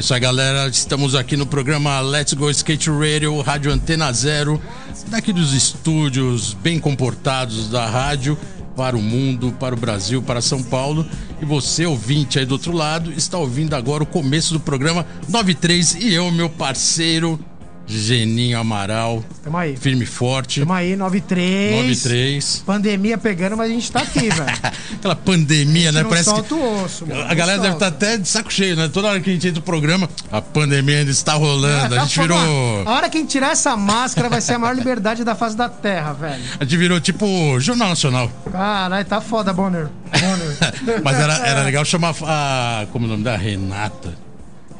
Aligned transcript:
É 0.00 0.02
isso 0.02 0.14
aí, 0.14 0.20
galera. 0.20 0.66
Estamos 0.66 1.14
aqui 1.14 1.36
no 1.36 1.44
programa 1.44 2.00
Let's 2.00 2.32
Go 2.32 2.48
Skate 2.48 2.88
Radio, 2.88 3.38
Rádio 3.42 3.70
Antena 3.70 4.10
Zero, 4.10 4.58
daqui 5.08 5.30
dos 5.30 5.52
estúdios 5.52 6.54
bem 6.54 6.78
comportados 6.78 7.68
da 7.68 7.86
rádio 7.86 8.34
para 8.74 8.96
o 8.96 9.02
mundo, 9.02 9.54
para 9.60 9.74
o 9.74 9.78
Brasil, 9.78 10.22
para 10.22 10.40
São 10.40 10.62
Paulo. 10.62 11.06
E 11.38 11.44
você, 11.44 11.84
ouvinte 11.84 12.38
aí 12.38 12.46
do 12.46 12.52
outro 12.52 12.72
lado, 12.72 13.12
está 13.12 13.36
ouvindo 13.36 13.74
agora 13.74 14.02
o 14.02 14.06
começo 14.06 14.54
do 14.54 14.60
programa 14.60 15.04
93 15.28 15.96
e 15.96 16.14
eu, 16.14 16.30
meu 16.30 16.48
parceiro 16.48 17.38
Geninho 17.98 18.58
Amaral. 18.58 19.24
Tamo 19.42 19.56
aí. 19.56 19.76
Firme 19.76 20.04
e 20.04 20.06
forte. 20.06 20.60
Tamo 20.60 20.72
aí, 20.72 20.96
93. 20.96 21.72
93. 21.72 22.62
Pandemia 22.66 23.18
pegando, 23.18 23.56
mas 23.56 23.70
a 23.70 23.74
gente 23.74 23.90
tá 23.90 24.00
aqui, 24.00 24.28
velho. 24.28 24.50
Aquela 24.98 25.16
pandemia, 25.16 25.92
né? 25.92 26.02
Não 26.02 26.08
Parece 26.10 26.30
solta 26.30 26.48
que. 26.48 26.54
o 26.54 26.84
osso, 26.84 27.06
mano. 27.06 27.22
A 27.22 27.34
galera 27.34 27.58
deve 27.60 27.74
estar 27.74 27.90
solta. 27.90 28.06
até 28.06 28.16
de 28.16 28.28
saco 28.28 28.52
cheio, 28.52 28.76
né? 28.76 28.88
Toda 28.92 29.08
hora 29.08 29.20
que 29.20 29.30
a 29.30 29.32
gente 29.32 29.46
entra 29.48 29.60
no 29.60 29.64
programa, 29.64 30.08
a 30.30 30.42
pandemia 30.42 30.98
ainda 30.98 31.10
está 31.10 31.34
rolando. 31.34 31.94
Tá 31.94 32.02
a 32.02 32.04
gente 32.04 32.14
foda. 32.16 32.34
virou. 32.34 32.82
A 32.86 32.92
hora 32.92 33.08
que 33.08 33.16
a 33.16 33.20
gente 33.20 33.30
tirar 33.30 33.52
essa 33.52 33.76
máscara 33.76 34.28
vai 34.28 34.40
ser 34.40 34.54
a 34.54 34.58
maior 34.58 34.74
liberdade 34.74 35.24
da 35.24 35.34
face 35.34 35.56
da 35.56 35.68
terra, 35.68 36.12
velho. 36.12 36.42
A 36.58 36.64
gente 36.64 36.76
virou 36.76 37.00
tipo 37.00 37.58
Jornal 37.60 37.88
Nacional. 37.88 38.30
Caralho, 38.50 39.04
tá 39.04 39.20
foda, 39.20 39.52
Bonner. 39.52 39.88
Bonner. 40.12 41.00
Mas 41.02 41.18
era, 41.18 41.34
era 41.46 41.62
legal 41.62 41.84
chamar 41.84 42.14
a. 42.22 42.86
Como 42.92 43.06
é 43.06 43.08
o 43.08 43.10
nome 43.12 43.24
da 43.24 43.34
É. 43.34 44.29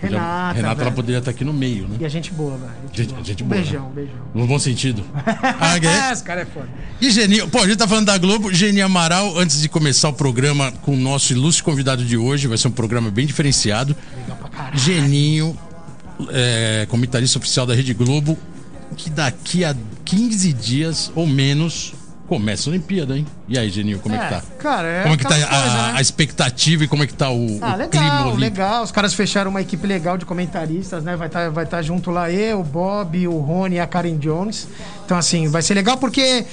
Renata. 0.00 0.22
Renata, 0.24 0.54
Renata 0.54 0.80
ela 0.80 0.84
velho. 0.84 0.96
poderia 0.96 1.18
estar 1.18 1.30
aqui 1.30 1.44
no 1.44 1.52
meio, 1.52 1.86
né? 1.86 1.96
E 2.00 2.04
a 2.04 2.08
gente 2.08 2.32
boa, 2.32 2.56
velho. 2.56 2.72
Gente, 2.92 3.12
boa. 3.12 3.24
gente 3.24 3.44
boa, 3.44 3.60
beijão, 3.60 3.84
né? 3.88 3.92
beijão. 3.94 4.16
No 4.34 4.46
bom 4.46 4.58
sentido. 4.58 5.04
Ah, 5.14 5.76
é? 5.76 6.10
Esse 6.12 6.24
cara 6.24 6.40
é 6.40 6.46
foda. 6.46 6.68
E 7.00 7.10
Geninho, 7.10 7.48
pô, 7.48 7.58
a 7.58 7.66
gente 7.66 7.76
tá 7.76 7.86
falando 7.86 8.06
da 8.06 8.16
Globo, 8.16 8.52
Geninho 8.52 8.86
Amaral, 8.86 9.38
antes 9.38 9.60
de 9.60 9.68
começar 9.68 10.08
o 10.08 10.12
programa 10.12 10.72
com 10.82 10.94
o 10.94 10.96
nosso 10.96 11.32
ilustre 11.32 11.62
convidado 11.62 12.04
de 12.04 12.16
hoje, 12.16 12.46
vai 12.46 12.56
ser 12.56 12.68
um 12.68 12.72
programa 12.72 13.10
bem 13.10 13.26
diferenciado. 13.26 13.94
Legal 14.16 14.36
pra 14.38 14.48
caralho. 14.48 14.78
Geninho, 14.78 15.56
é, 16.30 16.86
comentarista 16.88 17.38
oficial 17.38 17.66
da 17.66 17.74
Rede 17.74 17.92
Globo, 17.94 18.38
que 18.96 19.10
daqui 19.10 19.64
a 19.64 19.76
15 20.04 20.52
dias 20.52 21.12
ou 21.14 21.26
menos 21.26 21.94
começa 22.26 22.68
a 22.68 22.72
Olimpíada, 22.72 23.16
hein? 23.18 23.26
E 23.50 23.58
aí, 23.58 23.68
Geninho, 23.68 23.98
como 23.98 24.14
é, 24.14 24.18
que 24.18 24.28
tá? 24.28 24.42
Cara, 24.60 24.86
é 24.86 25.02
como 25.02 25.14
é 25.14 25.16
que 25.18 25.24
tá 25.24 25.34
a, 25.34 25.38
aquelas 25.38 25.60
coisas, 25.62 25.82
né? 25.82 25.92
a 25.96 26.00
expectativa 26.00 26.84
e 26.84 26.86
como 26.86 27.02
é 27.02 27.06
que 27.08 27.12
tá 27.14 27.30
o, 27.32 27.58
Ah, 27.60 27.76
o 27.84 27.88
clima 27.88 28.06
legal, 28.24 28.34
legal. 28.36 28.82
Os 28.84 28.92
caras 28.92 29.12
fecharam 29.12 29.50
uma 29.50 29.60
equipe 29.60 29.84
legal 29.88 30.16
de 30.16 30.24
comentaristas, 30.24 31.02
né? 31.02 31.16
Vai 31.16 31.26
estar 31.26 31.50
vai 31.50 31.66
tá 31.66 31.82
junto 31.82 32.12
lá 32.12 32.30
eu, 32.30 32.60
o 32.60 32.62
Bob, 32.62 33.26
o 33.26 33.38
Rony 33.38 33.74
e 33.74 33.80
a 33.80 33.88
Karen 33.88 34.16
Jones. 34.18 34.68
Então, 35.04 35.18
assim, 35.18 35.48
vai 35.48 35.62
ser 35.62 35.74
legal 35.74 35.96
porque 35.96 36.44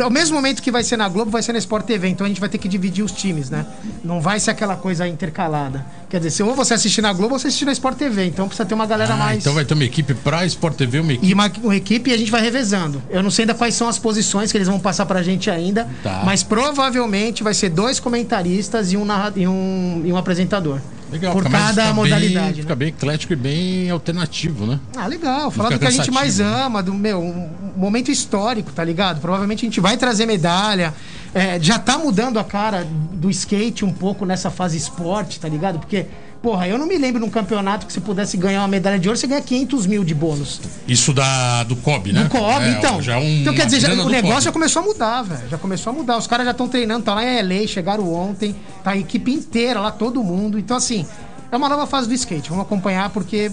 ao 0.00 0.08
mesmo 0.10 0.36
momento 0.36 0.62
que 0.62 0.70
vai 0.70 0.82
ser 0.82 0.96
na 0.96 1.06
Globo, 1.06 1.30
vai 1.30 1.42
ser 1.42 1.52
na 1.52 1.58
Sport 1.58 1.84
TV. 1.84 2.08
Então 2.08 2.24
a 2.24 2.28
gente 2.28 2.40
vai 2.40 2.48
ter 2.48 2.56
que 2.56 2.66
dividir 2.66 3.04
os 3.04 3.12
times, 3.12 3.50
né? 3.50 3.66
Não 4.02 4.18
vai 4.18 4.40
ser 4.40 4.50
aquela 4.50 4.74
coisa 4.74 5.06
intercalada. 5.06 5.84
Quer 6.08 6.16
dizer, 6.16 6.30
se 6.30 6.42
ou 6.42 6.54
você 6.54 6.72
assistir 6.72 7.02
na 7.02 7.12
Globo 7.12 7.34
ou 7.34 7.38
você 7.38 7.48
assistir 7.48 7.66
na 7.66 7.72
Sport 7.72 7.98
TV. 7.98 8.24
Então 8.24 8.46
precisa 8.48 8.64
ter 8.66 8.74
uma 8.74 8.86
galera 8.86 9.12
Ah, 9.12 9.16
mais. 9.18 9.38
então 9.40 9.52
vai 9.52 9.66
ter 9.66 9.74
uma 9.74 9.84
equipe 9.84 10.14
pra 10.14 10.46
Sport 10.46 10.76
TV, 10.76 11.00
uma 11.00 11.12
equipe. 11.12 11.28
E 11.28 11.34
uma, 11.34 11.52
uma 11.62 11.76
equipe 11.76 12.08
e 12.08 12.14
a 12.14 12.16
gente 12.16 12.30
vai 12.30 12.40
revezando. 12.40 13.02
Eu 13.10 13.22
não 13.22 13.30
sei 13.30 13.42
ainda 13.42 13.52
quais 13.52 13.74
são 13.74 13.86
as 13.86 13.98
posições 13.98 14.50
que 14.50 14.56
eles 14.56 14.68
vão 14.68 14.80
passar 14.80 15.04
pra 15.04 15.22
gente 15.22 15.50
ainda, 15.50 15.86
Tá. 16.02 16.22
mas 16.24 16.37
provavelmente 16.42 17.42
vai 17.42 17.54
ser 17.54 17.70
dois 17.70 17.98
comentaristas 18.00 18.92
e 18.92 18.96
um, 18.96 19.04
narra- 19.04 19.32
e 19.36 19.46
um, 19.46 20.02
e 20.04 20.12
um 20.12 20.16
apresentador. 20.16 20.80
Legal, 21.10 21.32
por 21.32 21.48
cada 21.48 21.82
fica 21.82 21.94
modalidade. 21.94 22.34
Bem, 22.34 22.56
né? 22.56 22.62
Fica 22.62 22.74
bem 22.76 22.88
eclético 22.88 23.32
e 23.32 23.36
bem 23.36 23.90
alternativo, 23.90 24.66
né? 24.66 24.78
Ah, 24.94 25.06
legal. 25.06 25.50
Falar 25.50 25.70
do 25.70 25.78
que 25.78 25.86
a 25.86 25.90
gente 25.90 26.10
mais 26.10 26.38
ama, 26.38 26.82
do 26.82 26.92
meu 26.92 27.18
um 27.20 27.48
momento 27.76 28.10
histórico, 28.10 28.70
tá 28.72 28.84
ligado? 28.84 29.20
Provavelmente 29.20 29.64
a 29.64 29.68
gente 29.68 29.80
vai 29.80 29.96
trazer 29.96 30.26
medalha. 30.26 30.92
É, 31.34 31.58
já 31.60 31.78
tá 31.78 31.96
mudando 31.98 32.38
a 32.38 32.44
cara 32.44 32.86
do 33.12 33.30
skate 33.30 33.84
um 33.84 33.92
pouco 33.92 34.26
nessa 34.26 34.50
fase 34.50 34.76
esporte, 34.76 35.40
tá 35.40 35.48
ligado? 35.48 35.78
Porque, 35.78 36.06
porra, 36.42 36.68
eu 36.68 36.78
não 36.78 36.86
me 36.86 36.96
lembro 36.96 37.20
num 37.20 37.28
campeonato 37.30 37.86
que 37.86 37.92
se 37.92 38.00
pudesse 38.00 38.36
ganhar 38.36 38.60
uma 38.60 38.68
medalha 38.68 38.98
de 38.98 39.08
ouro, 39.08 39.18
você 39.18 39.26
ganha 39.26 39.40
500 39.40 39.86
mil 39.86 40.04
de 40.04 40.14
bônus. 40.14 40.60
Isso 40.86 41.12
da, 41.12 41.64
do 41.64 41.74
COB, 41.76 42.12
né? 42.12 42.22
No 42.24 42.30
COB, 42.30 42.64
É, 42.64 42.70
então. 42.72 43.02
Já 43.02 43.14
é 43.14 43.16
um, 43.18 43.40
então, 43.40 43.54
quer 43.54 43.66
dizer, 43.66 43.80
já- 43.80 43.92
o 43.92 43.96
do 43.96 44.08
negócio 44.08 44.34
COB. 44.36 44.44
já 44.44 44.52
começou 44.52 44.82
a 44.82 44.84
mudar, 44.84 45.22
velho. 45.22 45.48
Já 45.48 45.58
começou 45.58 45.92
a 45.92 45.96
mudar. 45.96 46.16
Os 46.16 46.26
caras 46.26 46.44
já 46.46 46.52
estão 46.52 46.68
treinando, 46.68 47.04
tá 47.04 47.14
lá 47.14 47.24
em 47.24 47.42
LA, 47.42 47.66
chegaram 47.66 48.12
ontem, 48.12 48.54
tá 48.84 48.92
a 48.92 48.96
equipe 48.96 49.32
inteira 49.32 49.80
lá, 49.80 49.90
todo 49.90 50.22
mundo. 50.22 50.58
Então, 50.58 50.76
assim, 50.76 51.04
é 51.50 51.56
uma 51.56 51.68
nova 51.68 51.86
fase 51.86 52.06
do 52.08 52.14
skate. 52.14 52.48
Vamos 52.50 52.64
acompanhar 52.64 53.10
porque 53.10 53.50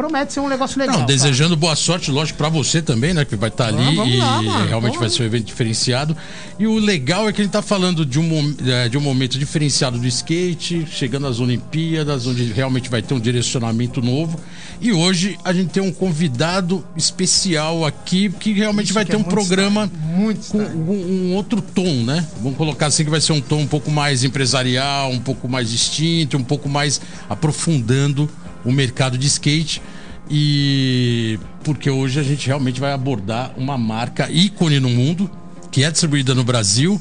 promete 0.00 0.32
ser 0.32 0.40
um 0.40 0.48
negócio 0.48 0.78
legal. 0.78 0.94
Não, 0.94 1.06
cara. 1.06 1.12
desejando 1.12 1.54
boa 1.56 1.76
sorte, 1.76 2.10
lógico, 2.10 2.38
pra 2.38 2.48
você 2.48 2.80
também, 2.80 3.12
né? 3.12 3.22
Que 3.26 3.36
vai 3.36 3.50
estar 3.50 3.66
ali 3.66 3.82
Ah, 3.82 3.92
vamos 3.92 4.14
e 4.14 4.16
lá, 4.16 4.64
realmente 4.64 4.98
vai 4.98 5.10
ser 5.10 5.22
um 5.22 5.26
evento 5.26 5.44
diferenciado. 5.44 6.16
E 6.58 6.66
o 6.66 6.78
legal 6.78 7.28
é 7.28 7.32
que 7.32 7.42
ele 7.42 7.50
tá 7.50 7.60
falando 7.60 8.06
de 8.06 8.18
um, 8.18 8.54
eh, 8.64 8.88
de 8.88 8.96
um 8.96 9.00
momento 9.00 9.38
diferenciado 9.38 9.98
do 9.98 10.06
skate, 10.06 10.86
chegando 10.90 11.26
às 11.26 11.38
Olimpíadas, 11.38 12.26
onde 12.26 12.44
realmente 12.44 12.88
vai 12.88 13.02
ter 13.02 13.12
um 13.12 13.20
direcionamento 13.20 14.00
novo. 14.00 14.40
E 14.80 14.90
hoje 14.90 15.38
a 15.44 15.52
gente 15.52 15.68
tem 15.68 15.82
um 15.82 15.92
convidado 15.92 16.82
especial 16.96 17.84
aqui 17.84 18.30
que 18.30 18.52
realmente 18.54 18.86
Isso 18.86 18.94
vai 18.94 19.04
que 19.04 19.10
ter 19.10 19.16
é 19.18 19.20
um 19.20 19.22
programa 19.22 19.90
muito 20.02 20.48
com 20.48 20.58
um, 20.58 21.28
um 21.30 21.34
outro 21.34 21.60
tom, 21.60 22.04
né? 22.04 22.26
Vamos 22.40 22.56
colocar 22.56 22.86
assim 22.86 23.04
que 23.04 23.10
vai 23.10 23.20
ser 23.20 23.34
um 23.34 23.40
tom 23.40 23.60
um 23.60 23.66
pouco 23.66 23.90
mais 23.90 24.24
empresarial, 24.24 25.10
um 25.10 25.20
pouco 25.20 25.46
mais 25.46 25.68
distinto, 25.70 26.38
um 26.38 26.44
pouco 26.44 26.68
mais 26.70 27.00
aprofundando 27.28 28.30
o 28.64 28.72
mercado 28.72 29.18
de 29.18 29.26
skate. 29.26 29.82
E 30.30 31.38
porque 31.64 31.90
hoje 31.90 32.20
a 32.20 32.22
gente 32.22 32.46
realmente 32.46 32.80
vai 32.80 32.92
abordar 32.92 33.52
uma 33.56 33.76
marca 33.76 34.30
ícone 34.30 34.78
no 34.78 34.88
mundo, 34.88 35.30
que 35.70 35.82
é 35.82 35.90
distribuída 35.90 36.34
no 36.34 36.44
Brasil, 36.44 37.00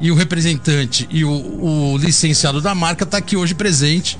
e 0.00 0.10
o 0.10 0.14
representante 0.14 1.06
e 1.10 1.24
o, 1.24 1.30
o 1.30 1.96
licenciado 1.98 2.60
da 2.60 2.74
marca 2.74 3.04
está 3.04 3.18
aqui 3.18 3.36
hoje 3.36 3.54
presente 3.54 4.18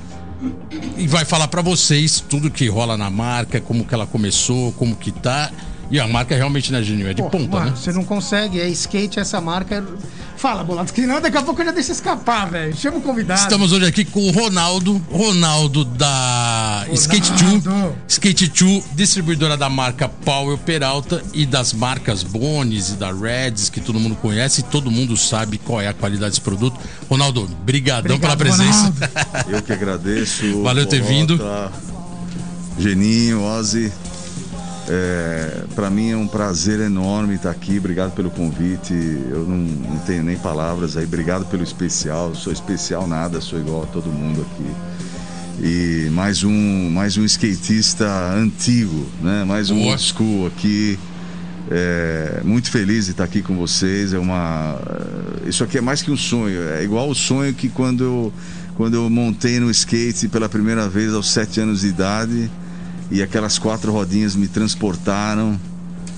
e 0.96 1.06
vai 1.06 1.24
falar 1.24 1.48
para 1.48 1.62
vocês 1.62 2.20
tudo 2.20 2.50
que 2.50 2.68
rola 2.68 2.96
na 2.96 3.10
marca, 3.10 3.60
como 3.60 3.84
que 3.84 3.94
ela 3.94 4.06
começou, 4.06 4.72
como 4.72 4.94
que 4.94 5.10
tá. 5.10 5.50
E 5.90 6.00
a 6.00 6.06
marca 6.08 6.34
realmente, 6.34 6.72
né, 6.72 6.82
Genil? 6.82 7.08
É 7.08 7.14
de 7.14 7.22
Pô, 7.22 7.30
ponta, 7.30 7.48
mano, 7.58 7.70
né? 7.70 7.76
Você 7.76 7.92
não 7.92 8.04
consegue, 8.04 8.60
é 8.60 8.68
skate 8.68 9.20
essa 9.20 9.40
marca. 9.40 9.76
é- 9.76 10.24
Fala, 10.36 10.62
Bolado, 10.64 10.92
que 10.92 11.06
não, 11.06 11.20
daqui 11.22 11.38
a 11.38 11.42
pouco 11.42 11.62
eu 11.62 11.66
já 11.66 11.70
deixo 11.72 11.92
escapar, 11.92 12.50
velho. 12.50 12.76
Chama 12.76 12.98
o 12.98 13.00
convidado. 13.00 13.40
Estamos 13.40 13.72
hoje 13.72 13.86
aqui 13.86 14.04
com 14.04 14.20
o 14.28 14.30
Ronaldo, 14.30 15.00
Ronaldo 15.10 15.84
da 15.84 16.84
Skate 16.92 17.32
2, 17.32 17.64
Ronaldo. 17.64 17.96
Skate 18.08 18.48
2, 18.48 18.84
distribuidora 18.94 19.56
da 19.56 19.70
marca 19.70 20.06
Powell 20.08 20.58
Peralta 20.58 21.22
e 21.32 21.46
das 21.46 21.72
marcas 21.72 22.22
Bones 22.22 22.90
e 22.90 22.92
da 22.94 23.10
Reds, 23.12 23.70
que 23.70 23.80
todo 23.80 23.98
mundo 23.98 24.16
conhece 24.16 24.60
e 24.60 24.64
todo 24.64 24.90
mundo 24.90 25.16
sabe 25.16 25.56
qual 25.56 25.80
é 25.80 25.88
a 25.88 25.94
qualidade 25.94 26.32
desse 26.32 26.40
produto. 26.42 26.78
Ronaldo, 27.08 27.48
brigadão 27.64 28.18
pela 28.18 28.34
Obrigado, 28.34 28.56
presença. 28.58 28.92
Ronaldo. 28.92 29.50
Eu 29.50 29.62
que 29.62 29.72
agradeço. 29.72 30.62
Valeu 30.62 30.84
ter 30.84 31.00
vindo. 31.00 31.40
Geninho, 32.78 33.42
Ozzy. 33.42 33.90
É, 34.88 35.64
para 35.74 35.88
mim 35.88 36.10
é 36.10 36.16
um 36.16 36.26
prazer 36.26 36.80
enorme 36.80 37.36
estar 37.36 37.50
aqui. 37.50 37.78
Obrigado 37.78 38.12
pelo 38.12 38.30
convite. 38.30 38.92
Eu 38.92 39.44
não, 39.48 39.56
não 39.56 39.98
tenho 40.00 40.22
nem 40.22 40.36
palavras 40.36 40.96
aí. 40.96 41.04
Obrigado 41.04 41.46
pelo 41.46 41.62
especial. 41.62 42.34
Sou 42.34 42.52
especial 42.52 43.06
nada, 43.06 43.40
sou 43.40 43.58
igual 43.58 43.84
a 43.84 43.86
todo 43.86 44.06
mundo 44.06 44.42
aqui. 44.42 44.70
E 45.62 46.10
mais 46.10 46.42
um, 46.42 46.90
mais 46.90 47.16
um 47.16 47.24
skatista 47.24 48.06
antigo, 48.34 49.06
né? 49.22 49.44
Mais 49.44 49.70
um 49.70 49.76
Boa. 49.76 49.92
old 49.92 50.02
school 50.02 50.46
aqui. 50.46 50.98
É, 51.70 52.42
muito 52.44 52.70
feliz 52.70 53.06
de 53.06 53.12
estar 53.12 53.24
aqui 53.24 53.40
com 53.40 53.56
vocês. 53.56 54.12
É 54.12 54.18
uma, 54.18 54.78
isso 55.46 55.64
aqui 55.64 55.78
é 55.78 55.80
mais 55.80 56.02
que 56.02 56.10
um 56.10 56.16
sonho. 56.16 56.60
É 56.68 56.82
igual 56.84 57.08
o 57.08 57.14
sonho 57.14 57.54
que 57.54 57.70
quando 57.70 58.04
eu, 58.04 58.32
quando 58.74 58.94
eu 58.94 59.08
montei 59.08 59.58
no 59.58 59.70
skate 59.70 60.28
pela 60.28 60.48
primeira 60.48 60.88
vez 60.88 61.14
aos 61.14 61.30
sete 61.30 61.60
anos 61.60 61.80
de 61.80 61.86
idade 61.86 62.50
e 63.14 63.22
aquelas 63.22 63.58
quatro 63.58 63.92
rodinhas 63.92 64.34
me 64.34 64.48
transportaram. 64.48 65.58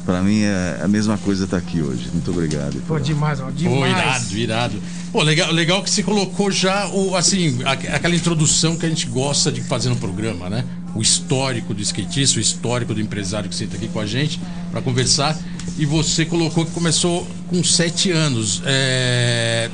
Para 0.04 0.22
mim 0.22 0.42
é 0.42 0.80
a 0.82 0.86
mesma 0.86 1.18
coisa 1.18 1.44
estar 1.44 1.56
aqui 1.56 1.82
hoje. 1.82 2.08
Muito 2.12 2.30
obrigado. 2.30 2.80
Pô, 2.86 2.96
demais, 2.98 3.40
ó, 3.40 3.50
demais. 3.50 3.76
Pô, 3.76 3.86
irado, 3.86 4.36
irado. 4.38 4.82
Pô, 5.12 5.22
legal, 5.22 5.50
legal 5.52 5.82
que 5.82 5.90
você 5.90 6.00
colocou 6.02 6.48
já 6.50 6.86
o, 6.88 7.16
assim, 7.16 7.58
a- 7.64 7.72
aquela 7.72 8.14
introdução 8.14 8.76
que 8.76 8.86
a 8.86 8.88
gente 8.88 9.06
gosta 9.06 9.50
de 9.50 9.60
fazer 9.62 9.88
no 9.88 9.96
programa, 9.96 10.48
né? 10.48 10.64
O 10.94 11.02
histórico 11.02 11.74
do 11.74 11.82
skatista, 11.82 12.38
o 12.38 12.40
histórico 12.40 12.94
do 12.94 13.00
empresário 13.00 13.48
que 13.50 13.54
senta 13.56 13.76
aqui 13.76 13.88
com 13.88 13.98
a 13.98 14.06
gente 14.06 14.40
para 14.70 14.80
conversar. 14.80 15.36
E 15.76 15.84
você 15.84 16.24
colocou 16.24 16.64
que 16.64 16.70
começou 16.70 17.26
com 17.48 17.62
sete 17.64 18.12
anos. 18.12 18.62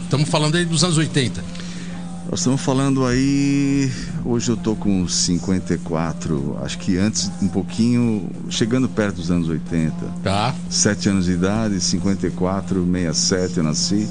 Estamos 0.05 0.29
falando 0.31 0.57
aí 0.57 0.65
dos 0.65 0.83
anos 0.83 0.97
80. 0.97 1.45
Nós 2.31 2.41
estamos 2.41 2.61
falando 2.61 3.05
aí. 3.05 3.91
Hoje 4.25 4.51
eu 4.51 4.57
tô 4.57 4.75
com 4.75 5.07
54, 5.07 6.59
acho 6.65 6.79
que 6.79 6.97
antes 6.97 7.31
um 7.43 7.49
pouquinho, 7.49 8.31
chegando 8.49 8.89
perto 8.89 9.17
dos 9.17 9.31
anos 9.31 9.49
80. 9.49 9.95
Tá. 10.23 10.55
7 10.71 11.09
anos 11.11 11.25
de 11.27 11.33
idade, 11.33 11.81
54, 11.81 12.85
67 12.91 13.59
eu 13.59 13.65
nasci. 13.65 14.09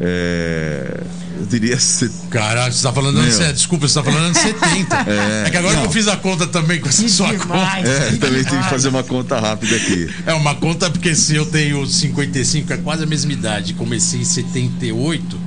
É, 0.00 1.00
eu 1.40 1.46
diria. 1.46 1.78
se- 1.80 2.10
Caralho, 2.30 2.72
você 2.72 2.82
tá 2.82 2.92
falando 2.92 3.18
anos, 3.18 3.38
desculpa, 3.38 3.88
você 3.88 3.94
tá 3.94 4.04
falando 4.04 4.24
anos 4.26 4.38
70. 4.38 4.96
É, 5.10 5.50
que 5.50 5.56
agora 5.56 5.74
não. 5.74 5.82
que 5.82 5.88
eu 5.88 5.92
fiz 5.92 6.06
a 6.08 6.16
conta 6.16 6.46
também 6.46 6.80
com 6.80 6.88
essa 6.88 7.02
Que 7.02 7.08
sua 7.08 7.28
demais. 7.36 7.48
conta. 7.48 7.88
É, 7.88 8.10
Que 8.10 8.18
também 8.18 8.44
tive 8.44 8.62
que 8.62 8.68
fazer 8.70 8.88
uma 8.88 9.02
conta 9.02 9.40
rápida 9.40 9.74
aqui. 9.74 10.08
É 10.26 10.34
uma 10.34 10.54
conta 10.54 10.88
porque 10.90 11.14
se 11.14 11.34
eu 11.34 11.46
tenho 11.46 11.84
55, 11.86 12.72
é 12.72 12.76
quase 12.76 13.02
a 13.02 13.06
mesma 13.06 13.32
idade, 13.32 13.74
comecei 13.74 14.20
em 14.20 14.24
78, 14.24 15.38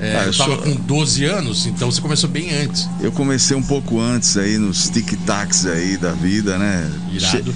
é, 0.00 0.16
Ah, 0.16 0.22
eu 0.24 0.26
eu 0.26 0.36
tava 0.36 0.54
sou- 0.54 0.58
com 0.62 0.74
12 0.74 1.24
anos, 1.24 1.66
então 1.66 1.90
você 1.90 2.00
começou 2.00 2.28
bem 2.28 2.54
antes. 2.54 2.88
Eu 3.00 3.10
comecei 3.12 3.56
um 3.56 3.62
pouco 3.62 4.00
antes 4.00 4.36
aí 4.36 4.58
nos 4.58 4.88
tic-tacs 4.90 5.66
aí 5.66 5.96
da 5.96 6.12
vida, 6.12 6.58
né? 6.58 6.90
Irado. 7.12 7.54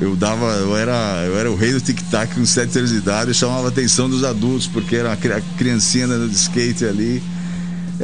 Eu 0.00 0.14
dava, 0.14 0.46
eu 0.56 0.76
era, 0.76 1.24
eu 1.26 1.38
era 1.38 1.50
o 1.50 1.56
rei 1.56 1.72
do 1.72 1.80
tic-tac 1.80 2.34
com 2.34 2.44
7 2.44 2.76
anos 2.78 2.90
de 2.90 2.96
idade, 2.96 3.30
eu 3.30 3.34
chamava 3.34 3.66
a 3.66 3.68
atenção 3.68 4.10
dos 4.10 4.24
adultos, 4.24 4.66
porque 4.66 4.94
era 4.96 5.08
uma 5.10 5.16
cri- 5.16 5.42
criancinha 5.56 6.04
andando 6.04 6.28
de 6.28 6.34
skate 6.36 6.84
ali. 6.84 7.22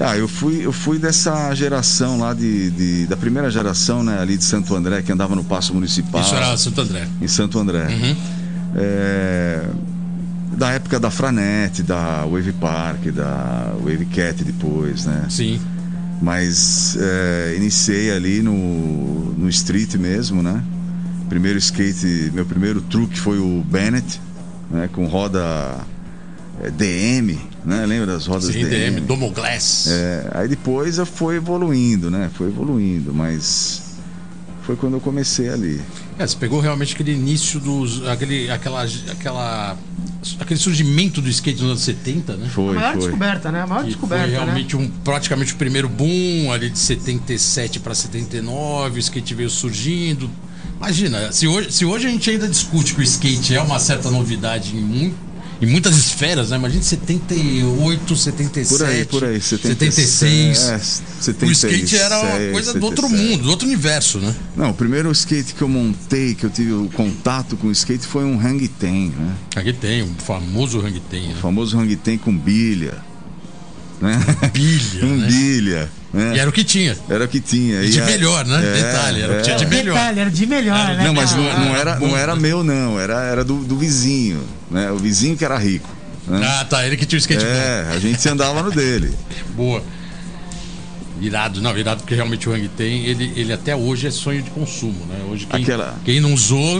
Ah, 0.00 0.16
eu 0.16 0.26
fui, 0.26 0.64
eu 0.64 0.72
fui 0.72 0.98
dessa 0.98 1.54
geração 1.54 2.18
lá 2.18 2.32
de, 2.32 2.70
de- 2.70 3.06
da 3.06 3.14
primeira 3.16 3.50
geração, 3.50 4.02
né, 4.02 4.18
ali 4.22 4.38
de 4.38 4.44
Santo 4.44 4.74
André, 4.74 5.02
que 5.02 5.12
andava 5.12 5.34
no 5.36 5.44
Paço 5.44 5.74
Municipal. 5.74 6.22
Isso 6.22 6.34
era 6.34 6.56
Santo 6.56 6.80
André. 6.80 7.06
em 7.20 7.28
Santo 7.28 7.58
André. 7.58 7.86
Uhum. 7.88 8.16
É, 8.74 9.60
da 10.56 10.70
época 10.72 11.00
da 11.00 11.10
Franet, 11.10 11.82
da 11.82 12.24
Wave 12.26 12.52
Park, 12.52 13.06
da 13.06 13.74
Wave 13.80 14.06
Cat 14.06 14.44
depois, 14.44 15.06
né? 15.06 15.26
Sim. 15.28 15.60
Mas 16.20 16.96
é, 17.00 17.54
iniciei 17.56 18.12
ali 18.12 18.42
no, 18.42 19.34
no 19.34 19.48
street 19.48 19.94
mesmo, 19.96 20.42
né? 20.42 20.62
Primeiro 21.28 21.58
skate, 21.58 22.30
meu 22.32 22.44
primeiro 22.44 22.80
truque 22.80 23.18
foi 23.18 23.38
o 23.38 23.64
Bennett, 23.66 24.20
né? 24.70 24.88
Com 24.92 25.06
roda 25.06 25.78
é, 26.62 26.70
DM, 26.70 27.40
né? 27.64 27.84
Lembra 27.86 28.06
das 28.06 28.26
rodas 28.26 28.46
Sim, 28.46 28.64
DM, 28.64 29.00
Domo 29.00 29.30
Glass. 29.30 29.88
É, 29.88 30.30
aí 30.32 30.48
depois 30.48 30.96
foi 31.06 31.36
evoluindo, 31.36 32.10
né? 32.10 32.30
Foi 32.34 32.48
evoluindo, 32.48 33.12
mas 33.12 33.91
foi 34.62 34.76
quando 34.76 34.94
eu 34.94 35.00
comecei 35.00 35.48
ali. 35.48 35.80
É, 36.18 36.26
você 36.26 36.36
pegou 36.36 36.60
realmente 36.60 36.94
aquele 36.94 37.12
início 37.12 37.58
dos. 37.58 38.06
aquele, 38.06 38.50
aquela, 38.50 38.84
aquela, 39.10 39.76
aquele 40.38 40.58
surgimento 40.60 41.20
do 41.20 41.28
skate 41.28 41.60
nos 41.62 41.70
anos 41.70 41.82
70, 41.82 42.36
né? 42.36 42.46
A 42.46 42.50
Foi, 42.50 42.74
maior 42.74 42.92
foi. 42.92 43.00
descoberta, 43.02 43.50
né? 43.52 43.62
A 43.62 43.66
maior 43.66 43.82
Que 43.82 43.88
descoberta, 43.90 44.24
foi 44.24 44.32
né? 44.32 44.36
realmente 44.44 44.76
um, 44.76 44.88
praticamente 44.88 45.52
o 45.52 45.56
primeiro 45.56 45.88
boom 45.88 46.52
ali 46.52 46.70
de 46.70 46.78
77 46.78 47.80
para 47.80 47.94
79, 47.94 48.96
o 48.96 49.00
skate 49.00 49.34
veio 49.34 49.50
surgindo. 49.50 50.30
Imagina, 50.76 51.30
se 51.32 51.46
hoje, 51.46 51.72
se 51.72 51.84
hoje 51.84 52.06
a 52.06 52.10
gente 52.10 52.28
ainda 52.30 52.48
discute 52.48 52.94
que 52.94 53.00
o 53.00 53.04
skate 53.04 53.54
é 53.54 53.60
uma 53.62 53.78
certa 53.78 54.10
novidade 54.10 54.76
em, 54.76 54.80
mui- 54.80 55.14
em 55.62 55.66
muitas 55.66 55.96
esferas, 55.96 56.50
né? 56.50 56.56
Imagina 56.56 56.82
78, 56.82 58.16
77, 58.16 58.68
Por 58.68 58.84
aí, 58.86 59.04
por 59.04 59.24
aí. 59.24 59.40
76. 59.40 60.68
É, 60.68 60.76
O 60.76 60.80
76, 61.22 61.74
skate 61.84 61.96
era 62.02 62.20
uma 62.20 62.52
coisa 62.52 62.74
do 62.74 62.84
outro 62.84 63.06
77. 63.08 63.30
mundo, 63.30 63.42
do 63.44 63.50
outro 63.50 63.66
universo, 63.68 64.18
né? 64.18 64.34
Não, 64.56 64.70
o 64.70 64.74
primeiro 64.74 65.10
skate 65.12 65.54
que 65.54 65.62
eu 65.62 65.68
montei, 65.68 66.34
que 66.34 66.44
eu 66.44 66.50
tive 66.50 66.72
o 66.72 66.88
contato 66.92 67.56
com 67.56 67.68
o 67.68 67.72
skate 67.72 68.04
foi 68.06 68.24
um 68.24 68.38
hang 68.40 68.66
ten, 68.66 69.10
né? 69.16 69.34
Aqui 69.54 69.72
tem, 69.72 70.02
o 70.02 70.10
famoso 70.18 70.80
hang 70.80 70.98
ten, 71.08 71.28
né? 71.28 71.34
O 71.36 71.40
famoso 71.40 71.78
hang 71.78 71.94
ten 71.96 72.18
com 72.18 72.36
bilha. 72.36 72.94
Né? 74.00 74.18
Bilha, 74.52 75.04
um 75.06 75.16
né? 75.16 75.26
bilha. 75.28 75.90
Né? 76.12 76.32
E 76.34 76.38
era 76.40 76.50
o 76.50 76.52
que 76.52 76.64
tinha. 76.64 76.98
Era 77.08 77.24
o 77.24 77.28
que 77.28 77.38
tinha. 77.40 77.82
E 77.84 77.88
de 77.90 78.00
a- 78.00 78.04
melhor, 78.04 78.44
né? 78.44 78.56
É, 78.56 78.82
Detalhe, 78.82 79.22
era 79.22 79.32
o 79.32 79.36
que 79.36 79.42
tinha 79.44 79.56
de 79.56 79.64
é. 79.64 79.68
melhor. 79.68 79.94
Detalhe, 79.94 80.20
era 80.20 80.30
de 80.30 80.46
melhor, 80.46 80.76
Era- 80.76 80.94
né? 80.96 81.04
Não, 81.04 81.14
mas 81.14 81.30
não, 81.30 81.42
não 81.44 81.76
era, 81.76 81.98
não 82.00 82.16
era 82.16 82.34
né? 82.34 82.40
meu, 82.42 82.64
não. 82.64 82.98
Era, 82.98 83.22
era 83.22 83.44
do, 83.44 83.58
do 83.62 83.76
vizinho. 83.78 84.42
Né? 84.72 84.90
O 84.90 84.96
vizinho 84.96 85.36
que 85.36 85.44
era 85.44 85.56
rico. 85.58 85.88
Né? 86.26 86.40
Ah, 86.44 86.64
tá, 86.64 86.86
ele 86.86 86.96
que 86.96 87.04
tinha 87.04 87.16
o 87.18 87.20
skate 87.20 87.44
É, 87.44 87.88
a 87.94 87.98
gente 87.98 88.26
andava 88.28 88.62
no 88.62 88.70
dele. 88.70 89.12
Boa. 89.54 89.82
Irado, 91.20 91.60
não, 91.60 91.76
irado 91.78 92.00
porque 92.00 92.14
realmente 92.14 92.48
o 92.48 92.52
Hang 92.52 92.68
tem, 92.68 93.04
ele, 93.06 93.32
ele 93.36 93.52
até 93.52 93.76
hoje 93.76 94.06
é 94.08 94.10
sonho 94.10 94.42
de 94.42 94.50
consumo, 94.50 95.04
né? 95.06 95.20
Hoje 95.30 95.46
quem, 95.46 95.62
Aquela- 95.62 95.94
quem 96.04 96.20
não 96.20 96.34
usou, 96.34 96.78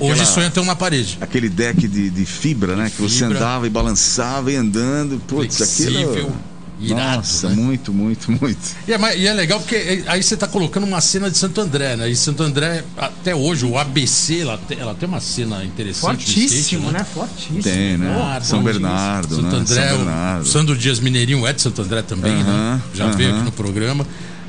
hoje 0.00 0.12
Aquela- 0.20 0.24
sonha 0.26 0.50
ter 0.50 0.58
um 0.60 0.64
na 0.64 0.74
parede. 0.74 1.16
Aquele 1.20 1.48
deck 1.48 1.86
de, 1.86 2.10
de 2.10 2.24
fibra, 2.26 2.74
né? 2.74 2.90
Que 2.94 3.00
você 3.00 3.18
Fibra. 3.24 3.36
andava 3.36 3.66
e 3.66 3.70
balançava 3.70 4.50
e 4.50 4.56
andando. 4.56 5.20
Putz, 5.28 5.56
Flexível, 5.58 6.10
aquilo. 6.12 6.36
Irado, 6.80 7.16
Nossa, 7.18 7.48
né? 7.48 7.54
muito, 7.54 7.92
muito, 7.92 8.30
muito. 8.32 8.58
E 8.86 8.92
é, 8.92 9.18
e 9.18 9.26
é 9.26 9.32
legal 9.32 9.60
porque 9.60 9.76
é, 9.76 10.04
aí 10.06 10.22
você 10.22 10.36
tá 10.36 10.46
colocando 10.46 10.84
uma 10.84 11.00
cena 11.00 11.30
de 11.30 11.38
Santo 11.38 11.60
André, 11.60 11.96
né? 11.96 12.08
E 12.08 12.16
Santo 12.16 12.42
André, 12.42 12.84
até 12.96 13.34
hoje, 13.34 13.64
o 13.64 13.78
ABC, 13.78 14.40
ela 14.40 14.58
tem, 14.58 14.78
ela 14.78 14.94
tem 14.94 15.08
uma 15.08 15.20
cena 15.20 15.64
interessante. 15.64 16.24
Fortíssimo, 16.24 16.88
skate, 16.88 16.98
né? 16.98 17.04
Fortíssimo. 17.04 17.62
Tem, 17.62 17.98
né? 17.98 18.40
São 18.42 18.62
Bernardo, 18.62 19.36
Santo 19.36 19.48
né? 19.48 19.58
André, 19.58 19.88
São 19.88 19.94
o 19.94 19.98
Bernardo. 19.98 20.48
Sandro 20.48 20.76
Dias 20.76 21.00
Mineirinho 21.00 21.46
é 21.46 21.52
de 21.52 21.62
Santo 21.62 21.82
André 21.82 22.02
também, 22.02 22.32
né? 22.32 22.42
Aham, 22.42 22.82
Já 22.94 23.06
veio 23.08 23.30
aham. 23.30 23.38
aqui 23.38 23.44
no 23.46 23.52
programa. 23.52 24.06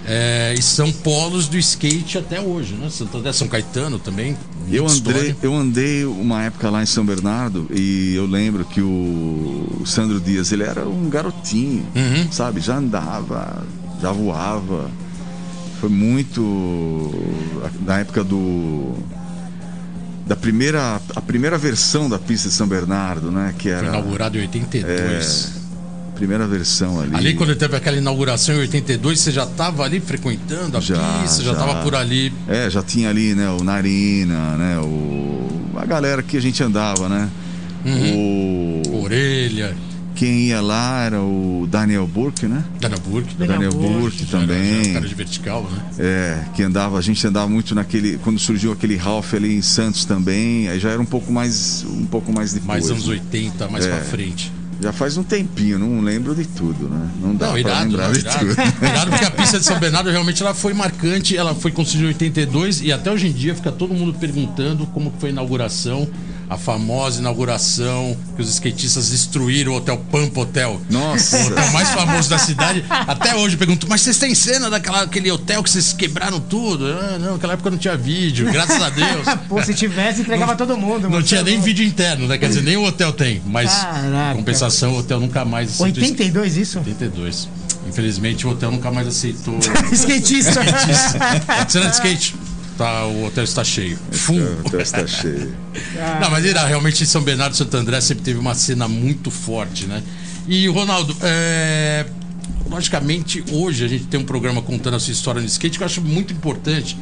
É, 0.07 0.53
e 0.57 0.61
são 0.61 0.91
polos 0.91 1.47
do 1.47 1.57
skate 1.57 2.17
até 2.17 2.39
hoje, 2.39 2.75
né? 2.75 2.89
Santo 2.89 3.17
André, 3.17 3.33
São 3.33 3.47
Caetano 3.47 3.97
também. 3.97 4.37
Eu 4.71 4.83
andei, 4.85 4.95
história. 4.97 5.37
eu 5.41 5.53
andei 5.55 6.05
uma 6.05 6.43
época 6.43 6.69
lá 6.69 6.83
em 6.83 6.85
São 6.85 7.03
Bernardo 7.05 7.67
e 7.73 8.13
eu 8.15 8.25
lembro 8.25 8.65
que 8.65 8.81
o 8.81 9.81
Sandro 9.85 10.19
Dias, 10.19 10.51
ele 10.51 10.63
era 10.63 10.87
um 10.87 11.09
garotinho, 11.09 11.85
Uhum. 11.95 12.31
sabe? 12.31 12.59
Já 12.61 12.77
andava, 12.77 13.65
já 14.01 14.11
voava. 14.11 14.89
Foi 15.79 15.89
muito 15.89 17.11
na 17.85 17.99
época 17.99 18.23
do 18.23 18.93
da 20.25 20.35
primeira 20.35 20.99
a 21.15 21.21
primeira 21.21 21.57
versão 21.57 22.09
da 22.09 22.17
pista 22.17 22.47
de 22.49 22.55
São 22.55 22.67
Bernardo, 22.67 23.29
né, 23.31 23.53
que 23.57 23.69
Foi 23.69 23.71
era 23.77 23.87
inaugurado 23.87 24.37
em 24.37 24.41
82. 24.41 25.51
a 25.55 25.64
primeira 26.15 26.47
versão 26.47 26.99
ali. 26.99 27.13
Ali, 27.15 27.33
quando 27.35 27.55
teve 27.55 27.75
aquela 27.75 27.97
inauguração 27.97 28.55
em 28.55 28.59
82, 28.59 29.19
você 29.19 29.31
já 29.31 29.43
estava 29.43 29.83
ali 29.83 29.99
frequentando 29.99 30.77
a 30.77 30.79
Já, 30.81 30.95
pista, 31.21 31.43
já 31.43 31.51
já. 31.53 31.59
estava 31.59 31.81
por 31.83 31.93
ali. 31.95 32.31
É, 32.47 32.69
já 32.69 32.81
tinha 32.81 33.09
ali, 33.09 33.35
né, 33.35 33.49
o 33.49 33.63
Narina, 33.63 34.55
né, 34.57 34.79
o 34.79 35.35
a 35.77 35.85
galera 35.85 36.23
que 36.23 36.37
a 36.37 36.41
gente 36.41 36.63
andava, 36.63 37.09
né? 37.09 37.29
Uhum. 37.85 38.81
O 38.87 39.03
Orelha, 39.03 39.75
quem 40.15 40.47
ia 40.47 40.61
lá 40.61 41.01
era 41.03 41.21
o 41.21 41.67
Daniel 41.69 42.07
Burke, 42.07 42.45
né? 42.47 42.63
Dana 42.79 42.95
Burke. 42.97 43.35
Daniel 43.35 43.59
Daniel 43.59 43.71
Burke, 43.73 43.99
Burke 43.99 44.25
era- 44.33 44.37
era 44.43 44.47
também. 44.47 44.89
um 44.89 44.93
cara 44.93 45.07
de 45.07 45.15
vertical, 45.15 45.69
né? 45.69 45.79
É, 45.99 46.39
que 46.55 46.63
andava, 46.63 46.97
a 46.97 47.01
gente 47.01 47.25
andava 47.27 47.47
muito 47.49 47.75
naquele 47.75 48.17
quando 48.23 48.39
surgiu 48.39 48.71
aquele 48.71 48.95
Ralph 48.95 49.33
ali 49.33 49.53
em 49.55 49.61
Santos 49.61 50.05
também, 50.05 50.69
aí 50.69 50.79
já 50.79 50.89
era 50.89 51.01
um 51.01 51.05
pouco 51.05 51.31
mais 51.31 51.85
um 51.87 52.05
pouco 52.05 52.31
mais 52.31 52.53
depois. 52.53 52.67
Mais 52.83 52.89
anos 52.89 53.07
né? 53.07 53.13
80, 53.15 53.67
mais 53.67 53.85
É. 53.85 53.89
pra 53.89 53.99
frente. 54.05 54.51
Já 54.81 54.91
faz 54.91 55.15
um 55.17 55.23
tempinho, 55.23 55.79
não 55.79 56.01
lembro 56.01 56.35
de 56.35 56.45
tudo, 56.45 56.89
né? 56.89 57.09
Não 57.21 57.33
dá 57.35 57.45
Não, 57.47 57.51
pra 57.53 57.59
irado, 57.61 57.83
lembrar 57.85 58.07
não, 58.07 58.13
de 58.13 58.19
irado. 58.19 58.39
tudo. 58.39 58.51
Irado 58.85 59.09
porque 59.11 59.25
a 59.25 59.31
pista 59.31 59.57
de 59.59 59.65
São 59.65 59.79
Bernardo 59.79 60.09
realmente 60.09 60.41
ela 60.43 60.53
foi 60.53 60.73
marcante, 60.73 61.35
ela 61.37 61.55
foi 61.55 61.71
construída 61.71 62.07
em 62.09 62.13
82 62.13 62.81
e 62.81 62.91
até 62.91 63.11
hoje 63.11 63.27
em 63.27 63.31
dia 63.31 63.55
fica 63.55 63.71
todo 63.71 63.93
mundo 63.93 64.13
perguntando 64.19 64.85
como 64.87 65.13
foi 65.17 65.29
a 65.29 65.31
inauguração, 65.31 66.07
a 66.49 66.57
famosa 66.57 67.19
inauguração 67.19 68.15
que 68.35 68.41
os 68.41 68.49
skatistas 68.49 69.09
destruíram 69.09 69.73
o 69.73 69.75
Hotel 69.75 69.97
Pampa 70.11 70.41
Hotel. 70.41 70.81
Nossa. 70.89 71.37
O 71.37 71.47
hotel 71.47 71.71
mais 71.71 71.89
famoso 71.89 72.29
da 72.29 72.37
cidade. 72.37 72.85
Até 72.89 73.35
hoje 73.35 73.57
pergunto, 73.57 73.87
mas 73.89 74.01
vocês 74.01 74.17
têm 74.17 74.35
cena 74.35 74.69
daquela 74.69 75.01
aquele 75.01 75.31
hotel 75.31 75.63
que 75.63 75.69
vocês 75.69 75.93
quebraram 75.93 76.39
tudo? 76.39 76.85
Ah, 76.87 77.17
não, 77.19 77.33
naquela 77.33 77.53
época 77.53 77.71
não 77.71 77.77
tinha 77.77 77.97
vídeo, 77.97 78.51
graças 78.51 78.81
a 78.81 78.89
Deus. 78.89 79.25
Pô, 79.49 79.61
se 79.63 79.73
tivesse, 79.73 80.21
entregava 80.21 80.55
todo 80.55 80.77
mundo. 80.77 81.09
Não 81.09 81.21
tinha 81.21 81.43
nem 81.43 81.59
vídeo 81.59 81.85
interno, 81.85 82.27
né? 82.27 82.37
Quer 82.37 82.49
dizer, 82.49 82.61
nem 82.61 82.77
o 82.77 82.83
hotel 82.83 83.11
tem. 83.11 83.41
Mas, 83.45 83.71
Caraca. 83.71 84.35
compensação, 84.35 84.93
o 84.93 84.99
hotel 84.99 85.19
nunca 85.19 85.43
mais 85.43 85.69
aceitou 85.69 86.03
82 86.03 86.57
isso? 86.57 86.77
82. 86.79 87.49
Infelizmente, 87.87 88.47
o 88.47 88.49
hotel 88.51 88.71
nunca 88.71 88.91
mais 88.91 89.07
aceitou. 89.07 89.59
Skatista. 89.91 90.61
Cena 91.67 91.89
de 91.89 91.95
skate. 91.95 92.35
Tá, 92.77 93.05
o 93.05 93.25
hotel 93.25 93.43
está 93.43 93.63
cheio. 93.63 93.97
Full. 94.11 94.37
O 94.37 94.67
hotel 94.67 94.81
está 94.81 95.07
cheio. 95.07 95.55
Não, 96.19 96.29
mas 96.29 96.43
irá, 96.43 96.65
realmente 96.65 97.03
em 97.03 97.05
São 97.05 97.21
Bernardo 97.21 97.53
e 97.53 97.57
Santo 97.57 97.75
André 97.77 98.01
sempre 98.01 98.23
teve 98.23 98.37
uma 98.37 98.53
cena 98.53 98.87
muito 98.87 99.31
forte, 99.31 99.85
né? 99.85 100.03
E, 100.47 100.67
Ronaldo, 100.67 101.15
é, 101.21 102.05
logicamente, 102.69 103.43
hoje 103.51 103.85
a 103.85 103.87
gente 103.87 104.05
tem 104.05 104.19
um 104.19 104.25
programa 104.25 104.61
contando 104.61 104.95
a 104.95 104.99
sua 104.99 105.13
história 105.13 105.39
no 105.39 105.47
skate 105.47 105.77
que 105.77 105.83
eu 105.83 105.85
acho 105.85 106.01
muito 106.01 106.33
importante, 106.33 106.97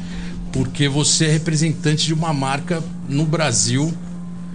porque 0.52 0.88
você 0.88 1.26
é 1.26 1.32
representante 1.32 2.06
de 2.06 2.14
uma 2.14 2.32
marca 2.32 2.82
no 3.08 3.26
Brasil 3.26 3.92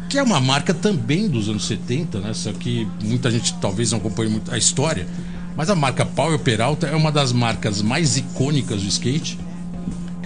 que 0.10 0.18
é 0.18 0.24
uma 0.24 0.42
marca 0.42 0.74
também 0.74 1.30
dos 1.30 1.48
anos 1.50 1.68
70, 1.68 2.20
né? 2.20 2.34
Só 2.34 2.52
que 2.52 2.88
muita 3.04 3.30
gente 3.30 3.54
talvez 3.62 3.92
não 3.92 4.00
acompanhe 4.00 4.32
muito 4.32 4.52
a 4.52 4.58
história. 4.58 5.08
Mas 5.56 5.70
a 5.70 5.76
marca 5.76 6.04
Power 6.04 6.40
Peralta 6.40 6.88
é 6.88 6.96
uma 6.96 7.12
das 7.12 7.32
marcas 7.32 7.82
mais 7.82 8.18
icônicas 8.18 8.82
do 8.82 8.88
skate. 8.88 9.38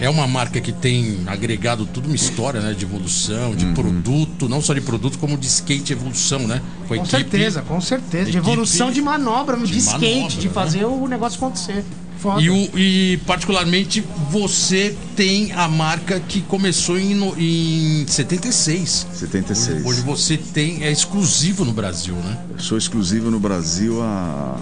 É 0.04 0.10
uma 0.10 0.26
marca 0.26 0.60
que 0.60 0.72
tem 0.72 1.20
agregado 1.26 1.86
tudo 1.86 2.06
uma 2.06 2.14
história, 2.16 2.60
né? 2.60 2.74
De 2.74 2.84
evolução, 2.84 3.54
de 3.54 3.66
produto, 3.66 4.48
não 4.48 4.60
só 4.60 4.74
de 4.74 4.80
produto, 4.80 5.18
como 5.18 5.36
de 5.36 5.46
skate 5.46 5.92
evolução, 5.92 6.40
né? 6.46 6.60
Foi 6.86 6.98
Com 6.98 7.04
certeza, 7.06 7.62
com 7.62 7.80
certeza. 7.80 8.24
De 8.30 8.36
equipe- 8.36 8.52
evolução 8.52 8.90
de 8.90 9.00
manobra, 9.00 9.56
de, 9.56 9.66
de 9.66 9.78
skate, 9.78 10.14
manobra, 10.16 10.36
de 10.36 10.46
né? 10.48 10.52
fazer 10.52 10.84
o 10.84 11.06
negócio 11.08 11.36
acontecer. 11.38 11.84
Foda. 12.18 12.40
E, 12.40 12.48
o- 12.50 12.78
e, 12.78 13.16
particularmente 13.26 14.02
você 14.30 14.94
tem 15.16 15.52
a 15.52 15.68
marca 15.68 16.20
que 16.20 16.40
começou 16.42 16.98
em, 16.98 17.14
no- 17.14 17.34
em 17.38 18.04
76. 18.06 19.06
76. 19.12 19.84
Hoje 19.84 20.00
você 20.02 20.36
tem, 20.38 20.84
é 20.84 20.92
exclusivo 20.92 21.64
no 21.64 21.72
Brasil, 21.72 22.14
né? 22.14 22.38
Eu 22.52 22.60
sou 22.60 22.78
exclusivo 22.78 23.30
no 23.30 23.40
Brasil 23.40 24.00
há, 24.02 24.56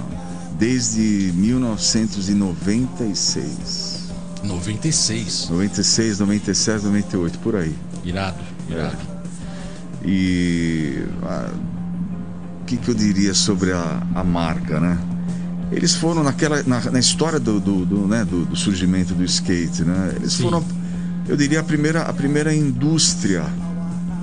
desde 0.59 1.33
1996. 1.35 4.02
96. 4.45 5.49
96, 5.51 6.19
97, 6.19 6.85
98, 6.85 7.39
por 7.39 7.57
aí. 7.57 7.75
Irado, 8.05 8.37
irado. 8.69 8.97
E 10.05 11.05
ah, 11.23 11.51
o 12.61 12.65
que, 12.65 12.77
que 12.77 12.89
eu 12.89 12.95
diria 12.95 13.35
sobre 13.35 13.73
a, 13.73 14.03
a 14.15 14.25
marca, 14.25 14.81
né? 14.81 14.99
Eles 15.71 15.95
foram 15.95 16.23
naquela 16.23 16.63
na, 16.65 16.81
na 16.91 16.99
história 16.99 17.39
do, 17.41 17.59
do, 17.61 17.87
do, 17.87 18.07
né, 18.07 18.25
do, 18.25 18.45
do 18.45 18.57
surgimento 18.57 19.15
do 19.15 19.25
skate, 19.25 19.83
né? 19.85 20.13
Eles 20.17 20.35
Sim. 20.35 20.43
foram, 20.45 20.65
eu 21.29 21.37
diria, 21.37 21.61
a 21.61 21.65
primeira, 21.65 22.03
a 22.03 22.13
primeira 22.13 22.55
indústria, 22.55 23.45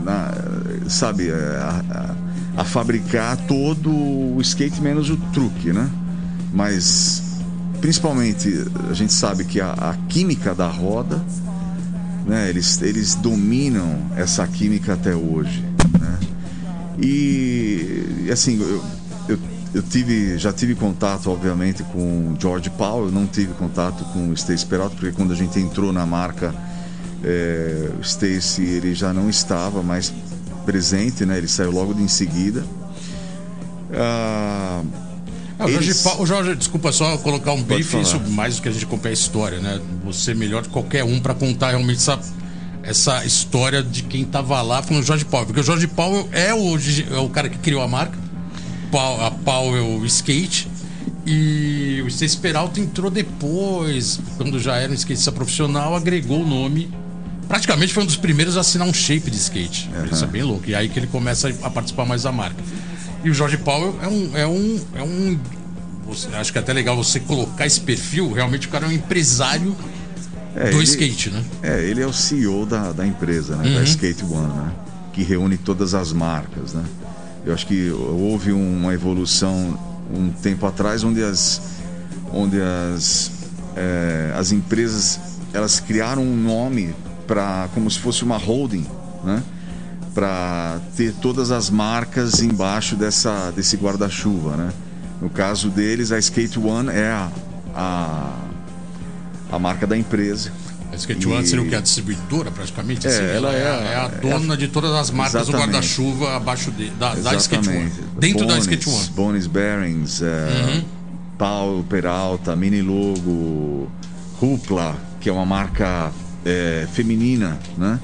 na, 0.04 0.32
sabe, 0.88 1.32
a, 1.32 1.84
a- 1.90 2.16
a 2.58 2.64
fabricar 2.66 3.38
todo 3.48 3.90
o 3.90 4.38
skate 4.42 4.82
menos 4.82 5.10
o 5.10 5.16
truque, 5.32 5.72
né? 5.72 5.90
Mas 6.54 7.29
principalmente 7.82 8.66
a 8.90 8.94
gente 8.94 9.14
sabe 9.14 9.46
que 9.46 9.60
a, 9.60 9.72
a 9.72 9.94
química 10.08 10.54
da 10.54 10.68
roda 10.68 11.24
né? 12.30 12.48
Eles, 12.48 12.80
eles 12.82 13.16
dominam 13.16 14.00
essa 14.16 14.46
química 14.48 14.94
até 14.94 15.16
hoje, 15.16 15.66
né? 16.00 16.20
E, 17.02 18.30
assim, 18.32 18.60
eu, 18.62 18.84
eu, 19.28 19.40
eu 19.74 19.82
tive, 19.82 20.38
já 20.38 20.54
tive 20.54 20.76
contato, 20.76 21.32
obviamente, 21.32 21.84
com 21.84 22.36
George 22.40 22.70
Paul, 22.70 23.06
eu 23.06 23.12
não 23.12 23.26
tive 23.26 23.54
contato 23.54 24.04
com 24.14 24.30
o 24.30 24.34
Stacy 24.34 24.66
Peralta, 24.66 24.96
porque 24.96 25.12
quando 25.12 25.34
a 25.34 25.36
gente 25.36 25.60
entrou 25.60 25.92
na 25.92 26.06
marca, 26.06 26.54
é, 27.24 27.90
o 27.98 28.02
Stacy 28.02 28.62
ele 28.62 28.94
já 28.94 29.12
não 29.12 29.28
estava 29.30 29.82
mais 29.82 30.14
presente, 30.66 31.26
né? 31.26 31.38
Ele 31.38 31.48
saiu 31.48 31.72
logo 31.72 31.96
de 31.96 32.04
em 32.04 32.08
seguida. 32.08 32.64
Ah, 33.92 34.84
Ah, 35.60 35.66
o, 35.66 35.72
Jorge 35.72 35.90
Eles- 35.90 36.06
o 36.06 36.26
Jorge, 36.26 36.56
desculpa 36.56 36.92
só 36.92 37.18
colocar 37.18 37.52
um 37.52 37.62
brief, 37.62 37.90
falar. 37.92 38.04
isso 38.04 38.20
mais 38.32 38.56
do 38.56 38.62
que 38.62 38.70
a 38.70 38.72
gente 38.72 38.86
acompanha 38.86 39.12
a 39.12 39.14
história, 39.14 39.60
né? 39.60 39.80
Você 40.06 40.32
é 40.32 40.34
melhor 40.34 40.64
que 40.64 40.70
qualquer 40.70 41.04
um 41.04 41.20
para 41.20 41.34
contar 41.34 41.72
realmente 41.72 41.98
essa, 41.98 42.18
essa 42.82 43.26
história 43.26 43.84
de 43.84 44.04
quem 44.04 44.24
tava 44.24 44.62
lá 44.62 44.82
com 44.82 44.98
o 44.98 45.04
Jorge 45.04 45.26
Powell. 45.26 45.46
Porque 45.46 45.60
o 45.60 45.64
Jorge 45.64 45.86
Powell 45.88 46.30
é 46.32 46.54
o, 46.54 46.78
é 47.14 47.20
o 47.20 47.30
cara 47.30 47.50
que 47.50 47.58
criou 47.58 47.82
a 47.82 47.88
marca, 47.90 48.18
a 49.22 49.32
Powell 49.32 50.04
Skate. 50.06 50.68
E 51.26 52.02
o 52.04 52.08
Stacy 52.08 52.38
Peralta 52.38 52.80
entrou 52.80 53.12
depois, 53.12 54.20
quando 54.38 54.60
já 54.60 54.78
era 54.78 54.92
um 54.92 54.96
skatista 54.96 55.32
profissional, 55.32 55.96
agregou 55.96 56.42
o 56.42 56.48
nome. 56.48 56.90
Praticamente 57.48 57.94
foi 57.94 58.04
um 58.04 58.06
dos 58.06 58.16
primeiros 58.16 58.58
a 58.58 58.62
assinar 58.62 58.88
um 58.88 58.94
shape 58.94 59.30
de 59.30 59.38
skate. 59.38 59.90
Isso 60.12 60.24
é 60.24 60.28
bem 60.28 60.44
louco. 60.44 60.70
E 60.70 60.74
aí 60.76 60.88
que 60.88 60.98
ele 60.98 61.08
começa 61.08 61.50
a 61.62 61.70
participar 61.70 62.06
mais 62.06 62.24
da 62.24 62.32
marca. 62.32 62.64
E 63.24 63.30
o 63.30 63.34
Jorge 63.34 63.58
Powell 63.58 63.96
é 64.02 64.08
um. 64.08 64.38
É 64.38 64.48
um, 64.48 64.80
é 64.96 65.04
um 65.04 65.40
você- 66.06 66.28
acho 66.36 66.52
que 66.52 66.58
é 66.58 66.62
até 66.62 66.74
legal 66.74 66.96
você 66.96 67.20
colocar 67.20 67.66
esse 67.66 67.82
perfil. 67.82 68.32
Realmente 68.34 68.68
o 68.68 68.70
cara 68.72 68.86
é 68.86 68.90
um 68.90 68.92
empresário 68.92 69.76
é, 70.56 70.70
do 70.72 70.78
ele- 70.78 70.84
skate, 70.84 71.30
né? 71.30 71.44
É, 71.62 71.84
ele 71.84 72.02
é 72.02 72.08
o 72.08 72.14
CEO 72.14 72.66
da, 72.66 72.92
da 72.92 73.06
empresa, 73.06 73.56
né? 73.56 73.76
Da 73.76 73.84
Skate 73.84 74.24
One, 74.26 74.48
né? 74.54 74.72
Que 75.14 75.22
reúne 75.24 75.58
todas 75.58 75.94
as 75.94 76.12
marcas, 76.12 76.74
né? 76.74 76.84
Eu 77.46 77.54
acho 77.54 77.68
que 77.68 77.90
houve 77.92 78.52
uma 78.52 78.94
evolução 78.94 79.78
um 80.14 80.30
tempo 80.32 80.66
atrás 80.66 81.04
onde 81.04 81.24
as, 81.24 81.62
onde 82.34 82.58
as, 82.60 83.32
é, 83.76 84.34
as 84.36 84.52
empresas 84.52 85.20
elas 85.54 85.80
criaram 85.80 86.24
um 86.24 86.36
nome 86.36 86.94
para 87.28 87.70
como 87.74 87.90
se 87.90 88.00
fosse 88.00 88.24
uma 88.24 88.38
holding, 88.38 88.86
né? 89.24 89.44
Para 90.20 90.82
ter 90.98 91.14
todas 91.14 91.50
as 91.50 91.70
marcas 91.70 92.42
embaixo 92.44 92.98
dessa, 92.98 93.52
desse 93.52 93.78
guarda-chuva, 93.78 94.58
né? 94.58 94.74
No 95.22 95.30
caso 95.30 95.70
deles, 95.70 96.12
a 96.12 96.20
Skate 96.20 96.60
One 96.60 96.90
é 96.90 97.08
a, 97.08 97.32
a, 97.74 98.38
a 99.50 99.58
marca 99.58 99.88
da 99.88 99.98
empresa. 99.98 100.52
A 100.92 100.96
Skate 100.98 101.26
One 101.26 101.42
E- 101.42 101.48
seria 101.48 101.64
o 101.64 101.70
que? 101.70 101.74
A 101.76 101.80
distribuidora, 101.80 102.52
praticamente? 102.52 103.08
É, 103.08 103.10
assim? 103.10 103.24
ela 103.38 103.54
é 103.54 103.66
a, 103.66 103.74
a- 103.74 103.82
é 103.82 103.96
a 103.96 104.06
é 104.08 104.10
dona 104.20 104.58
de 104.58 104.68
todas 104.68 104.92
as 104.92 105.10
marcas 105.10 105.46
do 105.46 105.52
Exatamente. 105.54 105.72
guarda-chuva 105.72 106.36
abaixo 106.36 106.70
de, 106.72 106.90
da, 106.90 107.16
da 107.16 107.36
Skate 107.36 107.70
One. 107.70 107.92
Dentro 108.20 108.40
da 108.46 108.56
Bones, 108.56 108.64
Skate 108.68 108.90
One. 108.90 109.08
Bones 109.16 109.48
Bearings, 109.48 110.22
é, 110.22 110.84
Paulo 111.38 111.82
Peralta, 111.86 112.58
Mini 112.58 112.82
Logo, 112.82 113.90
Rupla, 114.38 114.98
que 115.22 115.30
é 115.30 115.32
uma 115.32 115.46
marca 115.46 116.12
é, 116.44 116.86
feminina, 116.92 117.58
né? 117.78 117.98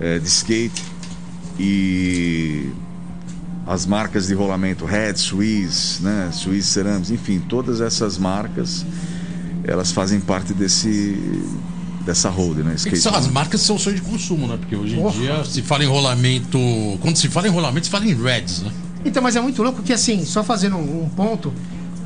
É, 0.00 0.18
de 0.18 0.26
skate. 0.26 0.97
E 1.58 2.70
as 3.66 3.84
marcas 3.84 4.28
de 4.28 4.34
rolamento 4.34 4.84
Red, 4.84 5.16
Swiss, 5.16 6.00
né? 6.00 6.30
Swiss 6.32 6.66
Ceramics, 6.66 7.10
enfim, 7.10 7.38
todas 7.38 7.80
essas 7.80 8.16
marcas 8.16 8.86
elas 9.64 9.92
fazem 9.92 10.20
parte 10.20 10.54
desse 10.54 11.16
dessa 12.04 12.30
road, 12.30 12.62
né? 12.62 12.72
É 12.72 12.74
Skate 12.76 13.00
são, 13.00 13.14
as 13.14 13.28
marcas 13.28 13.60
são 13.60 13.78
sonho 13.78 13.96
de 13.96 14.02
consumo, 14.02 14.46
né? 14.46 14.56
Porque 14.56 14.74
hoje 14.74 14.94
em 14.94 15.02
Porra. 15.02 15.20
dia 15.20 15.44
se 15.44 15.60
fala 15.60 15.84
em 15.84 15.86
rolamento. 15.86 16.58
Quando 17.00 17.16
se 17.16 17.28
fala 17.28 17.46
em 17.48 17.50
rolamento, 17.50 17.84
se 17.84 17.90
fala 17.90 18.06
em 18.06 18.14
Reds, 18.14 18.62
né? 18.62 18.72
Então, 19.04 19.22
mas 19.22 19.36
é 19.36 19.40
muito 19.40 19.62
louco 19.62 19.82
que, 19.82 19.92
assim, 19.92 20.24
só 20.24 20.42
fazendo 20.42 20.76
um, 20.76 21.04
um 21.04 21.08
ponto, 21.10 21.52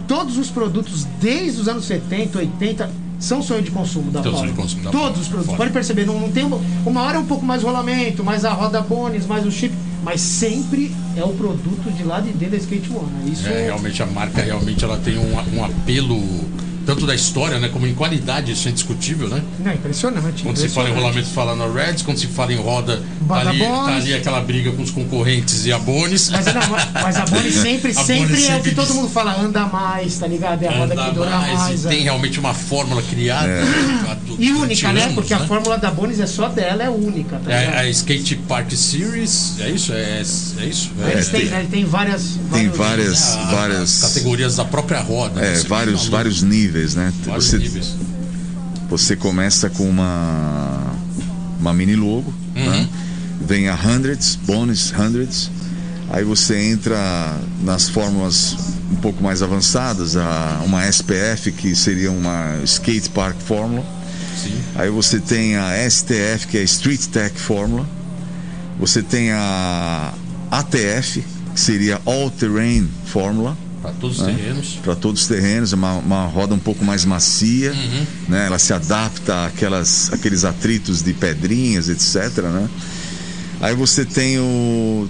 todos 0.08 0.36
os 0.36 0.50
produtos 0.50 1.06
desde 1.20 1.60
os 1.60 1.68
anos 1.68 1.84
70, 1.84 2.38
80 2.38 2.90
são 3.22 3.40
sonho 3.40 3.62
de 3.62 3.70
consumo 3.70 4.10
da 4.10 4.22
sonho 4.22 4.48
de 4.48 4.52
consumo 4.52 4.82
da 4.82 4.90
Todos 4.90 5.20
os 5.20 5.28
produtos. 5.28 5.56
Pode 5.56 5.72
perceber, 5.72 6.04
não, 6.04 6.18
não 6.18 6.30
tem 6.30 6.44
uma, 6.44 6.60
uma 6.84 7.02
hora 7.02 7.16
é 7.16 7.20
um 7.20 7.24
pouco 7.24 7.44
mais 7.44 7.62
rolamento, 7.62 8.24
mais 8.24 8.44
a 8.44 8.52
roda 8.52 8.82
bones, 8.82 9.26
mais 9.26 9.46
o 9.46 9.50
chip, 9.50 9.72
mas 10.02 10.20
sempre 10.20 10.92
é 11.16 11.22
o 11.22 11.28
produto 11.28 11.90
de 11.92 12.02
lá 12.02 12.20
de 12.20 12.32
dentro 12.32 12.50
da 12.50 12.56
Skate 12.56 12.90
One. 12.90 13.06
né? 13.12 13.30
Isso 13.32 13.46
É, 13.46 13.66
realmente 13.66 14.02
a 14.02 14.06
marca 14.06 14.42
realmente 14.42 14.84
ela 14.84 14.98
tem 14.98 15.16
um, 15.18 15.34
um 15.56 15.64
apelo 15.64 16.20
tanto 16.86 17.06
da 17.06 17.14
história, 17.14 17.58
né, 17.58 17.68
como 17.72 17.86
em 17.86 17.94
qualidade, 17.94 18.52
isso 18.52 18.68
é 18.68 18.70
indiscutível, 18.70 19.28
né? 19.28 19.42
não, 19.60 19.70
é 19.70 19.74
impressionante. 19.74 20.42
Quando 20.42 20.56
se 20.56 20.68
fala 20.68 20.88
em 20.88 20.92
impressionante. 20.92 21.24
rolamento, 21.26 21.28
fala 21.28 21.56
na 21.56 21.66
Reds, 21.66 22.02
quando 22.02 22.18
se 22.18 22.26
fala 22.26 22.52
em 22.52 22.56
roda, 22.56 23.02
tá 23.28 23.36
ali, 23.40 23.58
tá 23.58 23.64
Bones. 23.66 23.96
ali 24.04 24.14
aquela 24.14 24.40
briga 24.40 24.72
com 24.72 24.82
os 24.82 24.90
concorrentes 24.90 25.64
e 25.66 25.72
a 25.72 25.78
Bones. 25.78 26.30
Mas, 26.30 26.46
não, 26.46 26.62
mas 27.02 27.16
a 27.16 27.24
Bonnie 27.26 27.52
sempre, 27.52 27.90
A 27.90 27.94
sempre 28.04 28.26
Bonnie 28.26 28.44
é 28.46 28.48
o 28.48 28.52
sempre 28.54 28.70
que 28.70 28.76
todo 28.76 28.94
mundo 28.94 29.08
fala, 29.08 29.38
anda 29.40 29.66
mais, 29.66 30.18
tá 30.18 30.26
ligado? 30.26 30.62
É 30.62 30.68
a 30.68 30.72
roda 30.78 30.92
Anda 30.94 31.04
que 31.04 31.14
dura 31.14 31.30
mais, 31.30 31.58
mais. 31.58 31.84
e 31.84 31.86
é. 31.86 31.90
tem 31.90 32.02
realmente 32.02 32.38
uma 32.40 32.54
fórmula 32.54 33.02
criada. 33.02 33.50
há 34.10 34.14
du- 34.14 34.36
E 34.42 34.50
única, 34.52 34.92
né? 34.92 35.02
anos, 35.02 35.14
Porque 35.14 35.32
a 35.34 35.40
fórmula 35.46 35.78
da 35.78 35.90
Bonis 35.90 36.18
é 36.18 36.26
só 36.26 36.48
dela, 36.48 36.82
é 36.82 36.90
única, 36.90 37.38
tá 37.44 37.52
É 37.52 37.78
a 37.80 37.88
Skate 37.88 38.36
Park 38.48 38.72
Series, 38.72 39.56
é 39.60 39.70
isso? 39.70 39.92
É, 39.92 40.18
é 40.18 40.20
isso? 40.66 40.90
É, 41.06 41.12
Eles 41.12 41.28
têm, 41.28 41.40
tem- 41.42 41.50
né, 41.50 41.66
tem 41.70 41.84
várias. 41.84 42.38
Tem 42.52 42.68
vários- 42.68 42.76
várias, 42.78 43.36
a- 43.36 43.44
várias, 43.50 44.00
categorias 44.00 44.56
da 44.56 44.64
própria 44.64 45.00
roda. 45.00 45.40
né? 45.40 45.52
é, 45.52 45.54
Você 45.56 45.68
vários, 45.68 46.08
vários 46.08 46.42
níveis, 46.42 46.71
né? 46.94 47.12
vários 47.24 47.46
Você, 47.46 47.58
níveis. 47.58 47.94
Você 48.90 49.16
começa 49.16 49.70
com 49.70 49.88
uma 49.88 50.80
uma 51.60 51.72
mini 51.72 51.94
logo, 51.94 52.32
Uhum. 52.56 52.70
né? 52.70 52.88
vem 53.40 53.68
a 53.68 53.74
hundreds, 53.76 54.36
bonus 54.44 54.92
hundreds, 54.92 55.50
aí 56.10 56.24
você 56.24 56.56
entra 56.70 57.36
nas 57.62 57.88
fórmulas 57.88 58.56
um 58.90 58.96
pouco 58.96 59.22
mais 59.22 59.42
avançadas, 59.42 60.16
a, 60.16 60.60
uma 60.64 60.84
SPF 60.88 61.52
que 61.52 61.74
seria 61.76 62.10
uma 62.10 62.58
Skate 62.64 63.08
Park 63.10 63.36
Fórmula, 63.40 63.84
Sim. 64.42 64.54
aí 64.74 64.90
você 64.90 65.20
tem 65.20 65.56
a 65.56 65.70
STF 65.88 66.48
que 66.48 66.58
é 66.58 66.62
Street 66.64 67.06
Tech 67.06 67.38
Fórmula, 67.38 67.86
você 68.78 69.00
tem 69.02 69.30
a 69.32 70.12
ATF 70.50 71.24
que 71.54 71.60
seria 71.60 72.00
All 72.04 72.30
Terrain 72.30 72.88
Fórmula, 73.06 73.56
Para 73.82 73.92
todos 73.92 74.20
os 74.20 74.24
terrenos. 74.26 74.78
para 74.82 74.94
todos 74.94 75.22
os 75.22 75.26
terrenos, 75.28 75.72
é 75.72 75.76
uma, 75.76 75.94
uma 75.94 76.26
roda 76.26 76.54
um 76.54 76.58
pouco 76.58 76.84
mais 76.84 77.04
macia, 77.04 77.72
Uhum. 77.72 78.06
né? 78.28 78.46
Ela 78.46 78.58
se 78.58 78.72
adapta 78.72 79.46
àquelas, 79.46 80.12
àqueles 80.12 80.44
atritos 80.44 81.02
de 81.02 81.12
pedrinhas, 81.12 81.88
etc, 81.88 82.38
né? 82.44 82.68
Aí 83.60 83.74
você 83.74 84.04
tem 84.04 84.38
o 84.38 85.08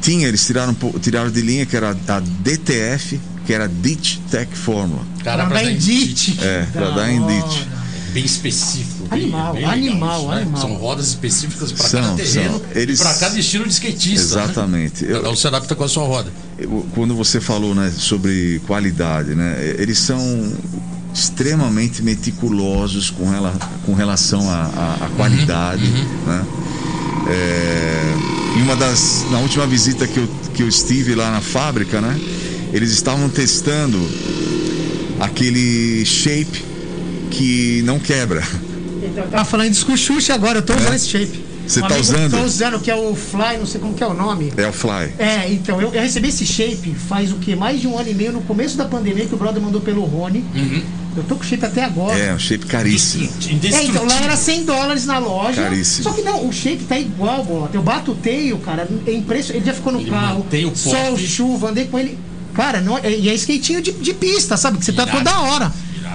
tinha, 0.00 0.26
eles 0.28 0.44
tiraram 0.44 0.74
tiraram 1.00 1.30
de 1.30 1.40
linha 1.40 1.64
que 1.64 1.76
era 1.76 1.90
a 1.90 2.20
DTF, 2.20 3.20
que 3.46 3.52
era 3.52 3.68
Ditch 3.68 4.18
Tech 4.30 4.50
Fórmula. 4.56 5.02
Cara, 5.22 5.44
Pra 5.46 5.50
pra 5.52 5.58
dar 5.60 5.64
dar 5.66 5.72
indite. 5.72 6.38
É, 6.42 6.66
pra 6.72 6.88
Da 6.90 6.96
dar 6.96 7.12
indite. 7.12 7.58
hora. 7.60 7.82
bem 8.12 8.24
específico. 8.24 9.06
bem- 9.08 9.22
Animal, 9.22 9.52
bem 9.54 9.60
legal 9.62 9.72
animal, 9.78 10.28
né? 10.28 10.36
animal. 10.42 10.60
São 10.60 10.74
rodas 10.74 11.08
específicas 11.08 11.72
para 11.72 11.88
cada 11.88 12.14
terreno 12.14 12.58
são. 12.58 12.62
Eles- 12.74 13.00
e 13.00 13.02
para 13.02 13.14
cada 13.14 13.38
estilo 13.38 13.64
de 13.64 13.70
skatista. 13.72 14.36
né? 14.36 14.42
Exatamente. 14.44 15.04
Eu- 15.04 15.16
Cada 15.16 15.30
um 15.30 15.36
se 15.36 15.46
adapta 15.46 15.74
com 15.74 15.84
a 15.84 15.88
sua 15.88 16.04
roda. 16.04 16.30
Quando 16.94 17.14
você 17.14 17.40
falou 17.40 17.74
né, 17.74 17.90
sobre 17.90 18.60
qualidade, 18.66 19.34
né, 19.34 19.76
eles 19.78 19.98
são 19.98 20.18
extremamente 21.12 22.02
meticulosos 22.02 23.10
com, 23.10 23.28
rela, 23.28 23.54
com 23.84 23.92
relação 23.94 24.48
à, 24.48 24.96
à 25.00 25.10
qualidade, 25.16 25.84
né? 26.26 26.46
É, 27.28 28.14
em 28.58 28.62
uma 28.62 28.74
das 28.74 29.24
na 29.30 29.38
última 29.38 29.66
visita 29.66 30.06
que 30.06 30.18
eu, 30.18 30.28
que 30.54 30.62
eu 30.62 30.68
estive 30.68 31.14
lá 31.14 31.30
na 31.30 31.40
fábrica, 31.40 32.00
né? 32.00 32.18
Eles 32.72 32.90
estavam 32.90 33.28
testando 33.28 33.98
aquele 35.20 36.04
shape 36.04 36.64
que 37.30 37.82
não 37.84 37.98
quebra. 37.98 38.42
Eu 39.02 39.28
tava 39.28 39.44
falando 39.44 39.70
disso 39.70 39.84
com 39.84 39.92
o 39.92 39.96
Xuxa 39.96 40.34
agora, 40.34 40.58
eu 40.58 40.62
tô 40.62 40.74
usando 40.74 40.94
esse 40.94 41.08
shape. 41.08 41.41
Você 41.66 41.80
Um 41.82 41.88
tá 41.88 41.96
usando? 41.96 42.30
Tô 42.30 42.42
usando, 42.44 42.80
que 42.80 42.90
é 42.90 42.94
o 42.94 43.14
Fly, 43.14 43.58
não 43.58 43.66
sei 43.66 43.80
como 43.80 43.94
que 43.94 44.02
é 44.02 44.06
o 44.06 44.14
nome. 44.14 44.52
É 44.56 44.66
o 44.68 44.72
Fly. 44.72 45.12
É, 45.18 45.50
então, 45.52 45.80
eu, 45.80 45.92
eu 45.92 46.00
recebi 46.02 46.28
esse 46.28 46.44
shape 46.44 46.94
faz 46.94 47.32
o 47.32 47.36
quê? 47.36 47.54
Mais 47.56 47.80
de 47.80 47.86
um 47.88 47.98
ano 47.98 48.10
e 48.10 48.14
meio, 48.14 48.32
no 48.32 48.42
começo 48.42 48.76
da 48.76 48.84
pandemia, 48.84 49.26
que 49.26 49.34
o 49.34 49.38
brother 49.38 49.62
mandou 49.62 49.80
pelo 49.80 50.02
Rony. 50.04 50.44
Eu 51.14 51.22
tô 51.24 51.36
com 51.36 51.42
o 51.42 51.46
shape 51.46 51.64
até 51.64 51.84
agora. 51.84 52.18
É 52.18 52.34
um 52.34 52.38
shape 52.38 52.64
caríssimo. 52.66 53.28
É, 53.74 53.84
então 53.84 54.04
lá 54.06 54.18
era 54.22 54.34
100 54.36 54.64
dólares 54.64 55.04
na 55.04 55.18
loja. 55.18 55.62
Caríssimo. 55.62 56.04
Só 56.04 56.12
que 56.12 56.22
não, 56.22 56.46
o 56.48 56.52
shape 56.52 56.84
tá 56.84 56.98
igual, 56.98 57.44
Bota. 57.44 57.76
Eu 57.76 57.82
bato 57.82 58.12
o 58.12 58.14
teio, 58.14 58.58
cara, 58.58 58.88
é 59.06 59.12
impressionante. 59.12 59.58
Ele 59.58 59.66
já 59.66 59.74
ficou 59.74 59.92
no 59.92 60.00
Ele 60.00 60.10
carro. 60.10 60.46
Sol, 60.74 61.18
chuva, 61.18 61.68
andei 61.68 61.84
com 61.86 61.98
ele. 61.98 62.18
Cara, 62.54 62.80
não, 62.80 62.98
é- 62.98 63.10
e 63.10 63.28
é 63.28 63.34
skatinho 63.34 63.80
de, 63.80 63.92
de 63.92 64.12
pista, 64.14 64.56
sabe? 64.56 64.78
Que 64.78 64.84
você 64.84 64.92
tá 64.92 65.06
toda 65.06 65.40
hora. 65.40 65.72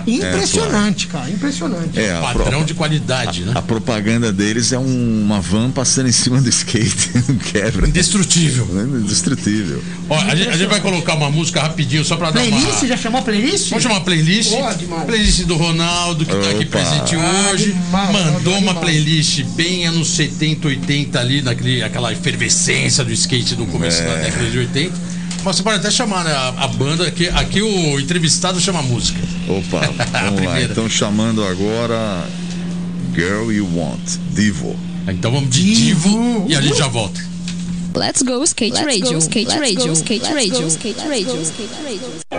Irado. 0.07 0.37
Impressionante, 0.37 1.07
cara, 1.07 1.29
impressionante. 1.29 1.99
É, 1.99 2.15
a, 2.15 2.21
Padrão 2.21 2.59
pro- 2.59 2.65
de 2.65 2.73
qualidade, 2.73 3.43
né? 3.43 3.51
a 3.55 3.61
propaganda 3.61 4.31
deles 4.31 4.71
é 4.71 4.79
um- 4.79 5.21
uma 5.23 5.41
van 5.41 5.69
passando 5.69 6.07
em 6.07 6.11
cima 6.13 6.39
do 6.41 6.47
skate, 6.49 7.11
não 7.27 7.35
quebra. 7.51 7.87
Indestrutível. 7.87 8.67
É 8.79 8.83
Indestrutível. 8.83 9.83
Ó, 10.09 10.15
a 10.17 10.35
gente, 10.35 10.49
a 10.49 10.57
gente 10.57 10.69
vai 10.69 10.79
colocar 10.79 11.15
uma 11.15 11.29
música 11.29 11.61
rapidinho 11.61 12.05
só 12.05 12.15
pra 12.15 12.31
dar 12.31 12.39
Playlist? 12.39 12.79
uma. 12.81 12.87
Já 12.87 12.97
chamou 12.97 13.19
a 13.19 13.23
playlist? 13.23 13.69
Vamos 13.69 13.83
chamar 13.83 13.95
uma 13.95 14.01
playlist? 14.05 14.49
Boa 14.51 14.73
demais. 14.73 15.03
Playlist 15.05 15.39
do 15.43 15.55
Ronaldo, 15.57 16.25
que 16.25 16.31
tá 16.31 16.49
aqui 16.51 16.63
Opa. 16.63 16.79
presente 16.79 17.15
Ah, 17.15 17.49
hoje. 17.51 17.71
animal, 17.71 18.13
Mandou 18.13 18.57
uma 18.57 18.75
playlist 18.75 19.43
bem 19.55 19.85
anos 19.85 20.07
70, 20.11 20.67
80 20.69 21.19
ali, 21.19 21.41
naquele, 21.41 21.83
aquela 21.83 22.13
efervescência 22.13 23.03
do 23.03 23.11
skate 23.11 23.55
do 23.55 23.65
começo 23.65 24.01
É. 24.01 24.05
da 24.05 24.15
década 24.23 24.49
de 24.49 24.57
80. 24.59 25.06
Você 25.47 25.63
pode 25.63 25.77
até 25.77 25.89
chamar 25.89 26.25
né, 26.25 26.31
a, 26.33 26.49
a 26.65 26.67
banda, 26.67 27.07
aqui, 27.07 27.29
aqui 27.29 27.61
o 27.61 27.97
entrevistado 28.01 28.59
chama 28.59 28.79
a 28.79 28.83
música. 28.83 29.17
Opa, 29.47 29.79
vamos 30.25 30.43
lá. 30.43 30.61
Então 30.61 30.89
chamando 30.89 31.41
agora 31.41 32.27
Girl 33.15 33.49
You 33.49 33.65
Want, 33.73 34.17
Divo. 34.33 34.77
Então 35.07 35.31
vamos 35.31 35.49
de 35.49 35.73
Divo 35.73 36.45
e 36.49 36.55
a 36.55 36.59
gente 36.59 36.77
já 36.77 36.87
volta. 36.87 37.25
Let's 37.95 38.23
go 38.23 38.43
skate 38.43 38.73
Let's 38.73 38.85
radio, 38.85 39.13
go, 39.13 39.17
skate 39.19 39.47
let's 39.47 39.59
radio, 39.61 39.87
go, 39.87 39.93
skate 39.93 40.23
let's 40.23 40.35
radio, 40.35 40.61
go, 40.61 40.67
skate 40.67 41.07
radio, 41.07 41.35
go, 41.35 41.41
skate 41.41 41.73
radio. 41.83 42.37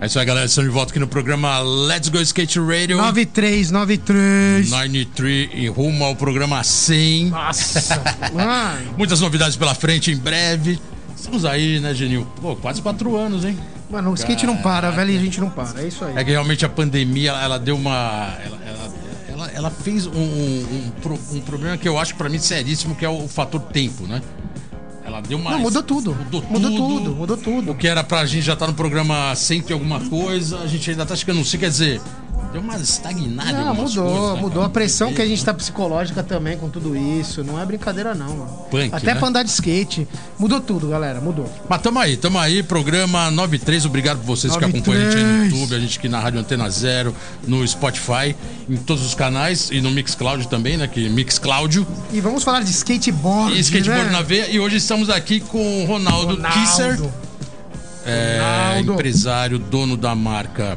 É 0.00 0.06
isso 0.06 0.18
aí, 0.18 0.24
galera. 0.24 0.46
Estamos 0.46 0.70
de 0.70 0.74
volta 0.74 0.92
aqui 0.92 0.98
no 0.98 1.06
programa 1.06 1.58
Let's 1.60 2.08
Go 2.08 2.22
Skate 2.22 2.58
Radio 2.58 2.96
9393. 2.96 4.70
93 4.70 5.50
e 5.52 5.68
rumo 5.68 6.04
ao 6.04 6.16
programa 6.16 6.64
100. 6.64 7.26
Nossa. 7.26 8.02
Muitas 8.96 9.20
novidades 9.20 9.56
pela 9.56 9.74
frente 9.74 10.10
em 10.10 10.16
breve. 10.16 10.80
Estamos 11.20 11.44
aí, 11.44 11.78
né, 11.80 11.92
Genil? 11.92 12.26
Pô, 12.40 12.56
quase 12.56 12.80
quatro 12.80 13.14
anos, 13.14 13.44
hein? 13.44 13.54
Mano, 13.90 14.10
o 14.10 14.14
skate 14.14 14.46
não 14.46 14.56
para, 14.56 14.90
velho, 14.90 15.10
e 15.10 15.18
a 15.18 15.20
gente 15.20 15.38
não 15.38 15.50
para. 15.50 15.82
É 15.82 15.86
isso 15.86 16.02
aí. 16.02 16.16
É 16.16 16.24
que 16.24 16.30
realmente 16.30 16.64
a 16.64 16.68
pandemia, 16.68 17.28
ela, 17.30 17.42
ela 17.44 17.58
deu 17.58 17.76
uma. 17.76 18.34
Ela, 18.42 18.58
ela, 18.66 18.92
ela, 19.28 19.50
ela 19.50 19.70
fez 19.70 20.06
um, 20.06 20.12
um, 20.12 20.92
um 21.04 21.36
um 21.36 21.40
problema 21.42 21.76
que 21.76 21.86
eu 21.86 21.98
acho 21.98 22.14
pra 22.14 22.28
mim 22.30 22.38
seríssimo, 22.38 22.94
que 22.94 23.04
é 23.04 23.08
o 23.08 23.28
fator 23.28 23.60
tempo, 23.60 24.04
né? 24.06 24.22
Ela 25.04 25.20
deu 25.20 25.36
uma. 25.36 25.50
Não, 25.50 25.58
mudou 25.58 25.82
tudo. 25.82 26.14
Mudou, 26.14 26.42
Mudou 26.48 26.70
tudo. 26.70 26.98
tudo, 26.98 27.16
mudou 27.16 27.36
tudo. 27.36 27.72
O 27.72 27.74
que 27.74 27.86
era 27.86 28.02
pra 28.02 28.24
gente 28.24 28.42
já 28.42 28.54
estar 28.54 28.66
no 28.66 28.74
programa 28.74 29.34
cento 29.36 29.68
e 29.68 29.72
alguma 29.74 30.00
coisa, 30.00 30.60
a 30.60 30.66
gente 30.66 30.90
ainda 30.90 31.04
tá 31.04 31.14
chegando. 31.14 31.36
Não 31.36 31.44
sei, 31.44 31.60
quer 31.60 31.68
dizer, 31.68 32.00
deu 32.52 32.60
uma 32.60 32.76
estagnada. 32.76 33.52
Não, 33.52 33.74
mudou, 33.74 34.04
coisas, 34.04 34.34
né, 34.34 34.40
mudou. 34.40 34.50
cara? 34.50 34.66
A 34.66 34.70
pressão 34.70 35.12
que 35.12 35.22
a 35.22 35.26
gente 35.26 35.44
tá 35.44 35.54
psicológica 35.54 36.22
também 36.22 36.56
com 36.58 36.68
tudo 36.68 36.96
isso. 36.96 37.44
Não 37.44 37.60
é 37.60 37.64
brincadeira, 37.64 38.14
não, 38.14 38.36
mano. 38.36 38.50
Punk, 38.70 38.90
Até 38.92 39.14
né? 39.14 39.18
pra 39.18 39.28
andar 39.28 39.42
de 39.42 39.50
skate. 39.50 40.06
Mudou 40.38 40.60
tudo, 40.60 40.88
galera. 40.88 41.20
Mudou. 41.20 41.50
Mas 41.68 41.80
tamo 41.80 41.98
aí, 41.98 42.16
tamo 42.16 42.38
aí, 42.38 42.62
programa 42.62 43.30
93. 43.30 43.86
Obrigado 43.86 44.18
por 44.18 44.26
vocês 44.26 44.56
que 44.56 44.64
acompanham 44.64 45.08
a 45.08 45.10
gente 45.10 45.16
aí 45.16 45.22
no 45.22 45.28
93. 45.28 45.52
YouTube, 45.52 45.74
a 45.74 45.80
gente 45.80 45.98
aqui 45.98 46.08
na 46.08 46.20
Rádio 46.20 46.40
Antena 46.40 46.68
Zero, 46.70 47.14
no 47.46 47.66
Spotify, 47.66 48.34
em 48.68 48.76
todos 48.76 49.04
os 49.04 49.14
canais 49.14 49.70
e 49.70 49.80
no 49.80 49.90
Mixcloud 49.90 50.48
também, 50.48 50.76
né? 50.76 50.86
Que 50.88 51.08
Mixcloud 51.08 51.86
E 52.12 52.20
vamos 52.20 52.42
falar 52.42 52.62
de 52.62 52.70
skateboard. 52.70 53.56
e 53.56 53.60
skateboard 53.60 54.06
né? 54.06 54.10
na 54.12 54.22
veia. 54.22 54.48
E 54.50 54.58
hoje 54.58 54.76
estamos 54.76 55.08
aqui 55.08 55.40
com 55.40 55.84
o 55.84 55.86
Ronaldo, 55.86 56.34
Ronaldo. 56.34 56.60
Kisser, 56.60 56.98
é, 58.04 58.38
Ronaldo. 58.72 58.92
empresário, 58.94 59.58
dono 59.58 59.96
da 59.96 60.14
marca, 60.14 60.76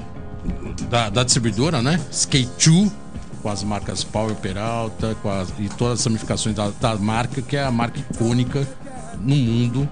da, 0.89 1.09
da 1.09 1.23
distribuidora, 1.23 1.81
né? 1.81 1.99
Skate 2.11 2.49
2, 2.69 2.91
com 3.41 3.49
as 3.49 3.63
marcas 3.63 4.03
Power 4.03 4.35
Peralta 4.35 5.15
com 5.21 5.29
as, 5.29 5.49
e 5.59 5.67
todas 5.69 5.99
as 5.99 6.05
ramificações 6.05 6.55
da, 6.55 6.69
da 6.79 6.95
marca, 6.95 7.41
que 7.41 7.55
é 7.57 7.63
a 7.63 7.71
marca 7.71 7.99
icônica 7.99 8.67
no 9.21 9.35
mundo. 9.35 9.87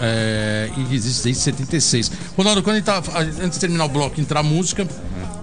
é, 0.00 0.70
e 0.76 0.84
que 0.84 0.94
existe 0.94 1.24
desde 1.24 1.42
76. 1.42 2.10
Ronaldo, 2.36 2.62
quando 2.62 2.76
a 2.76 2.78
gente 2.78 2.84
tá, 2.86 3.02
antes 3.42 3.52
de 3.52 3.58
terminar 3.58 3.84
o 3.86 3.88
bloco, 3.88 4.20
entrar 4.20 4.40
a 4.40 4.42
música, 4.42 4.86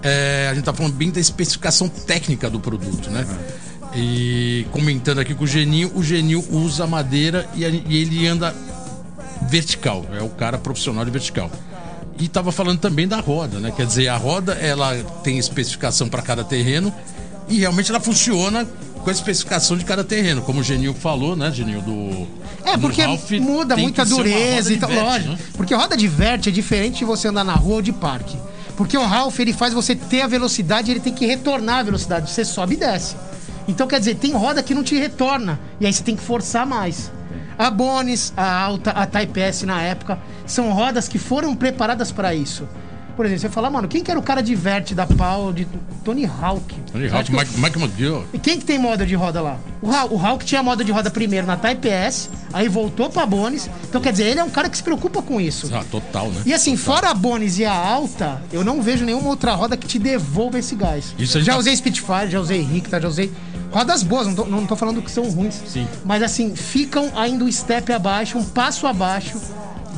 é, 0.01 0.47
a 0.51 0.55
gente 0.55 0.63
tá 0.63 0.73
falando 0.73 0.93
bem 0.93 1.11
da 1.11 1.19
especificação 1.19 1.89
técnica 1.89 2.49
do 2.49 2.59
produto, 2.59 3.09
né? 3.09 3.25
E 3.95 4.65
comentando 4.71 5.19
aqui 5.19 5.33
com 5.33 5.43
o 5.43 5.47
Geninho, 5.47 5.91
o 5.95 6.03
Geninho 6.03 6.43
usa 6.51 6.85
madeira 6.87 7.47
e, 7.55 7.65
a- 7.65 7.69
e 7.69 7.97
ele 7.97 8.27
anda 8.27 8.53
vertical, 9.49 10.05
é 10.13 10.21
o 10.21 10.29
cara 10.29 10.57
profissional 10.57 11.03
de 11.05 11.11
vertical. 11.11 11.49
E 12.19 12.27
tava 12.27 12.51
falando 12.51 12.79
também 12.79 13.07
da 13.07 13.19
roda, 13.19 13.59
né? 13.59 13.71
Quer 13.75 13.85
dizer, 13.85 14.07
a 14.07 14.17
roda 14.17 14.53
ela 14.53 14.95
tem 15.23 15.37
especificação 15.37 16.09
para 16.09 16.21
cada 16.21 16.43
terreno 16.43 16.93
e 17.47 17.59
realmente 17.59 17.89
ela 17.91 17.99
funciona 17.99 18.67
com 19.03 19.09
a 19.09 19.13
especificação 19.13 19.77
de 19.77 19.85
cada 19.85 20.03
terreno, 20.03 20.41
como 20.41 20.59
o 20.59 20.63
Genil 20.63 20.93
falou, 20.93 21.35
né, 21.35 21.49
Genil 21.49 21.81
do 21.81 22.27
É, 22.65 22.75
porque 22.77 23.01
Ralph, 23.01 23.31
muda 23.31 23.77
muita 23.77 24.03
dureza 24.03 24.69
de 24.69 24.75
e 24.75 24.79
tal. 24.79 24.91
Lógico. 24.91 25.31
né? 25.31 25.39
Porque 25.53 25.73
roda 25.73 25.95
de 25.95 26.07
verte 26.07 26.49
é 26.49 26.51
diferente 26.51 26.99
de 26.99 27.05
você 27.05 27.29
andar 27.29 27.45
na 27.45 27.53
rua 27.53 27.75
ou 27.75 27.81
de 27.81 27.93
parque. 27.93 28.35
Porque 28.75 28.97
o 28.97 29.05
Ralph, 29.05 29.39
ele 29.39 29.53
faz 29.53 29.73
você 29.73 29.95
ter 29.95 30.21
a 30.21 30.27
velocidade, 30.27 30.91
ele 30.91 30.99
tem 30.99 31.13
que 31.13 31.25
retornar 31.25 31.79
a 31.79 31.83
velocidade. 31.83 32.29
Você 32.29 32.43
sobe 32.43 32.75
e 32.75 32.77
desce. 32.77 33.15
Então, 33.67 33.87
quer 33.87 33.99
dizer, 33.99 34.15
tem 34.15 34.33
roda 34.33 34.61
que 34.61 34.73
não 34.73 34.83
te 34.83 34.95
retorna. 34.95 35.59
E 35.79 35.85
aí 35.85 35.91
você 35.91 36.03
tem 36.03 36.15
que 36.15 36.21
forçar 36.21 36.65
mais. 36.65 37.11
A 37.57 37.69
Bonis, 37.71 38.31
a 38.37 38.61
Alta, 38.63 38.91
a 38.91 39.05
Type 39.05 39.39
S 39.39 39.65
na 39.65 39.81
época, 39.81 40.19
são 40.45 40.71
rodas 40.71 41.07
que 41.07 41.17
foram 41.17 41.55
preparadas 41.55 42.11
para 42.11 42.33
isso. 42.35 42.67
Por 43.15 43.25
exemplo, 43.25 43.41
você 43.41 43.49
fala, 43.49 43.67
mano, 43.71 43.87
quem 43.87 44.03
que 44.03 44.11
era 44.11 44.19
o 44.19 44.21
cara 44.21 44.43
de 44.43 44.53
verte 44.53 44.93
da 44.93 45.07
pau 45.07 45.51
de 45.51 45.67
Tony 46.05 46.23
Hawk? 46.27 46.75
Tony 46.91 47.07
Hawk, 47.09 47.23
que 47.31 47.35
o- 47.35 47.39
Mike, 47.39 47.59
Mike 47.59 47.79
McGill. 47.79 48.23
e 48.31 48.37
quem 48.37 48.59
que 48.59 48.63
tem 48.65 48.77
moda 48.77 49.07
de 49.07 49.15
roda 49.15 49.41
lá? 49.41 49.57
O, 49.81 49.87
o 49.87 50.17
Hulk 50.17 50.45
tinha 50.45 50.61
moda 50.61 50.83
de 50.83 50.91
roda 50.91 51.09
primeiro 51.09 51.47
na 51.47 51.57
Type 51.57 51.89
S, 51.89 52.29
aí 52.53 52.69
voltou 52.69 53.09
pra 53.09 53.25
Bonis. 53.25 53.67
Então, 53.89 53.99
quer 53.99 54.11
dizer, 54.11 54.25
ele 54.25 54.39
é 54.39 54.43
um 54.43 54.51
cara 54.51 54.69
que 54.69 54.77
se 54.77 54.83
preocupa 54.83 55.19
com 55.23 55.41
isso. 55.41 55.67
Ah, 55.73 55.83
total, 55.89 56.27
né? 56.29 56.43
E 56.45 56.53
assim, 56.53 56.77
fora 56.77 57.09
a 57.09 57.13
Bonis 57.15 57.57
e 57.57 57.65
a 57.65 57.73
alta, 57.73 58.39
eu 58.53 58.63
não 58.63 58.83
vejo 58.83 59.03
nenhuma 59.03 59.29
outra 59.29 59.55
roda 59.55 59.75
que 59.75 59.87
te 59.87 59.97
devolva 59.97 60.59
esse 60.59 60.75
gás. 60.75 61.15
Isso 61.17 61.41
já 61.41 61.53
tá- 61.53 61.57
usei 61.57 61.75
Spitfire, 61.75 62.29
já 62.29 62.39
usei 62.39 62.61
Ricta, 62.61 63.01
já 63.01 63.07
usei 63.07 63.31
rodas 63.71 64.03
boas, 64.03 64.27
não 64.27 64.35
tô, 64.35 64.45
não 64.45 64.65
tô 64.65 64.75
falando 64.75 65.01
que 65.01 65.11
são 65.11 65.29
ruins. 65.29 65.61
Sim. 65.67 65.87
Mas 66.05 66.21
assim, 66.23 66.55
ficam 66.55 67.11
ainda 67.15 67.43
um 67.43 67.51
step 67.51 67.91
abaixo, 67.91 68.37
um 68.37 68.43
passo 68.43 68.87
abaixo. 68.87 69.39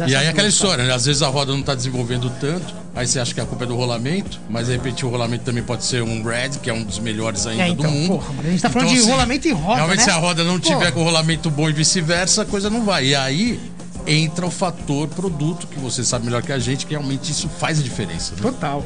E 0.07 0.15
aí 0.15 0.27
aquela 0.27 0.31
duas, 0.31 0.35
sabe? 0.35 0.47
história, 0.47 0.83
né? 0.85 0.93
Às 0.93 1.05
vezes 1.05 1.21
a 1.21 1.27
roda 1.27 1.51
não 1.51 1.61
tá 1.61 1.75
desenvolvendo 1.75 2.29
tanto, 2.39 2.73
aí 2.95 3.05
você 3.05 3.19
acha 3.19 3.33
que 3.33 3.41
a 3.41 3.45
culpa 3.45 3.65
é 3.65 3.67
do 3.67 3.75
rolamento, 3.75 4.39
mas 4.49 4.67
de 4.67 4.73
repente 4.73 5.05
o 5.05 5.09
rolamento 5.09 5.43
também 5.43 5.61
pode 5.61 5.83
ser 5.83 6.01
um 6.01 6.23
Red, 6.23 6.51
que 6.63 6.69
é 6.69 6.73
um 6.73 6.83
dos 6.83 6.99
melhores 6.99 7.45
ainda 7.45 7.63
É, 7.63 7.67
então, 7.67 7.85
do 7.85 7.91
mundo. 7.91 8.03
Então, 8.05 8.17
porra, 8.17 8.33
mas 8.37 8.45
a 8.45 8.49
gente 8.49 8.61
tá 8.61 8.69
falando 8.69 8.89
de 8.89 9.01
rolamento 9.01 9.47
e 9.47 9.51
roda, 9.51 9.75
Realmente 9.75 9.97
né? 9.97 10.03
se 10.05 10.09
a 10.09 10.15
roda 10.15 10.43
não 10.45 10.57
tiver 10.57 10.77
Porra. 10.77 10.91
com 10.93 11.03
rolamento 11.03 11.49
bom 11.51 11.69
e 11.69 11.73
vice-versa, 11.73 12.43
a 12.43 12.45
coisa 12.45 12.69
não 12.69 12.85
vai. 12.85 13.07
E 13.07 13.15
aí 13.15 13.59
entra 14.07 14.45
o 14.45 14.51
fator 14.51 15.09
produto, 15.09 15.67
que 15.67 15.77
você 15.79 16.01
sabe 16.05 16.23
melhor 16.25 16.41
que 16.43 16.53
a 16.53 16.59
gente, 16.59 16.85
que 16.85 16.91
realmente 16.91 17.29
isso 17.31 17.49
faz 17.59 17.79
a 17.79 17.83
diferença. 17.83 18.33
Né? 18.35 18.41
Total. 18.41 18.85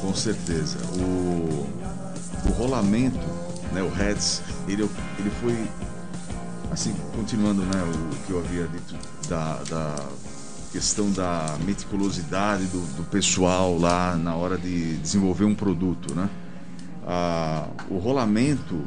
Com 0.00 0.14
certeza. 0.14 0.76
O, 0.94 1.66
o 2.46 2.52
rolamento, 2.56 3.18
né, 3.78 3.82
o 3.82 3.88
heads, 3.88 4.42
ele, 4.66 4.88
ele 5.18 5.30
foi 5.40 5.56
assim, 6.70 6.94
continuando 7.14 7.62
né, 7.62 7.82
o 7.82 8.26
que 8.26 8.32
eu 8.32 8.40
havia 8.40 8.66
dito 8.66 8.96
da, 9.28 9.54
da 9.70 10.06
questão 10.72 11.10
da 11.10 11.56
meticulosidade 11.64 12.64
do, 12.66 12.80
do 12.96 13.04
pessoal 13.04 13.78
lá 13.78 14.16
na 14.16 14.34
hora 14.34 14.58
de 14.58 14.96
desenvolver 14.96 15.44
um 15.44 15.54
produto, 15.54 16.14
né? 16.14 16.28
Ah, 17.06 17.66
o 17.88 17.96
rolamento 17.96 18.82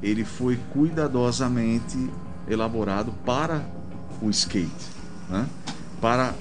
ele 0.00 0.24
foi 0.24 0.56
cuidadosamente 0.72 1.98
elaborado 2.46 3.12
para 3.24 3.64
o 4.22 4.30
skate, 4.30 4.70
né? 5.28 5.48
Para 6.00 6.32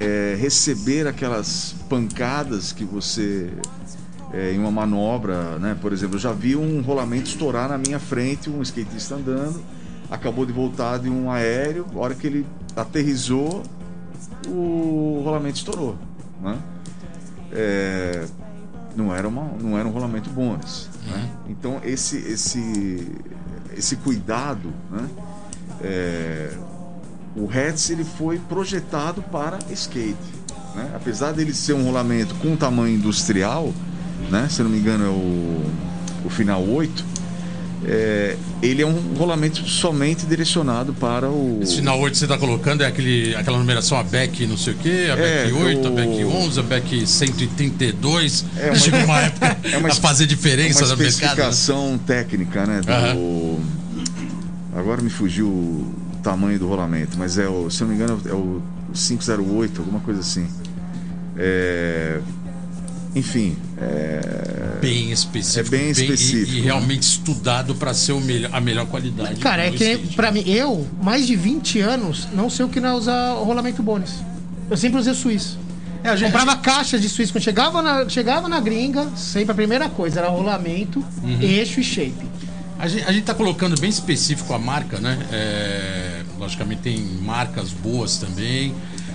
é, 0.00 0.36
receber 0.40 1.06
aquelas 1.06 1.76
pancadas 1.88 2.72
que 2.72 2.84
você 2.84 3.52
é, 4.32 4.52
em 4.52 4.58
uma 4.58 4.70
manobra, 4.70 5.58
né? 5.58 5.76
Por 5.80 5.92
exemplo, 5.92 6.16
eu 6.16 6.20
já 6.20 6.32
vi 6.32 6.56
um 6.56 6.80
rolamento 6.80 7.28
estourar 7.28 7.68
na 7.68 7.76
minha 7.76 7.98
frente, 7.98 8.48
um 8.48 8.62
skatista 8.62 9.14
andando, 9.14 9.62
acabou 10.10 10.46
de 10.46 10.52
voltar 10.52 10.98
de 10.98 11.10
um 11.10 11.30
aéreo, 11.30 11.86
a 11.94 11.98
hora 11.98 12.14
que 12.14 12.26
ele 12.26 12.46
aterrizou, 12.74 13.62
o 14.48 15.20
rolamento 15.24 15.56
estourou, 15.56 15.96
né? 16.40 16.58
É, 17.52 18.24
não 18.96 19.14
era, 19.14 19.28
uma, 19.28 19.44
não 19.60 19.78
era 19.78 19.86
um 19.86 19.90
rolamento 19.90 20.30
bônus. 20.30 20.88
Né? 21.06 21.30
Então 21.48 21.80
esse, 21.84 22.16
esse, 22.16 23.12
esse 23.76 23.96
cuidado, 23.96 24.72
né? 24.90 25.08
É, 25.82 26.56
o 27.34 27.46
Hertz 27.46 27.90
ele 27.90 28.04
foi 28.04 28.38
projetado 28.38 29.22
para 29.22 29.58
skate. 29.70 30.16
Né? 30.74 30.90
Apesar 30.94 31.32
dele 31.32 31.52
ser 31.52 31.72
um 31.72 31.84
rolamento 31.84 32.34
com 32.36 32.56
tamanho 32.56 32.94
industrial, 32.94 33.72
né? 34.32 34.48
se 34.50 34.62
não 34.62 34.70
me 34.70 34.78
engano 34.78 35.04
é 35.04 35.08
o, 35.08 35.62
o 36.24 36.30
final 36.30 36.62
8, 36.66 37.04
é, 37.84 38.36
ele 38.62 38.80
é 38.80 38.86
um 38.86 39.14
rolamento 39.18 39.68
somente 39.68 40.24
direcionado 40.24 40.94
para 40.94 41.28
o. 41.28 41.58
Esse 41.62 41.76
final 41.76 41.98
8 42.00 42.12
que 42.12 42.18
você 42.18 42.24
está 42.26 42.38
colocando 42.38 42.82
é 42.82 42.86
aquele, 42.86 43.34
aquela 43.34 43.58
numeração 43.58 43.98
a 43.98 44.04
BEC 44.04 44.46
não 44.46 44.56
sei 44.56 44.72
o 44.74 44.76
quê, 44.76 45.08
a 45.12 45.18
É, 45.18 45.44
BEC 45.46 45.54
8, 45.54 45.86
a 45.86 45.90
o- 45.90 45.94
BEC 45.94 46.24
11, 46.24 46.60
a 46.60 46.62
BEC 46.62 47.06
132. 47.06 48.44
É 48.56 48.66
uma- 48.66 48.74
Chegou 48.76 49.00
uma 49.04 49.20
época 49.20 49.56
É 49.72 49.76
uma 49.78 49.88
a 49.88 49.94
fazer 49.96 50.26
diferença 50.26 50.84
uma 50.84 50.92
no 50.92 50.96
mercado. 50.96 51.02
né? 51.02 51.08
especificação 51.08 51.98
técnica, 52.06 52.64
né? 52.66 52.80
Do... 52.82 53.58
Agora 54.78 55.02
me 55.02 55.10
fugiu 55.10 55.48
o 55.48 55.92
tamanho 56.22 56.58
do 56.60 56.68
rolamento, 56.68 57.18
mas 57.18 57.36
é 57.36 57.48
o, 57.48 57.68
se 57.68 57.80
não 57.82 57.88
me 57.88 57.96
engano, 57.96 58.20
é 58.24 58.32
o 58.32 58.62
508, 58.94 59.80
alguma 59.80 59.98
coisa 60.00 60.20
assim. 60.20 60.46
É... 61.36 62.20
Enfim, 63.14 63.56
é... 63.78 64.78
Bem 64.80 65.12
específico. 65.12 65.74
É 65.74 65.78
bem 65.78 65.88
e- 65.88 65.92
específico, 65.92 66.52
E, 66.52 66.60
né? 66.60 66.64
realmente 66.64 67.02
estudado 67.02 67.74
para 67.74 67.92
ser 67.94 68.12
o 68.12 68.20
melhor, 68.20 68.50
a 68.52 68.60
melhor 68.60 68.86
qualidade. 68.86 69.36
Cara, 69.40 69.66
é 69.66 69.70
que 69.70 69.98
pra 70.16 70.30
mim, 70.32 70.42
eu, 70.46 70.86
mais 71.02 71.26
de 71.26 71.36
20 71.36 71.78
anos, 71.80 72.26
não 72.32 72.48
sei 72.50 72.64
o 72.64 72.68
que 72.68 72.80
não 72.80 72.88
é 72.88 72.94
usar 72.94 73.34
o 73.34 73.44
rolamento 73.44 73.82
bônus. 73.82 74.14
Eu 74.70 74.76
sempre 74.76 74.98
usei 74.98 75.14
suíço. 75.14 75.58
É, 76.02 76.08
a 76.08 76.16
gente- 76.16 76.32
Comprava 76.32 76.56
caixas 76.56 77.00
de 77.00 77.08
suíço. 77.08 77.32
Quando 77.32 77.44
chegava 77.44 77.80
na, 77.82 78.08
chegava 78.08 78.48
na 78.48 78.58
gringa, 78.58 79.06
sempre 79.14 79.52
a 79.52 79.54
primeira 79.54 79.88
coisa 79.88 80.20
era 80.20 80.28
rolamento, 80.28 81.04
Uhum. 81.22 81.38
eixo 81.40 81.78
e 81.80 81.84
shape. 81.84 82.26
A 82.78 82.88
gente, 82.88 83.04
a 83.06 83.12
gente 83.12 83.24
tá 83.24 83.34
colocando 83.34 83.78
bem 83.80 83.90
específico 83.90 84.52
a 84.52 84.58
marca, 84.58 84.98
né? 84.98 85.16
É, 85.30 86.22
logicamente 86.40 86.80
tem 86.82 86.98
marcas 87.22 87.70
boas 87.70 88.16
também, 88.16 88.74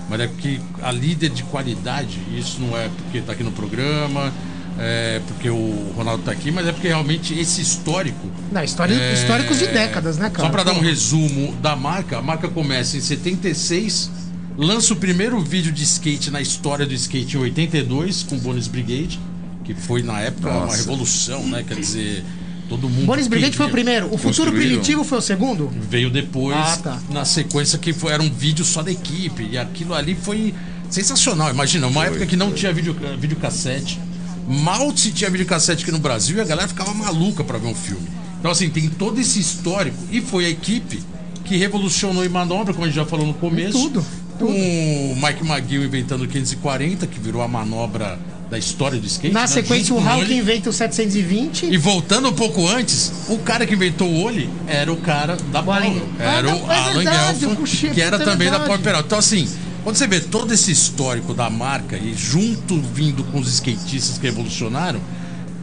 mas 0.10 0.22
é 0.22 0.28
porque 0.28 0.60
a 0.82 0.92
líder 0.92 1.30
de 1.30 1.44
qualidade, 1.44 2.20
isso 2.38 2.60
não 2.62 2.78
é 2.78 2.90
porque 2.90 3.22
tá 3.22 3.34
aqui 3.34 3.44
no 3.44 3.52
programa, 3.52 4.34
é 4.80 5.22
porque 5.28 5.50
o 5.50 5.92
Ronaldo 5.96 6.24
tá 6.24 6.32
aqui, 6.32 6.52
mas 6.52 6.68
é 6.68 6.72
porque 6.72 6.88
realmente 6.88 7.38
esse 7.38 7.62
histórico. 7.62 8.30
Não, 8.52 8.64
história, 8.64 8.94
é, 8.94 9.14
históricos 9.14 9.58
de 9.60 9.68
décadas, 9.68 10.18
né, 10.18 10.30
cara? 10.30 10.48
Só 10.48 10.50
para 10.50 10.64
dar 10.64 10.74
um 10.74 10.80
resumo 10.80 11.54
da 11.56 11.76
marca, 11.76 12.20
a 12.20 12.22
marca 12.22 12.48
começa 12.48 12.96
em 12.96 13.02
76, 13.02 14.12
lança 14.58 14.94
o 14.94 14.96
primeiro 14.96 15.40
vídeo 15.42 15.72
de 15.72 15.84
skate 15.84 16.32
na 16.32 16.42
história 16.42 16.86
do 16.86 16.94
skate 16.94 17.38
em 17.38 17.40
82 17.40 18.24
com 18.24 18.38
Bonis 18.38 18.68
Brigade, 18.68 19.20
que 19.64 19.74
foi 19.74 20.04
na 20.04 20.20
época 20.22 20.50
uma 20.50 20.60
Nossa. 20.62 20.78
revolução, 20.78 21.46
né? 21.48 21.66
Quer 21.68 21.80
dizer, 21.80 22.24
todo 22.70 22.90
mundo. 22.90 23.06
Bonis 23.06 23.28
Brigade 23.28 23.56
foi 23.56 23.66
o 23.68 23.70
primeiro. 23.70 24.14
O 24.14 24.18
Futuro. 24.18 24.52
Primitivo 24.52 25.04
foi 25.04 25.18
o 25.18 25.22
segundo? 25.22 25.72
Veio 25.90 26.10
depois, 26.10 26.56
Ah, 26.58 26.78
tá. 26.78 27.00
na 27.10 27.26
sequência 27.26 27.78
que 27.78 27.94
foi, 27.94 28.12
era 28.14 28.22
um 28.22 28.30
vídeo 28.32 28.64
só 28.66 28.82
da 28.84 28.92
equipe. 28.92 29.48
E 29.52 29.58
aquilo 29.58 29.94
ali 29.94 30.16
foi 30.16 30.54
sensacional. 30.90 31.50
Imagina, 31.50 31.88
uma 31.88 32.06
época 32.06 32.26
que 32.26 32.36
não 32.36 32.52
tinha 32.52 32.72
vídeo, 32.74 32.96
videocassete. 33.20 34.00
Mal 34.48 34.96
se 34.96 35.12
tinha 35.12 35.30
videocassete 35.30 35.84
aqui 35.84 35.92
no 35.92 36.00
Brasil 36.00 36.38
e 36.38 36.42
a 36.42 36.46
galera 36.46 36.68
ficava 36.68 36.94
maluca 36.94 37.44
pra 37.44 37.58
ver 37.58 37.68
um 37.68 37.76
filme. 37.76 38.08
Então, 38.40 38.52
assim, 38.52 38.70
tem 38.70 38.88
todo 38.90 39.20
esse 39.20 39.40
histórico. 39.40 39.98
E 40.12 40.22
foi 40.22 40.46
a 40.46 40.50
equipe 40.50 41.02
que 41.44 41.58
revolucionou 41.58 42.24
em 42.26 42.30
manobra, 42.30 42.74
como 42.74 42.86
a 42.86 42.88
gente 42.88 42.96
já 42.96 43.06
falou 43.06 43.26
no 43.28 43.34
começo. 43.34 43.72
Tudo, 43.74 44.06
Com 44.40 44.46
o 44.46 45.16
Mike 45.16 45.44
McGill 45.44 45.84
inventando 45.84 46.24
o 46.24 46.28
540, 46.28 47.08
que 47.08 47.20
virou 47.20 47.42
a 47.42 47.48
manobra 47.48 48.20
da 48.50 48.58
história 48.58 49.00
do 49.00 49.06
skate. 49.06 49.34
Na 49.34 49.42
né? 49.42 49.48
sequência, 49.48 49.88
Junto 49.94 50.08
o 50.08 50.18
Oli. 50.18 50.26
que 50.28 50.34
inventa 50.36 50.70
o 50.70 50.74
720. 50.74 51.66
E 51.66 51.78
voltando 51.78 52.30
um 52.30 52.34
pouco 52.34 52.68
antes, 52.68 53.12
o 53.28 53.38
cara 53.40 53.66
que 53.68 53.74
inventou 53.74 54.08
o 54.10 54.24
Oli 54.24 54.50
era 54.68 54.92
o 54.92 54.98
cara 54.98 55.38
da 55.52 55.60
Alan- 55.60 55.82
Power. 55.82 56.02
Ah, 56.20 56.24
Era 56.24 56.42
não, 56.50 56.64
o 56.66 56.72
é 56.72 56.78
Alan 56.78 56.94
verdade, 56.94 57.40
Gelfand, 57.40 57.54
o 57.54 57.56
Cuxê, 57.58 57.90
que 57.90 58.02
era 58.02 58.16
é 58.16 58.20
também 58.20 58.48
da 58.50 58.58
verdade. 58.58 58.66
Power 58.66 58.80
Peralta. 58.82 59.06
Então, 59.08 59.20
assim, 59.20 59.50
quando 59.84 59.96
você 59.98 60.08
vê 60.08 60.20
todo 60.22 60.54
esse 60.54 60.72
histórico 60.72 61.34
da 61.34 61.50
marca 61.50 61.98
e 61.98 62.14
junto 62.16 62.80
vindo 62.82 63.24
com 63.26 63.40
os 63.40 63.48
skatistas 63.54 64.18
que 64.18 64.28
revolucionaram, 64.28 65.02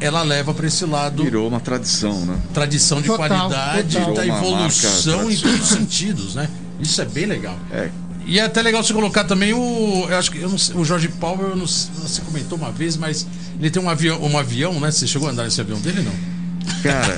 ela 0.01 0.23
leva 0.23 0.53
para 0.53 0.67
esse 0.67 0.85
lado 0.85 1.23
virou 1.23 1.49
uma 1.49 1.61
tradição, 1.61 2.21
né? 2.27 2.37
tradição 2.53 3.01
de 3.01 3.07
Total, 3.07 3.29
qualidade, 3.49 3.97
total. 3.97 4.15
da 4.15 4.27
evolução 4.27 5.31
em 5.31 5.37
todos 5.37 5.61
os 5.63 5.69
sentidos, 5.69 6.35
né? 6.35 6.49
Isso 6.81 7.01
é 7.01 7.05
bem 7.07 7.25
legal. 7.27 7.57
É. 7.73 7.89
E 8.27 8.39
é 8.39 8.43
até 8.45 8.63
legal 8.63 8.83
você 8.83 8.93
colocar 8.95 9.25
também 9.25 9.53
o. 9.53 10.07
Eu 10.09 10.17
acho 10.19 10.31
que 10.31 10.39
eu 10.39 10.49
não 10.49 10.57
sei, 10.59 10.75
o 10.77 10.85
Jorge 10.85 11.09
Paulo, 11.09 11.43
eu 11.51 11.57
não 11.57 11.67
você 11.67 12.21
comentou 12.25 12.57
uma 12.57 12.71
vez, 12.73 12.97
mas 12.97 13.27
ele 13.61 13.71
tem 13.71 13.83
um 13.83 13.89
avião, 13.91 14.23
um 14.23 14.39
avião, 14.39 14.79
né? 14.81 14.91
Você 14.91 15.07
chegou 15.07 15.29
a 15.29 15.31
andar 15.33 15.45
nesse 15.45 15.61
avião 15.61 15.79
dele, 15.81 16.01
não? 16.03 16.35
Cara, 16.83 17.17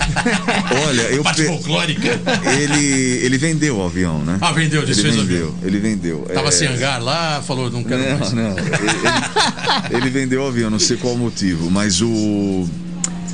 olha, 0.89 1.03
eu 1.03 1.23
Parte 1.25 1.45
folclórica. 1.45 2.21
ele 2.61 3.25
ele 3.25 3.39
vendeu 3.39 3.77
o 3.79 3.85
avião, 3.87 4.19
né? 4.25 4.39
Ah, 4.41 4.51
vendeu, 4.53 4.81
ele 4.83 4.87
desfez 4.93 5.17
o 5.17 5.21
vendeu, 5.25 5.49
avião. 5.49 5.55
ele 5.63 5.79
vendeu. 5.79 6.27
Tava 6.35 6.49
É, 6.49 6.51
sem 6.51 6.67
hangar 6.69 7.01
lá, 7.03 7.41
falou, 7.43 7.71
não 7.71 7.85
quero 7.85 8.03
mais. 8.19 8.33
Não, 8.33 8.43
não. 8.51 8.59
Ele, 8.59 8.69
ele- 8.69 9.97
ele 9.99 10.11
vendeu 10.11 10.43
o 10.43 10.47
avião, 10.49 10.69
não 10.71 10.79
sei 10.81 10.97
qual 10.97 11.15
o 11.15 11.19
motivo, 11.19 11.71
mas 11.71 12.01
o. 12.03 12.69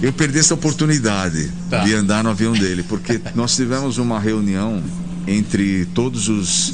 Eu 0.03 0.13
perdi 0.13 0.39
essa 0.41 0.53
oportunidade 0.55 1.51
Tá. 1.71 1.79
de 1.85 1.95
andar 1.95 2.23
no 2.25 2.31
avião 2.31 2.53
dele, 2.53 2.83
porque 2.83 3.21
nós 3.35 3.55
tivemos 3.57 3.97
uma 3.99 4.19
reunião 4.21 4.83
entre 5.27 5.87
todos 5.95 6.29
os 6.29 6.73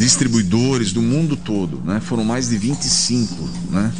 distribuidores 0.00 0.92
do 0.92 1.02
mundo 1.02 1.36
todo, 1.36 1.80
né? 1.84 2.00
Foram 2.00 2.24
mais 2.24 2.48
de 2.48 2.56
25, 2.56 3.48
né? 3.70 3.92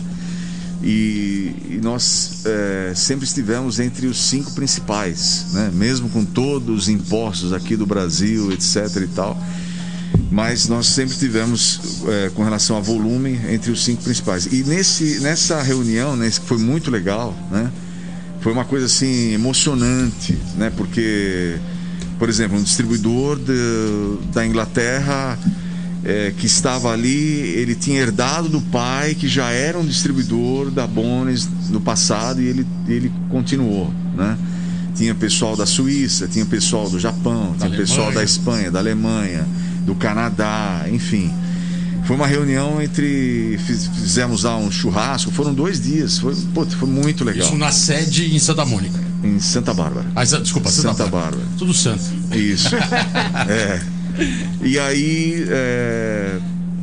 E, 0.82 1.52
e 1.72 1.80
nós 1.82 2.40
eh, 2.46 2.94
sempre 2.96 3.26
estivemos 3.26 3.78
entre 3.78 4.06
os 4.06 4.18
cinco 4.18 4.50
principais, 4.52 5.46
né? 5.52 5.70
Mesmo 5.74 6.08
com 6.08 6.24
todos 6.24 6.84
os 6.84 6.88
impostos 6.88 7.52
aqui 7.52 7.76
do 7.76 7.84
Brasil, 7.86 8.50
etc 8.50 8.76
e 9.02 9.06
tal 9.08 9.38
mas 10.32 10.68
nós 10.68 10.86
sempre 10.86 11.16
tivemos 11.16 11.80
eh, 12.06 12.30
com 12.34 12.42
relação 12.44 12.76
a 12.76 12.80
volume 12.80 13.38
entre 13.48 13.70
os 13.70 13.84
cinco 13.84 14.02
principais 14.02 14.46
e 14.46 14.62
nesse 14.64 15.20
nessa 15.20 15.60
reunião 15.62 16.16
né, 16.16 16.30
que 16.30 16.40
foi 16.46 16.58
muito 16.58 16.90
legal 16.90 17.36
né 17.50 17.70
foi 18.40 18.52
uma 18.52 18.64
coisa 18.64 18.86
assim 18.86 19.32
emocionante 19.32 20.36
né 20.56 20.72
porque 20.76 21.56
por 22.18 22.28
exemplo 22.28 22.56
um 22.58 22.62
distribuidor 22.62 23.38
de- 23.38 24.32
da 24.32 24.44
Inglaterra 24.46 25.38
eh, 26.04 26.32
que 26.36 26.46
estava 26.46 26.92
ali 26.92 27.40
ele 27.40 27.74
tinha 27.74 28.00
herdado 28.00 28.48
do 28.48 28.60
pai 28.60 29.14
que 29.14 29.28
já 29.28 29.50
era 29.50 29.78
um 29.78 29.84
distribuidor 29.84 30.70
da 30.70 30.86
Bones 30.86 31.48
no 31.68 31.80
passado 31.80 32.40
e 32.40 32.46
ele 32.46 32.66
ele 32.88 33.12
continuou 33.30 33.92
né 34.16 34.36
tinha 34.94 35.14
pessoal 35.14 35.56
da 35.56 35.66
Suíça 35.66 36.26
tinha 36.26 36.44
pessoal 36.46 36.88
do 36.90 36.98
Japão 36.98 37.54
Da 37.58 37.66
tinha 37.66 37.78
pessoal 37.78 38.06
Alemanha. 38.08 38.18
da 38.18 38.24
Espanha, 38.24 38.70
da 38.70 38.78
Alemanha, 38.80 39.46
do 39.86 39.94
Canadá, 39.94 40.84
enfim. 40.90 41.32
Foi 42.04 42.16
uma 42.16 42.26
reunião 42.26 42.82
entre. 42.82 43.58
fiz- 43.66 43.86
Fizemos 43.86 44.42
lá 44.42 44.56
um 44.56 44.70
churrasco, 44.70 45.30
foram 45.30 45.54
dois 45.54 45.80
dias, 45.80 46.18
foi, 46.18 46.34
foi 46.34 46.88
muito 46.88 47.24
legal. 47.24 47.46
Isso 47.46 47.56
na 47.56 47.70
sede 47.70 48.34
em 48.34 48.38
Santa 48.38 48.64
Mônica. 48.64 48.98
Em 49.22 49.38
Santa 49.38 49.72
Bárbara. 49.72 50.06
Ah, 50.16 50.24
desculpa, 50.24 50.70
Santa, 50.70 50.88
Santa 50.88 51.02
Bárbara. 51.04 51.36
Bárbara. 51.36 51.48
Tudo 51.56 51.72
santo. 51.72 52.02
Isso. 52.34 52.74
é. 53.48 53.80
E 54.62 54.78
aí. 54.78 55.44
é, 55.48 56.38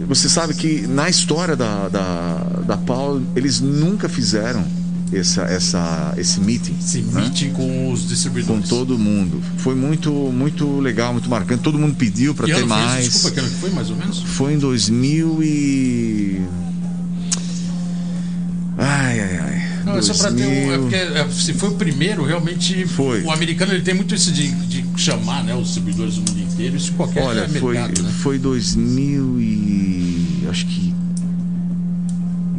Você 0.07 0.29
sabe 0.29 0.53
que 0.53 0.87
na 0.87 1.09
história 1.09 1.55
da, 1.55 1.89
da, 1.89 2.35
da 2.65 2.77
Paul, 2.77 3.21
eles 3.35 3.59
nunca 3.61 4.07
fizeram 4.07 4.63
essa, 5.11 5.41
essa, 5.43 6.13
esse 6.17 6.39
meeting. 6.39 6.75
Esse 6.79 6.99
né? 7.01 7.21
meeting 7.21 7.51
com 7.51 7.91
os 7.91 8.01
Com 8.01 8.07
distribuidores. 8.07 8.69
todo 8.69 8.97
mundo. 8.97 9.41
Foi 9.57 9.73
muito, 9.75 10.11
muito 10.11 10.79
legal, 10.79 11.13
muito 11.13 11.29
marcante. 11.29 11.63
Todo 11.63 11.77
mundo 11.79 11.95
pediu 11.95 12.33
para 12.35 12.45
ter 12.45 12.53
ano 12.55 12.67
foi 12.67 12.77
isso? 12.77 12.85
mais. 12.87 13.03
Desculpa, 13.05 13.31
que 13.31 13.39
ano 13.39 13.49
que 13.49 13.55
foi 13.55 13.69
mais 13.71 13.89
ou 13.89 13.95
menos? 13.95 14.21
Foi 14.23 14.53
em 14.53 14.57
2000 14.59 15.43
e. 15.43 16.41
Ai, 18.77 19.19
ai, 19.19 19.37
ai. 19.39 19.66
Não, 19.87 19.97
é 19.97 20.01
só 20.01 20.13
pra 20.13 20.31
ter 20.31 20.45
um. 20.45 20.73
É 20.73 20.77
2000. 20.77 20.79
porque 20.81 20.95
é, 20.95 21.27
se 21.29 21.53
foi 21.53 21.69
o 21.69 21.75
primeiro, 21.75 22.23
realmente. 22.25 22.85
Foi. 22.85 23.23
O 23.23 23.31
americano 23.31 23.73
ele 23.73 23.81
tem 23.81 23.93
muito 23.93 24.13
isso 24.13 24.31
de, 24.31 24.51
de 24.51 24.85
chamar 24.97 25.43
né, 25.43 25.55
os 25.55 25.67
distribuidores 25.67 26.15
do 26.15 26.29
mundo 26.29 26.41
inteiro. 26.41 26.75
Isso 26.75 26.91
qualquer 26.93 27.23
Olha, 27.23 27.47
foi, 27.47 27.75
mercado, 27.75 28.03
né? 28.03 28.11
foi 28.21 28.37
2000 28.37 29.39
e. 29.39 30.47
Acho 30.49 30.65
que. 30.65 30.93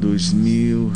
2000. 0.01 0.93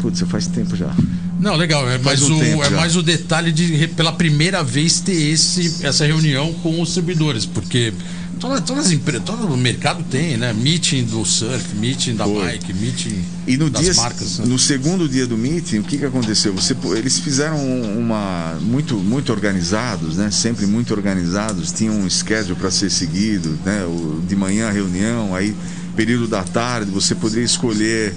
Putz, 0.00 0.20
faz 0.22 0.48
tempo 0.48 0.74
já. 0.74 0.92
Não, 1.38 1.54
legal. 1.54 1.88
É, 1.88 1.98
mais, 1.98 2.22
um 2.22 2.38
o, 2.38 2.62
é 2.62 2.70
já. 2.70 2.76
mais 2.76 2.96
o 2.96 3.02
detalhe 3.02 3.52
de 3.52 3.88
pela 3.88 4.12
primeira 4.12 4.62
vez 4.62 5.00
ter 5.00 5.12
esse, 5.12 5.84
essa 5.84 6.04
reunião 6.04 6.52
com 6.54 6.80
os 6.80 6.92
servidores, 6.92 7.46
porque 7.46 7.92
todas, 8.40 8.60
todas 8.62 8.86
as 8.86 8.92
empresas, 8.92 9.24
todo 9.24 9.46
o 9.46 9.56
mercado 9.56 10.02
tem, 10.10 10.36
né? 10.36 10.52
Meeting 10.52 11.04
do 11.04 11.24
surf, 11.24 11.74
meeting 11.76 12.14
da 12.14 12.24
Foi. 12.24 12.44
bike, 12.46 12.72
meeting 12.74 13.22
E 13.46 13.56
no 13.56 13.70
das 13.70 13.82
dia, 13.82 13.94
marcas. 13.94 14.38
né? 14.38 14.46
no 14.46 14.58
segundo 14.58 15.08
dia 15.08 15.26
do 15.26 15.36
meeting, 15.36 15.78
o 15.78 15.82
que, 15.82 15.98
que 15.98 16.04
aconteceu? 16.04 16.52
Você, 16.54 16.76
eles 16.96 17.18
fizeram 17.18 17.58
uma 17.98 18.58
muito 18.60 18.96
muito 18.96 19.32
organizados, 19.32 20.16
né? 20.16 20.30
Sempre 20.30 20.66
muito 20.66 20.92
organizados. 20.92 21.72
Tinham 21.72 21.94
um 21.96 22.08
schedule 22.10 22.56
para 22.56 22.70
ser 22.70 22.90
seguido, 22.90 23.58
né? 23.64 23.84
O, 23.84 24.20
de 24.26 24.36
manhã 24.36 24.68
a 24.68 24.72
reunião, 24.72 25.34
aí 25.34 25.54
período 25.96 26.26
da 26.26 26.42
tarde 26.42 26.90
você 26.90 27.14
poderia 27.14 27.44
escolher 27.44 28.14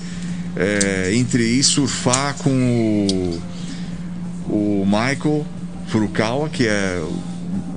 é, 0.56 1.12
entre 1.14 1.44
ir 1.44 1.64
surfar 1.64 2.34
com 2.36 3.40
o, 4.48 4.82
o 4.82 4.86
Michael 4.86 5.46
Furukawa, 5.88 6.50
que 6.50 6.66
é 6.66 7.04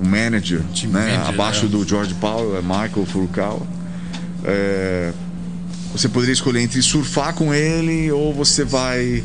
o 0.01 0.05
manager, 0.05 0.61
Team 0.73 0.91
né? 0.91 1.11
manager, 1.11 1.29
abaixo 1.29 1.65
é. 1.65 1.69
do 1.69 1.87
George 1.87 2.13
Powell, 2.15 2.57
é 2.57 2.61
Michael 2.61 3.05
Furukawa. 3.05 3.61
É, 4.43 5.11
você 5.91 6.07
poderia 6.07 6.33
escolher 6.33 6.61
entre 6.61 6.81
surfar 6.81 7.33
com 7.33 7.53
ele 7.53 8.11
ou 8.11 8.33
você 8.33 8.63
vai 8.63 9.23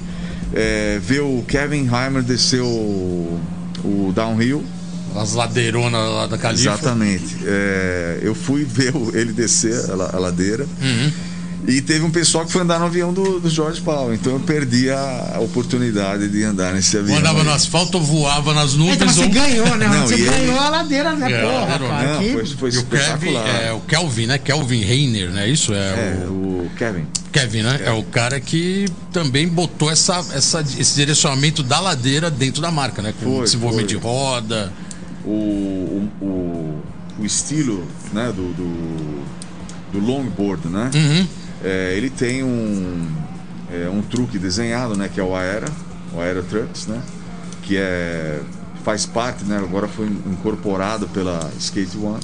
é, 0.53 0.99
ver 1.03 1.21
o 1.21 1.45
Kevin 1.47 1.89
Heimer 1.89 2.23
descer 2.23 2.63
o, 2.63 3.41
o 3.85 4.13
downhill. 4.15 4.65
As 5.15 5.35
ladeironas 5.35 6.11
lá 6.11 6.27
da 6.27 6.37
Califa. 6.37 6.71
Exatamente. 6.71 7.37
É, 7.45 8.19
eu 8.23 8.35
fui 8.35 8.65
ver 8.69 8.93
ele 9.13 9.33
descer 9.33 9.75
a, 9.91 10.17
a 10.17 10.19
ladeira. 10.19 10.67
Uhum. 10.83 11.13
E 11.67 11.81
teve 11.81 12.05
um 12.05 12.11
pessoal 12.11 12.45
que 12.45 12.53
foi 12.53 12.61
andar 12.61 12.79
no 12.79 12.85
avião 12.85 13.13
do, 13.13 13.41
do 13.41 13.49
George 13.49 13.81
Powell. 13.81 14.13
Então 14.15 14.35
eu 14.35 14.41
perdi 14.41 14.91
a 14.91 15.39
oportunidade 15.41 16.29
de 16.29 16.43
andar 16.45 16.75
nesse 16.75 16.99
avião. 16.99 17.17
Andava 17.19 17.39
aí. 17.39 17.45
no 17.45 17.53
asfalto 17.53 17.97
ou 17.97 18.05
voava 18.05 18.53
nas 18.53 18.75
nuvens. 18.75 18.97
Então 18.97 19.09
você 19.09 19.23
ou... 19.23 19.31
ganhou, 19.31 19.77
né? 19.77 19.89
Não, 19.89 20.03
você 20.07 20.17
e 20.17 20.21
ele- 20.21 20.31
ganhou 20.31 20.59
a 20.61 20.69
ladeira, 20.69 21.15
né? 21.15 21.33
É, 21.33 21.41
Porra, 21.43 21.67
cara. 21.79 22.07
Não, 22.15 22.23
foi, 22.23 22.47
foi 22.47 22.71
E 22.71 22.79
o 22.79 22.85
Kevin, 22.85 23.03
espetacular. 23.03 23.49
é 23.65 23.73
o 23.73 23.81
Kelvin, 23.81 24.27
né? 24.27 24.37
Kelvin 24.39 24.81
Reiner, 24.83 25.31
né? 25.31 25.49
Isso 25.49 25.73
é, 25.73 25.79
É, 26.23 26.27
o 26.29 26.45
o 26.65 26.71
Kevin. 26.77 27.07
Kevin, 27.33 27.63
né? 27.63 27.81
É. 27.85 27.91
o 27.93 28.03
cara 28.05 28.39
que 28.41 28.87
também 29.13 29.47
botou 29.49 29.91
essa, 29.91 30.17
essa, 30.35 30.61
esse 30.61 30.95
direcionamento 30.95 31.63
da 31.63 31.81
ladeira 31.81 32.31
dentro 32.31 32.61
da 32.63 32.71
marca, 32.71 33.01
né? 33.03 33.13
Com 33.23 33.37
Foi, 33.37 33.45
desenvolvimento 33.45 33.91
foi. 33.91 33.99
de 34.01 34.05
roda. 34.07 34.73
O, 35.25 35.31
o, 35.31 36.11
o, 36.21 36.83
o 37.21 37.25
estilo 37.25 37.87
né, 38.13 38.27
do, 38.35 38.53
do, 38.53 39.23
do 39.93 39.99
longboard, 39.99 40.69
né? 40.69 40.91
Uhum. 40.95 41.27
É, 41.65 41.95
ele 41.97 42.11
tem 42.11 42.45
um, 42.45 43.09
é, 43.73 43.89
um 43.89 44.03
truque 44.03 44.39
desenhado, 44.39 44.97
né? 44.97 45.09
Que 45.09 45.19
é 45.19 45.23
o 45.23 45.35
Aera, 45.35 45.67
o 46.13 46.21
Aera 46.21 46.43
Trucks, 46.43 46.87
né? 46.87 47.03
Que 47.63 47.79
é, 47.79 48.43
faz 48.85 49.07
parte, 49.07 49.45
né? 49.45 49.57
Agora 49.57 49.89
foi 49.89 50.07
incorporado 50.07 51.09
pela 51.09 51.51
Skate 51.59 51.97
One. 51.97 52.23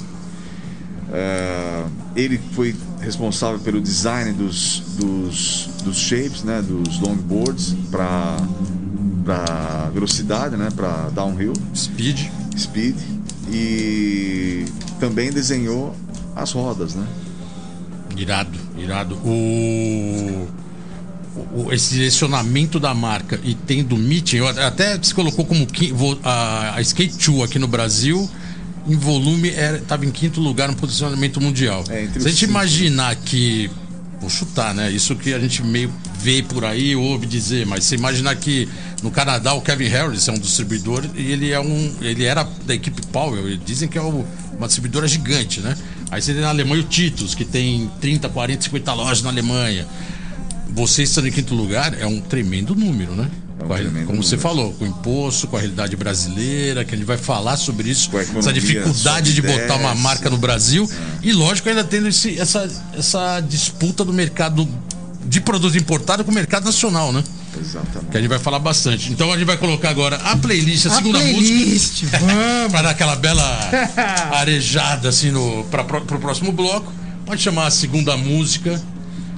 É, 1.11 1.83
ele 2.15 2.39
foi 2.53 2.75
responsável 2.99 3.59
pelo 3.59 3.81
design 3.81 4.31
dos, 4.31 4.81
dos, 4.97 5.69
dos 5.83 5.97
shapes, 5.97 6.43
né? 6.43 6.61
Dos 6.61 6.99
longboards 6.99 7.75
para 7.89 8.37
para 9.25 9.89
velocidade, 9.93 10.55
né? 10.57 10.69
Para 10.75 11.09
downhill 11.09 11.53
Speed. 11.75 12.27
speed 12.57 12.95
e 13.49 14.65
também 14.99 15.31
desenhou 15.31 15.95
as 16.35 16.51
rodas, 16.51 16.95
né? 16.95 17.05
Irado, 18.17 18.57
irado. 18.77 19.15
O, 19.15 20.47
o- 21.55 21.73
esse 21.73 21.93
direcionamento 21.95 22.79
da 22.79 22.93
marca 22.93 23.39
e 23.43 23.55
tendo 23.55 23.95
meeting, 23.97 24.39
até 24.39 25.01
se 25.01 25.13
colocou 25.13 25.45
como 25.45 25.67
a, 26.23 26.75
a 26.75 26.81
Skate 26.81 27.31
2 27.31 27.43
aqui 27.43 27.57
no 27.59 27.67
Brasil, 27.67 28.29
em 28.87 28.95
volume, 28.95 29.49
estava 29.49 30.05
em 30.05 30.11
quinto 30.11 30.41
lugar 30.41 30.67
no 30.67 30.75
posicionamento 30.75 31.39
mundial. 31.39 31.83
É, 31.89 32.07
Se 32.07 32.17
a 32.17 32.21
gente 32.29 32.39
cinco. 32.39 32.51
imaginar 32.51 33.15
que. 33.15 33.69
Vou 34.19 34.29
chutar, 34.29 34.71
né? 34.75 34.91
Isso 34.91 35.15
que 35.15 35.33
a 35.33 35.39
gente 35.39 35.63
meio 35.63 35.91
vê 36.19 36.43
por 36.43 36.63
aí, 36.63 36.95
ouve 36.95 37.25
dizer, 37.25 37.65
mas 37.65 37.85
você 37.85 37.95
imaginar 37.95 38.35
que 38.35 38.69
no 39.01 39.09
Canadá 39.09 39.53
o 39.55 39.61
Kevin 39.61 39.87
Harris 39.87 40.27
é 40.27 40.31
um 40.31 40.37
distribuidor 40.37 41.03
e 41.15 41.31
ele 41.31 41.49
é 41.51 41.59
um. 41.59 41.91
ele 42.01 42.23
era 42.23 42.47
da 42.67 42.75
equipe 42.75 43.01
Powell, 43.07 43.57
dizem 43.57 43.89
que 43.89 43.97
é 43.97 44.01
uma 44.01 44.67
distribuidora 44.67 45.07
gigante, 45.07 45.59
né? 45.59 45.75
Aí 46.11 46.21
você 46.21 46.33
tem 46.33 46.41
na 46.41 46.49
Alemanha 46.49 46.81
o 46.81 46.85
Titus, 46.85 47.33
que 47.33 47.45
tem 47.45 47.89
30, 48.01 48.27
40, 48.29 48.63
50 48.65 48.93
lojas 48.93 49.23
na 49.23 49.29
Alemanha. 49.29 49.87
Você 50.73 51.03
estando 51.03 51.27
em 51.27 51.31
quinto 51.31 51.55
lugar 51.55 51.97
é 51.99 52.05
um 52.05 52.19
tremendo 52.21 52.75
número, 52.75 53.13
né? 53.15 53.29
É 53.59 53.63
um 53.63 53.73
a- 53.73 53.77
tremendo 53.77 54.05
como 54.07 54.23
você 54.23 54.37
falou, 54.37 54.73
com 54.73 54.85
o 54.85 54.87
imposto, 54.87 55.47
com 55.47 55.55
a 55.55 55.59
realidade 55.59 55.95
brasileira, 55.95 56.83
que 56.85 56.93
gente 56.97 57.05
vai 57.05 57.17
falar 57.17 57.55
sobre 57.57 57.89
isso, 57.89 58.09
essa 58.39 58.51
dificuldade 58.53 59.33
de 59.33 59.41
botar 59.41 59.75
uma 59.75 59.95
marca 59.95 60.29
no 60.29 60.37
Brasil. 60.37 60.89
E 61.23 61.31
lógico, 61.31 61.69
ainda 61.69 61.83
tendo 61.83 62.07
esse- 62.07 62.37
essa, 62.39 62.69
essa 62.97 63.39
disputa 63.41 64.03
do 64.03 64.11
mercado 64.13 64.67
de 65.25 65.39
produto 65.39 65.77
importado 65.77 66.23
com 66.25 66.31
o 66.31 66.33
mercado 66.33 66.65
nacional, 66.65 67.11
né? 67.13 67.23
Que 67.51 67.59
a 67.59 67.61
Exatamente. 67.61 68.13
gente 68.17 68.27
vai 68.27 68.39
falar 68.39 68.59
bastante. 68.59 69.11
Então 69.11 69.31
a 69.31 69.37
gente 69.37 69.45
vai 69.45 69.57
colocar 69.57 69.89
agora 69.89 70.15
a 70.17 70.37
playlist, 70.37 70.85
a, 70.85 70.91
A 70.91 70.95
segunda 70.95 71.19
playlist, 71.19 72.03
música. 72.03 72.17
vamos. 72.19 72.71
para 72.71 72.81
dar 72.83 72.89
aquela 72.91 73.15
bela 73.15 73.43
arejada 74.33 75.09
assim 75.09 75.31
no 75.31 75.63
para 75.65 75.83
pro 75.83 76.19
próximo 76.19 76.51
bloco. 76.51 76.91
Pode 77.25 77.41
chamar 77.41 77.67
a 77.67 77.71
segunda 77.71 78.15
música, 78.17 78.81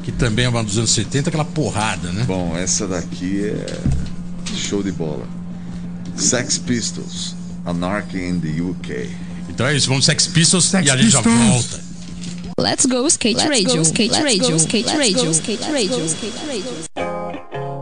que 0.03 0.11
também 0.11 0.45
é 0.45 0.49
uma 0.49 0.63
dos 0.63 0.77
anos 0.77 0.91
70, 0.91 1.29
aquela 1.29 1.45
porrada, 1.45 2.11
né? 2.11 2.23
Bom, 2.25 2.55
essa 2.57 2.87
daqui 2.87 3.45
é 3.45 3.79
show 4.55 4.81
de 4.83 4.91
bola. 4.91 5.27
Sex 6.15 6.57
Pistols, 6.59 7.35
Anarchy 7.65 8.17
in 8.19 8.39
the 8.39 8.61
UK. 8.61 9.09
Então 9.49 9.65
é 9.67 9.75
isso, 9.75 9.87
vamos 9.89 10.05
Sex 10.05 10.27
Pistols 10.27 10.65
Sex 10.65 10.87
e 10.87 10.91
a 10.91 10.97
gente 10.97 11.09
já 11.09 11.21
volta. 11.21 11.81
Let's 12.59 12.85
go 12.85 13.05
skate 13.07 13.37
Let's 13.37 13.49
radio, 13.49 13.75
go, 13.77 13.81
skate 13.81 14.11
let's 14.11 14.23
radio, 14.23 14.51
go, 14.51 14.55
skate 14.57 14.85
let's 14.87 14.97
radio, 14.99 15.25
go, 15.25 15.31
skate 15.31 15.59
let's 15.61 15.73
radio, 15.73 15.99
go, 15.99 16.05
skate 16.05 16.45
radio. 16.47 17.72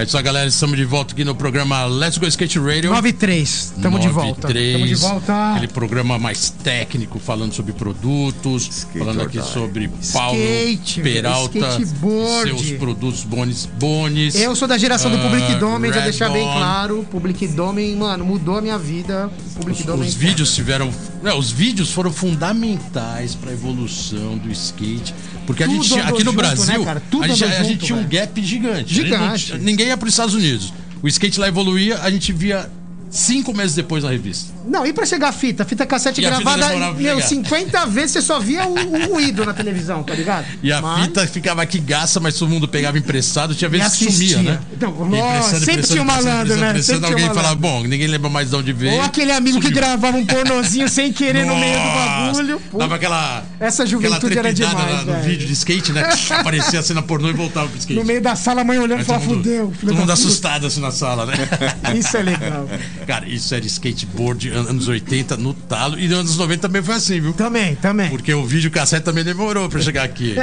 É 0.00 0.04
isso 0.04 0.16
aí, 0.16 0.22
galera. 0.22 0.48
Estamos 0.48 0.78
de 0.78 0.84
volta 0.86 1.12
aqui 1.12 1.26
no 1.26 1.34
programa 1.34 1.84
Let's 1.84 2.16
Go 2.16 2.26
Skate 2.26 2.58
Radio. 2.58 2.90
9 2.90 3.08
e 3.10 3.12
3. 3.12 3.74
Tamo 3.82 3.98
de 3.98 4.08
volta. 4.08 4.48
93, 4.48 4.72
Tamo 4.72 4.86
de 4.86 4.94
volta. 4.94 5.50
Aquele 5.50 5.68
programa 5.68 6.18
mais 6.18 6.48
técnico, 6.48 7.18
falando 7.18 7.52
sobre 7.52 7.74
produtos, 7.74 8.66
Skate 8.66 8.98
falando 8.98 9.20
aqui 9.20 9.38
die. 9.38 9.46
sobre 9.46 9.90
Paulo 10.10 10.40
Skate, 10.40 11.02
Peralta, 11.02 11.58
skateboard. 11.58 12.48
seus 12.48 12.78
produtos 12.78 13.24
bones. 13.24 13.66
bones 13.66 14.34
Eu 14.36 14.56
sou 14.56 14.66
da 14.66 14.78
geração 14.78 15.10
do 15.10 15.18
ah, 15.18 15.20
Public 15.20 15.54
Domain, 15.56 15.92
já 15.92 16.00
deixar 16.00 16.30
bem 16.30 16.44
claro. 16.44 17.06
Public 17.10 17.48
Domain, 17.48 17.94
mano, 17.94 18.24
mudou 18.24 18.56
a 18.56 18.62
minha 18.62 18.78
vida. 18.78 19.30
Public 19.54 19.84
Domain. 19.84 20.08
Os 20.08 20.14
vídeos 20.14 20.54
tiveram. 20.54 20.90
Não, 21.22 21.38
os 21.38 21.50
vídeos 21.50 21.90
foram 21.90 22.12
fundamentais 22.12 23.34
para 23.34 23.50
a 23.50 23.52
evolução 23.52 24.38
do 24.38 24.50
skate. 24.50 25.14
Porque 25.46 25.62
a 25.62 25.66
Tudo 25.66 25.76
gente 25.76 25.88
tinha, 25.88 26.02
andou 26.04 26.14
aqui 26.14 26.24
no 26.24 26.30
junto, 26.30 26.40
Brasil, 26.40 26.66
né, 26.66 26.72
a, 26.72 26.94
gente, 26.98 27.14
andou 27.14 27.22
a 27.22 27.62
gente 27.62 27.72
junto, 27.72 27.86
tinha 27.86 27.98
um 27.98 28.08
gap 28.08 28.42
gigante. 28.44 29.00
A 29.00 29.02
gente 29.02 29.10
não 29.10 29.36
Gigante. 29.36 29.64
ninguém 29.64 29.86
ia 29.88 29.96
para 29.96 30.06
os 30.06 30.14
Estados 30.14 30.34
Unidos. 30.34 30.72
O 31.02 31.08
skate 31.08 31.38
lá 31.40 31.48
evoluía, 31.48 32.00
a 32.00 32.10
gente 32.10 32.32
via 32.32 32.70
cinco 33.10 33.54
meses 33.54 33.74
depois 33.74 34.04
na 34.04 34.10
revista. 34.10 34.52
Não, 34.70 34.86
e 34.86 34.92
pra 34.92 35.04
chegar 35.04 35.28
a 35.28 35.32
fita? 35.32 35.64
Fita 35.64 35.84
cassete 35.84 36.20
E 36.20 36.24
fita 36.24 36.36
gravada, 36.40 36.68
pra 36.68 36.92
meu, 36.92 37.16
chegar. 37.16 37.28
50 37.28 37.86
vezes 37.86 38.12
você 38.12 38.22
só 38.22 38.38
via 38.38 38.64
o, 38.66 38.74
o 38.74 39.06
ruído 39.14 39.44
na 39.44 39.52
televisão, 39.52 40.02
tá 40.04 40.14
ligado? 40.14 40.46
E 40.62 40.72
a 40.72 40.80
Mas- 40.80 41.06
fita 41.06 41.26
ficava 41.26 41.60
aqui 41.62 41.80
gasta, 41.80 42.20
mas 42.20 42.38
todo 42.38 42.48
mundo 42.48 42.68
pegava 42.68 42.96
emprestado, 42.96 43.54
tinha 43.54 43.68
vezes 43.68 43.96
que 43.96 44.10
sumia, 44.12 44.38
né? 44.42 44.60
E 44.80 44.84
lógico, 44.84 45.58
sempre 45.64 45.82
tinha 45.86 46.02
um 46.02 46.04
malandro, 46.04 46.56
né? 46.56 46.68
Sempre 46.80 46.82
tinha 46.84 46.94
alguém 47.10 47.10
malandro. 47.26 47.34
falava, 47.34 47.54
bom, 47.56 47.82
ninguém 47.82 48.06
lembra 48.06 48.30
mais 48.30 48.50
de 48.50 48.56
onde 48.56 48.72
veio. 48.72 48.94
Ou 48.94 49.02
aquele 49.02 49.32
amigo 49.32 49.58
que 49.58 49.66
sumiu. 49.66 49.80
gravava 49.80 50.16
um 50.16 50.24
pornozinho 50.24 50.88
sem 50.88 51.12
querer 51.12 51.44
no 51.44 51.56
meio 51.56 51.78
do 51.78 51.84
Nossa, 51.84 52.32
bagulho. 52.32 52.60
Pô, 52.70 52.78
Dava 52.78 52.94
aquela. 52.94 53.44
Essa 53.58 53.82
aquela 53.82 53.88
juventude 53.88 54.38
era 54.38 54.52
trepidada 54.54 54.74
demais, 54.76 54.92
lá 54.94 55.04
no 55.04 55.12
velho. 55.12 55.24
vídeo 55.24 55.46
de 55.46 55.52
skate, 55.52 55.92
né? 55.92 56.08
Aparecia 56.38 56.78
a 56.78 56.82
cena 56.82 57.02
pornô 57.02 57.28
e 57.28 57.32
voltava 57.32 57.68
pro 57.68 57.78
skate. 57.78 57.98
No 57.98 58.04
meio 58.04 58.22
da 58.22 58.36
sala, 58.36 58.60
a 58.60 58.64
mãe 58.64 58.78
olhando 58.78 59.00
e 59.02 59.04
falava, 59.04 59.24
fudeu, 59.24 59.72
todo 59.80 59.94
mundo 59.94 60.12
assustado 60.12 60.66
assim 60.66 60.80
na 60.80 60.90
sala, 60.92 61.26
né? 61.26 61.34
Isso 61.98 62.16
é 62.16 62.22
legal. 62.22 62.68
Cara, 63.06 63.28
isso 63.28 63.54
era 63.54 63.64
skateboard 63.66 64.50
anos 64.68 64.88
80 64.88 65.36
no 65.36 65.54
talo. 65.54 65.98
E 65.98 66.06
nos 66.08 66.18
anos 66.18 66.36
90 66.36 66.60
também 66.68 66.82
foi 66.82 66.94
assim, 66.94 67.20
viu? 67.20 67.32
Também, 67.32 67.74
também. 67.76 68.08
Porque 68.10 68.32
o 68.34 68.44
vídeo 68.44 68.70
cassete 68.70 69.04
também 69.04 69.24
demorou 69.24 69.68
pra 69.68 69.80
chegar 69.80 70.04
aqui. 70.04 70.34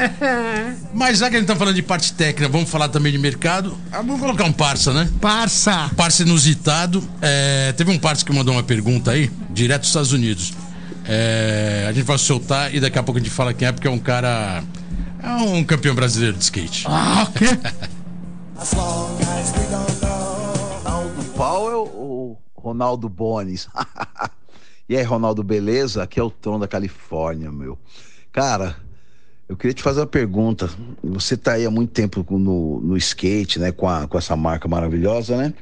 Mas 0.94 1.20
já 1.20 1.30
que 1.30 1.36
a 1.36 1.40
gente 1.40 1.48
tá 1.48 1.56
falando 1.56 1.76
de 1.76 1.82
parte 1.84 2.14
técnica, 2.14 2.50
vamos 2.50 2.70
falar 2.70 2.90
também 2.90 3.12
de 3.12 3.18
mercado. 3.18 3.78
Ah, 3.92 3.98
Vamos 3.98 4.20
colocar 4.20 4.46
um 4.46 4.52
parça, 4.52 4.94
né? 4.94 5.10
Parça. 5.20 5.92
Parça 5.96 6.24
inusitado. 6.24 7.04
É, 7.22 7.74
teve 7.74 7.92
um 7.92 7.98
parça 8.00 8.24
que 8.24 8.32
mandou 8.34 8.54
uma 8.54 8.64
pergunta 8.64 9.12
aí, 9.12 9.30
direto 9.50 9.82
dos 9.82 9.90
Estados 9.90 10.12
Unidos. 10.14 10.54
É, 11.06 11.86
a 11.88 11.94
gente 11.94 12.06
vai 12.06 12.18
soltar 12.18 12.74
e 12.74 12.80
daqui 12.80 13.00
a 13.00 13.04
pouco 13.04 13.20
a 13.20 13.22
gente 13.24 13.32
fala 13.32 13.54
quem 13.54 13.68
é, 13.68 13.72
porque 13.72 13.88
é 13.88 13.92
um 13.92 14.00
cara. 14.00 14.64
É 15.24 15.30
um 15.30 15.64
campeão 15.64 15.96
brasileiro 15.96 16.38
de 16.38 16.44
skate. 16.44 16.86
Ah, 16.88 17.28
o 17.30 17.32
quê? 17.34 17.46
Ronaldo 20.84 21.24
Powell 21.36 21.92
ou 21.94 22.42
Ronaldo 22.56 23.08
Bones? 23.10 23.68
e 24.90 24.96
aí, 24.96 25.04
Ronaldo, 25.04 25.44
beleza? 25.44 26.04
Aqui 26.04 26.20
é 26.20 26.24
o 26.24 26.30
Tom 26.32 26.58
da 26.60 26.68
Califórnia, 26.68 27.52
meu. 27.52 27.78
Cara, 28.32 28.78
eu 29.48 29.56
queria 29.58 29.74
te 29.74 29.84
fazer 29.84 30.00
uma 30.02 30.08
pergunta. 30.08 30.70
Você 31.04 31.36
tá 31.38 31.54
aí 31.54 31.66
há 31.66 31.72
muito 31.72 31.92
tempo 31.92 32.26
no, 32.38 32.80
no 32.82 32.98
skate, 32.98 33.60
né? 33.60 33.72
Com, 33.72 33.88
a- 33.88 34.08
com 34.08 34.18
essa 34.18 34.36
marca 34.36 34.68
maravilhosa, 34.68 35.38
né? 35.38 35.54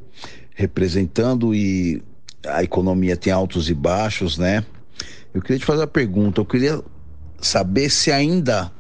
Representando 0.56 1.54
e 1.56 2.04
a 2.46 2.64
economia 2.64 3.18
tem 3.18 3.34
altos 3.34 3.70
e 3.70 3.74
baixos, 3.74 4.38
né? 4.38 4.66
Eu 5.34 5.42
queria 5.42 5.60
te 5.60 5.66
fazer 5.66 5.82
uma 5.82 5.88
pergunta. 5.88 6.40
Eu 6.42 6.46
queria 6.46 6.82
saber 7.40 7.90
se 7.90 8.12
ainda 8.12 8.72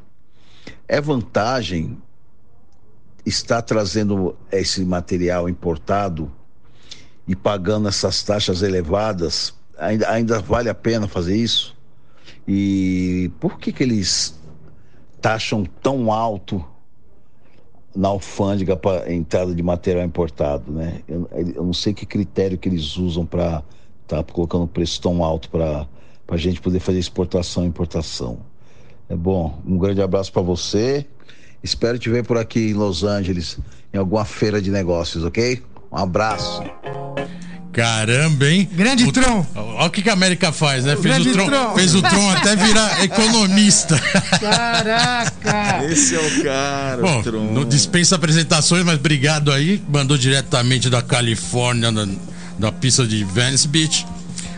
é 0.88 1.01
vantagem 1.01 1.97
estar 3.25 3.62
trazendo 3.62 4.36
esse 4.51 4.86
material 4.86 5.49
importado 5.49 6.31
e 7.27 7.36
pagando 7.36 7.88
essas 7.88 8.21
taxas 8.23 8.62
elevadas, 8.62 9.53
ainda, 9.77 10.09
ainda 10.09 10.39
vale 10.39 10.69
a 10.69 10.75
pena 10.75 11.07
fazer 11.07 11.35
isso? 11.35 11.75
E 12.47 13.31
por 13.39 13.57
que 13.57 13.71
que 13.71 13.83
eles 13.83 14.39
taxam 15.21 15.65
tão 15.81 16.11
alto 16.11 16.63
na 17.95 18.09
alfândega 18.09 18.75
para 18.75 19.11
entrada 19.11 19.55
de 19.55 19.63
material 19.63 20.05
importado, 20.05 20.71
né? 20.71 21.01
Eu, 21.07 21.29
eu, 21.31 21.63
não 21.63 21.73
sei 21.73 21.93
que 21.93 22.05
critério 22.05 22.57
que 22.57 22.67
eles 22.67 22.97
usam 22.97 23.25
para 23.25 23.63
estar 24.03 24.21
tá 24.21 24.33
colocando 24.33 24.67
preço 24.67 25.01
tão 25.01 25.23
alto 25.23 25.49
para 25.49 25.88
a 26.27 26.38
gente 26.38 26.59
poder 26.59 26.79
fazer 26.79 26.99
exportação 26.99 27.63
e 27.63 27.67
importação. 27.67 28.39
É 29.07 29.15
bom, 29.15 29.59
um 29.65 29.77
grande 29.77 30.01
abraço 30.01 30.31
para 30.31 30.41
você. 30.41 31.05
Espero 31.63 31.97
te 31.97 32.09
ver 32.09 32.25
por 32.25 32.38
aqui 32.38 32.71
em 32.71 32.73
Los 32.73 33.03
Angeles, 33.03 33.57
em 33.93 33.97
alguma 33.97 34.25
feira 34.25 34.61
de 34.61 34.69
negócios, 34.69 35.23
ok? 35.23 35.63
Um 35.91 35.97
abraço. 35.97 36.61
Caramba, 37.75 38.47
hein? 38.47 38.69
Grande 38.71 39.03
o, 39.03 39.11
Tron. 39.11 39.45
Olha 39.53 39.88
o 39.88 39.89
que, 39.89 40.01
que 40.01 40.09
a 40.09 40.13
América 40.13 40.53
faz, 40.53 40.85
né? 40.85 40.95
Fez 40.95 41.25
o, 41.25 41.31
Tron, 41.33 41.45
Tron, 41.45 41.75
fez 41.75 41.93
o 41.93 42.01
Tron 42.01 42.29
até 42.29 42.55
virar 42.55 43.03
economista. 43.03 43.99
Caraca! 44.39 45.83
Esse 45.91 46.15
é 46.15 46.19
o 46.19 46.43
cara, 46.43 47.01
Bom, 47.01 47.19
o 47.19 47.23
Tron. 47.23 47.51
Não 47.51 47.65
dispensa 47.65 48.15
apresentações, 48.15 48.85
mas 48.85 48.95
obrigado 48.95 49.51
aí. 49.51 49.83
Mandou 49.89 50.17
diretamente 50.17 50.89
da 50.89 51.01
Califórnia, 51.01 51.91
da, 51.91 52.07
da 52.57 52.71
pista 52.71 53.05
de 53.05 53.25
Venice 53.25 53.67
Beach. 53.67 54.07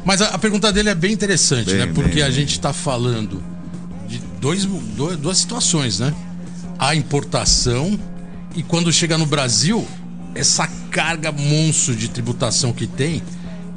Mas 0.05 0.21
a, 0.21 0.27
a 0.27 0.37
pergunta 0.37 0.71
dele 0.71 0.89
é 0.89 0.95
bem 0.95 1.11
interessante, 1.11 1.71
bem, 1.71 1.77
né? 1.77 1.91
Porque 1.95 2.15
bem, 2.15 2.23
a 2.23 2.27
bem. 2.27 2.35
gente 2.35 2.51
está 2.51 2.71
falando 2.71 3.43
de 4.07 4.19
dois, 4.39 4.63
dois, 4.95 5.17
duas 5.17 5.39
situações, 5.39 5.97
né? 5.97 6.13
A 6.77 6.93
importação 6.93 7.99
e 8.55 8.61
quando 8.61 8.93
chega 8.93 9.17
no 9.17 9.25
Brasil, 9.25 9.87
essa 10.37 10.67
carga 10.91 11.31
monstro 11.31 11.95
de 11.95 12.09
tributação 12.09 12.71
que 12.71 12.87
tem. 12.87 13.21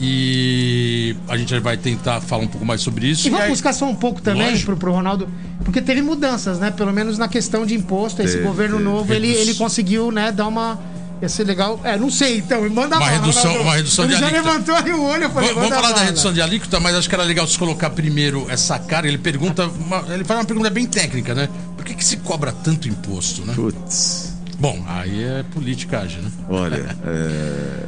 E 0.02 1.14
a 1.28 1.36
gente 1.36 1.58
vai 1.60 1.76
tentar 1.76 2.22
falar 2.22 2.44
um 2.44 2.48
pouco 2.48 2.64
mais 2.64 2.80
sobre 2.80 3.06
isso. 3.06 3.26
E, 3.26 3.30
vamos 3.30 3.44
aí... 3.44 3.50
buscar 3.50 3.74
só 3.74 3.86
um 3.86 3.94
pouco 3.94 4.22
também 4.22 4.58
pro, 4.60 4.74
pro 4.74 4.92
Ronaldo, 4.92 5.28
porque 5.62 5.82
teve 5.82 6.00
mudanças, 6.00 6.58
né? 6.58 6.70
Pelo 6.70 6.90
menos 6.90 7.18
na 7.18 7.28
questão 7.28 7.66
de 7.66 7.74
imposto. 7.74 8.22
Esse 8.22 8.38
governo 8.38 8.78
novo, 8.78 9.12
ele, 9.12 9.28
ele 9.28 9.52
conseguiu, 9.54 10.10
né, 10.10 10.32
dar 10.32 10.48
uma. 10.48 10.78
Ia 11.20 11.28
ser 11.28 11.44
legal. 11.44 11.78
É, 11.84 11.98
não 11.98 12.10
sei, 12.10 12.38
então. 12.38 12.66
Manda 12.70 12.96
uma 12.96 13.10
redução, 13.10 13.60
uma 13.60 13.76
redução 13.76 14.06
ele 14.06 14.14
de 14.14 14.20
já 14.20 14.26
alíquota. 14.28 14.50
levantou 14.50 14.74
aí 14.74 14.90
o 14.90 15.02
olho. 15.02 15.24
Eu 15.24 15.30
falei, 15.30 15.52
vamos 15.52 15.68
falar 15.68 15.92
da 15.92 16.02
redução 16.02 16.32
de 16.32 16.40
alíquota, 16.40 16.80
mas 16.80 16.94
acho 16.96 17.06
que 17.06 17.14
era 17.14 17.24
legal 17.24 17.46
se 17.46 17.58
colocar 17.58 17.90
primeiro 17.90 18.46
essa 18.48 18.78
carga. 18.78 19.06
Ele 19.06 19.18
pergunta. 19.18 19.66
Uma, 19.66 20.02
ele 20.14 20.24
faz 20.24 20.40
uma 20.40 20.46
pergunta 20.46 20.70
bem 20.70 20.86
técnica, 20.86 21.34
né? 21.34 21.46
Por 21.76 21.84
que, 21.84 21.92
que 21.92 22.04
se 22.04 22.16
cobra 22.16 22.52
tanto 22.52 22.88
imposto, 22.88 23.42
né? 23.42 23.52
Putz. 23.54 24.29
Bom, 24.60 24.84
aí 24.86 25.24
é 25.24 25.42
politicagem, 25.42 26.20
né? 26.20 26.30
Olha, 26.46 26.94
é... 27.02 27.86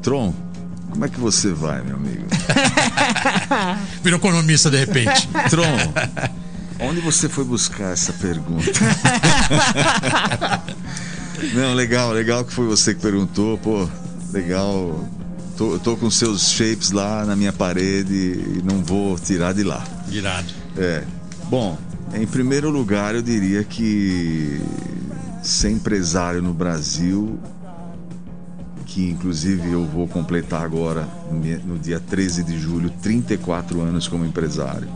Tron, 0.00 0.32
como 0.88 1.04
é 1.04 1.10
que 1.10 1.20
você 1.20 1.52
vai, 1.52 1.82
meu 1.82 1.96
amigo? 1.96 2.24
Virou 4.02 4.18
economista 4.18 4.70
de 4.70 4.78
repente. 4.78 5.28
Tron, 5.50 5.76
onde 6.80 7.02
você 7.02 7.28
foi 7.28 7.44
buscar 7.44 7.92
essa 7.92 8.14
pergunta? 8.14 8.64
Não, 11.54 11.74
legal, 11.74 12.12
legal 12.12 12.42
que 12.42 12.52
foi 12.52 12.66
você 12.66 12.94
que 12.94 13.00
perguntou, 13.00 13.58
pô, 13.58 13.86
legal. 14.32 15.06
Tô, 15.54 15.78
tô 15.78 15.98
com 15.98 16.10
seus 16.10 16.50
shapes 16.50 16.90
lá 16.90 17.26
na 17.26 17.36
minha 17.36 17.52
parede 17.52 18.14
e 18.14 18.62
não 18.64 18.82
vou 18.82 19.18
tirar 19.18 19.52
de 19.52 19.62
lá. 19.62 19.84
Irado. 20.10 20.48
É. 20.78 21.02
Bom, 21.50 21.76
em 22.14 22.26
primeiro 22.26 22.70
lugar, 22.70 23.14
eu 23.14 23.22
diria 23.22 23.62
que 23.62 24.60
ser 25.42 25.70
empresário 25.70 26.42
no 26.42 26.52
Brasil, 26.52 27.38
que 28.84 29.08
inclusive 29.08 29.70
eu 29.70 29.86
vou 29.86 30.08
completar 30.08 30.62
agora, 30.62 31.08
no 31.64 31.78
dia 31.78 32.00
13 32.00 32.42
de 32.42 32.58
julho, 32.58 32.90
34 33.02 33.80
anos 33.80 34.08
como 34.08 34.24
empresário. 34.24 34.88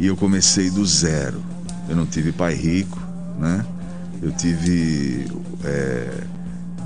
E 0.00 0.06
eu 0.06 0.16
comecei 0.16 0.70
do 0.70 0.84
zero. 0.84 1.40
Eu 1.88 1.94
não 1.94 2.06
tive 2.06 2.32
pai 2.32 2.54
rico, 2.54 3.00
né? 3.38 3.64
Eu 4.22 4.32
tive 4.32 5.26
é, 5.62 6.24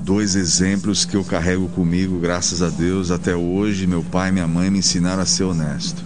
dois 0.01 0.35
exemplos 0.35 1.05
que 1.05 1.15
eu 1.15 1.23
carrego 1.23 1.69
comigo, 1.69 2.19
graças 2.19 2.61
a 2.61 2.69
Deus, 2.69 3.09
até 3.11 3.35
hoje. 3.35 3.87
Meu 3.87 4.03
pai 4.03 4.29
e 4.29 4.31
minha 4.33 4.47
mãe 4.47 4.69
me 4.69 4.79
ensinaram 4.79 5.21
a 5.21 5.25
ser 5.25 5.43
honesto. 5.43 6.03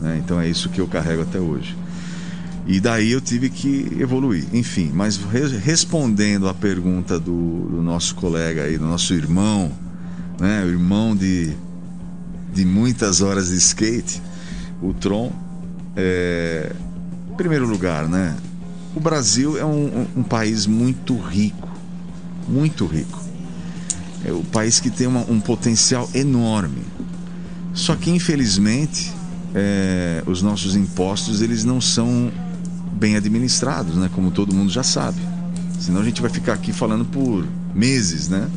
Né? 0.00 0.20
Então 0.24 0.40
é 0.40 0.48
isso 0.48 0.68
que 0.68 0.80
eu 0.80 0.86
carrego 0.86 1.22
até 1.22 1.40
hoje. 1.40 1.76
E 2.68 2.80
daí 2.80 3.12
eu 3.12 3.20
tive 3.20 3.48
que 3.48 3.96
evoluir. 3.98 4.44
Enfim, 4.52 4.92
mas 4.94 5.16
respondendo 5.16 6.46
à 6.46 6.52
pergunta 6.52 7.18
do, 7.18 7.66
do, 7.66 7.82
nosso 7.82 8.14
colega 8.14 8.64
aí, 8.64 8.76
do 8.76 8.84
nosso 8.84 9.14
irmão, 9.14 9.72
né? 10.38 10.62
O 10.64 10.68
irmão 10.68 11.16
de, 11.16 11.56
de 12.52 12.66
muitas 12.66 13.22
horas 13.22 13.48
de 13.48 13.56
skate, 13.56 14.20
o 14.82 14.92
Tron. 14.92 15.32
É, 15.96 16.70
em 17.32 17.36
primeiro 17.36 17.66
lugar, 17.66 18.06
né? 18.06 18.36
O 18.94 19.00
Brasil 19.00 19.56
é 19.56 19.64
um, 19.64 20.06
um, 20.14 20.22
país 20.22 20.66
muito 20.66 21.16
rico, 21.16 21.70
muito 22.46 22.84
rico. 22.84 23.24
É 24.26 24.32
um 24.32 24.44
país 24.44 24.78
que 24.78 24.90
tem 24.90 25.06
uma, 25.06 25.20
um 25.20 25.40
potencial 25.40 26.08
enorme. 26.14 26.82
Só 27.72 27.96
que 27.96 28.10
infelizmente 28.10 29.10
é, 29.54 30.22
os 30.26 30.42
nossos 30.42 30.76
impostos 30.76 31.40
eles 31.40 31.64
não 31.64 31.80
são 31.80 32.30
bem 32.92 33.16
administrados, 33.16 33.96
né? 33.96 34.10
Como 34.14 34.30
todo 34.30 34.54
mundo 34.54 34.70
já 34.70 34.82
sabe. 34.82 35.18
Senão 35.78 36.00
a 36.00 36.04
gente 36.04 36.20
vai 36.20 36.30
ficar 36.30 36.54
aqui 36.54 36.72
falando 36.72 37.04
por 37.04 37.46
meses, 37.74 38.28
né? 38.28 38.48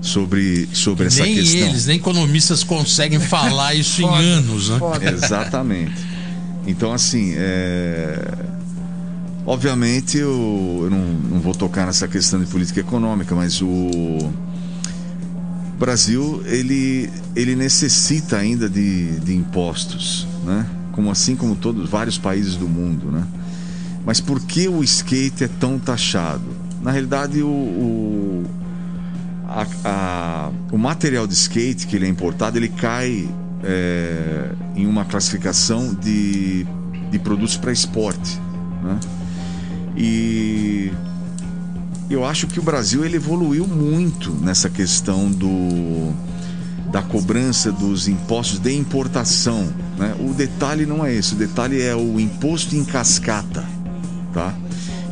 Sobre, 0.00 0.68
sobre 0.72 1.06
essa 1.06 1.22
nem 1.22 1.34
questão. 1.34 1.60
Nem 1.60 1.70
eles, 1.70 1.86
nem 1.86 1.96
economistas 1.96 2.62
conseguem 2.62 3.20
falar 3.20 3.74
isso 3.76 4.02
em 4.02 4.06
anos, 4.06 4.70
né? 4.70 4.78
Exatamente. 5.12 5.94
Então, 6.66 6.92
assim, 6.92 7.34
é... 7.36 8.34
obviamente 9.46 10.18
eu, 10.18 10.80
eu 10.84 10.90
não, 10.90 11.04
não 11.30 11.40
vou 11.40 11.54
tocar 11.54 11.86
nessa 11.86 12.08
questão 12.08 12.40
de 12.40 12.46
política 12.46 12.80
econômica, 12.80 13.34
mas 13.34 13.60
o 13.60 14.32
Brasil 15.78 16.42
ele, 16.46 17.10
ele 17.36 17.54
necessita 17.54 18.36
ainda 18.36 18.68
de, 18.68 19.20
de 19.20 19.34
impostos, 19.34 20.26
né? 20.44 20.66
Como 20.92 21.10
assim 21.10 21.34
como 21.34 21.56
todos 21.56 21.88
vários 21.88 22.16
países 22.16 22.56
do 22.56 22.68
mundo, 22.68 23.10
né? 23.10 23.26
Mas 24.04 24.20
por 24.20 24.40
que 24.40 24.68
o 24.68 24.84
skate 24.84 25.44
é 25.44 25.48
tão 25.48 25.78
taxado? 25.78 26.44
Na 26.82 26.90
realidade, 26.90 27.42
o, 27.42 27.48
o, 27.48 28.44
a, 29.48 29.66
a, 29.84 30.50
o 30.70 30.76
material 30.76 31.26
de 31.26 31.32
skate 31.32 31.86
que 31.86 31.96
ele 31.96 32.04
é 32.04 32.08
importado, 32.08 32.58
ele 32.58 32.68
cai 32.68 33.26
é, 33.62 34.50
em 34.76 34.86
uma 34.86 35.06
classificação 35.06 35.94
de, 35.94 36.66
de 37.10 37.18
produtos 37.18 37.56
para 37.56 37.72
esporte. 37.72 38.38
Né? 38.82 39.00
E 39.96 40.92
eu 42.10 42.26
acho 42.26 42.46
que 42.46 42.60
o 42.60 42.62
Brasil 42.62 43.04
ele 43.04 43.16
evoluiu 43.16 43.66
muito 43.66 44.30
nessa 44.32 44.68
questão 44.68 45.30
do 45.30 46.12
da 46.92 47.02
cobrança 47.02 47.72
dos 47.72 48.06
impostos 48.06 48.60
de 48.60 48.72
importação. 48.72 49.72
Né? 49.98 50.14
O 50.20 50.32
detalhe 50.32 50.86
não 50.86 51.04
é 51.04 51.12
esse, 51.12 51.34
o 51.34 51.36
detalhe 51.36 51.82
é 51.82 51.92
o 51.96 52.20
imposto 52.20 52.76
em 52.76 52.84
cascata 52.84 53.64
tá? 54.34 54.54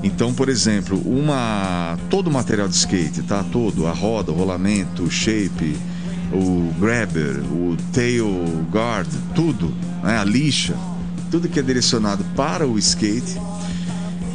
Então, 0.02 0.34
por 0.34 0.48
exemplo, 0.48 1.00
uma 1.06 1.96
todo 2.10 2.26
o 2.26 2.30
material 2.30 2.68
de 2.68 2.74
skate, 2.74 3.22
tá? 3.22 3.44
Todo, 3.44 3.86
a 3.86 3.92
roda, 3.92 4.32
o 4.32 4.34
rolamento, 4.34 5.04
o 5.04 5.10
shape, 5.10 5.76
o 6.32 6.72
grabber, 6.80 7.38
o 7.52 7.76
tail 7.92 8.26
guard, 8.70 9.08
tudo, 9.34 9.72
né? 10.02 10.18
a 10.18 10.24
lixa, 10.24 10.74
tudo 11.30 11.48
que 11.48 11.60
é 11.60 11.62
direcionado 11.62 12.24
para 12.36 12.66
o 12.66 12.76
skate, 12.78 13.40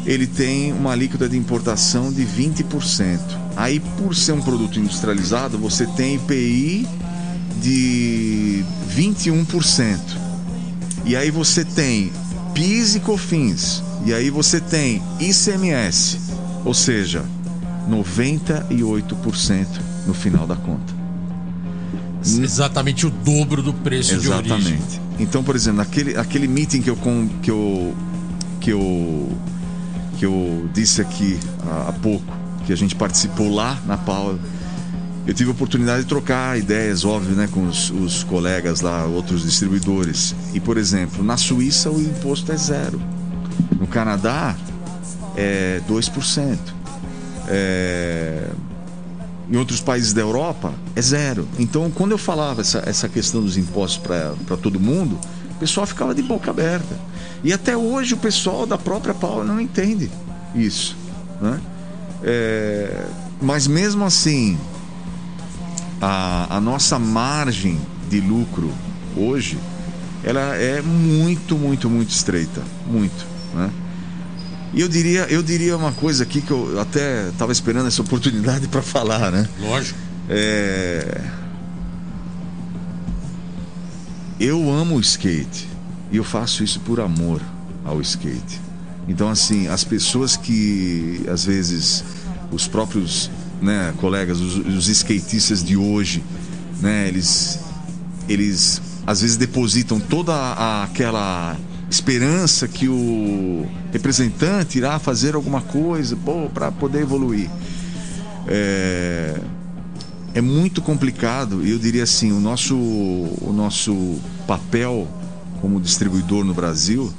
ele 0.06 0.26
tem 0.26 0.71
uma 0.71 0.93
alíquota 0.93 1.28
de 1.28 1.38
importação 1.38 2.13
de 2.13 2.26
20%. 2.26 3.19
Aí, 3.58 3.82
por 3.97 4.15
ser 4.15 4.32
um 4.32 4.41
produto 4.41 4.80
industrializado, 4.80 5.58
você 5.58 5.86
tem 5.86 6.15
IPI 6.15 6.88
de 7.62 8.63
21%. 8.95 10.00
E 11.04 11.15
aí 11.15 11.30
você 11.30 11.65
tem 11.65 12.12
PIS 12.54 12.95
e 12.95 13.00
COFINS, 13.00 13.84
e 14.08 14.13
aí 14.13 14.30
você 14.30 14.62
tem 14.62 15.04
ICMS, 15.20 16.17
ou 16.63 16.74
seja, 16.74 17.26
98% 17.89 19.67
no 20.06 20.13
final 20.13 20.48
da 20.48 20.56
conta. 20.56 20.93
Exatamente 22.24 23.06
o 23.06 23.10
dobro 23.10 23.62
do 23.62 23.74
preço 23.74 24.14
Exatamente. 24.14 24.45
de 24.45 24.53
origem. 24.53 24.74
Exatamente. 24.76 25.01
Então, 25.20 25.43
por 25.43 25.58
exemplo, 25.58 25.82
aquele, 25.82 26.16
aquele 26.16 26.47
meeting 26.47 26.82
que 26.82 26.89
eu, 26.89 26.97
que 27.41 27.51
eu, 27.51 27.93
que 28.62 28.72
eu, 28.72 29.30
que 30.18 30.26
eu 30.26 30.70
disse 30.74 31.01
aqui 31.01 31.38
há, 31.70 31.89
há 31.89 31.91
pouco, 31.91 32.34
que 32.66 32.72
a 32.72 32.78
gente 32.78 32.95
participou 32.95 33.53
lá 33.53 33.78
na 33.86 33.97
Paula, 33.97 34.39
eu 35.26 35.34
tive 35.34 35.49
a 35.49 35.53
oportunidade 35.53 36.03
de 36.03 36.08
trocar 36.08 36.58
ideias, 36.58 37.03
óbvio, 37.03 37.36
né, 37.36 37.49
com 37.51 37.68
os, 37.68 37.89
os 37.89 38.24
colegas 38.24 38.80
lá, 38.80 39.03
outros 39.03 39.43
distribuidores. 39.43 40.34
E, 40.53 40.62
por 40.62 40.78
exemplo, 40.78 41.22
na 41.26 41.36
Suíça 41.36 41.91
o 41.91 42.01
imposto 42.01 42.53
é 42.53 42.55
zero. 42.55 43.16
No 43.80 43.88
Canadá 43.88 44.55
é 45.36 45.82
2%. 45.88 46.58
É... 47.47 48.49
Em 49.49 49.55
outros 49.55 49.80
países 49.80 50.12
da 50.12 50.22
Europa 50.22 50.74
é 50.95 51.01
zero. 51.01 51.47
Então, 51.58 51.89
quando 51.89 52.12
eu 52.12 52.18
falava 52.18 52.62
essa, 52.62 52.84
essa 52.86 53.08
questão 53.08 53.41
dos 53.41 53.58
impostos 53.58 53.97
para 53.97 54.58
todo 54.58 54.80
mundo, 54.80 55.18
O 55.51 55.60
pessoal 55.60 55.88
ficava 55.88 56.14
de 56.14 56.22
boca 56.22 56.51
aberta. 56.51 56.95
E 57.43 57.53
até 57.53 57.76
hoje 57.76 58.14
o 58.14 58.18
pessoal 58.18 58.66
da 58.66 58.78
própria 58.78 59.14
Power 59.14 59.45
não 59.45 59.60
entende 59.60 60.12
isso. 60.53 60.95
Né? 61.41 61.60
É, 62.24 63.05
mas 63.41 63.68
mesmo 63.68 64.03
assim, 64.03 64.58
a, 66.01 66.58
a 66.58 66.62
nossa 66.62 66.99
margem 66.99 67.80
de 68.10 68.20
lucro 68.20 68.72
hoje 69.16 69.58
ela 70.24 70.55
é 70.55 70.82
muito, 70.82 71.55
muito, 71.55 71.89
muito 71.89 72.10
estreita. 72.10 72.62
Muito. 72.86 73.26
Né? 73.58 73.72
E 74.74 74.82
eu 74.82 74.88
diria, 74.88 75.22
eu 75.30 75.41
diria 75.41 75.76
uma 75.76 75.91
coisa 75.91 76.24
aqui 76.24 76.41
que 76.41 76.51
eu 76.51 76.80
até 76.80 77.30
estava 77.30 77.51
esperando 77.51 77.88
essa 77.88 78.01
oportunidade 78.01 78.68
para 78.70 78.82
falar, 78.82 79.32
né? 79.32 79.47
Lógico. 79.60 79.99
É... 80.30 81.22
Eu 84.39 84.72
amo 84.72 84.95
o 84.95 84.99
skate 84.99 85.68
e 86.12 86.18
eu 86.18 86.24
faço 86.24 86.64
isso 86.64 86.80
por 86.82 86.99
amor 86.99 87.41
ao 87.84 87.99
skate. 88.01 88.62
Então, 89.08 89.30
assim, 89.30 89.68
as 89.68 89.84
pessoas 89.84 90.38
que 90.38 91.26
às 91.28 91.45
vezes 91.45 92.03
os 92.51 92.68
próprios 92.68 93.32
né, 93.62 93.93
colegas, 93.97 94.39
os, 94.39 94.58
os 94.58 94.88
skatistas 94.89 95.64
de 95.64 95.76
hoje, 95.76 96.24
né, 96.82 97.08
eles, 97.08 97.60
eles 98.28 98.82
às 99.05 99.22
vezes 99.22 99.38
depositam 99.38 99.99
toda 99.99 100.34
a, 100.34 100.84
aquela 100.84 101.58
esperança 101.89 102.67
que 102.67 102.88
o 102.88 103.65
representante 103.91 104.77
irá 104.77 104.99
fazer 104.99 105.35
alguma 105.35 105.61
coisa 105.61 106.17
para 106.53 106.71
poder 106.71 107.01
evoluir. 107.01 107.49
É, 108.47 109.39
é 110.33 110.41
muito 110.41 110.81
complicado 110.81 111.65
e 111.65 111.71
eu 111.71 111.79
diria 111.79 112.03
assim, 112.03 112.31
o 112.31 112.39
nosso, 112.39 112.75
o 112.75 113.51
nosso 113.55 114.19
papel 114.45 115.07
como 115.61 115.79
distribuidor 115.79 116.43
no 116.43 116.53
Brasil 116.53 117.11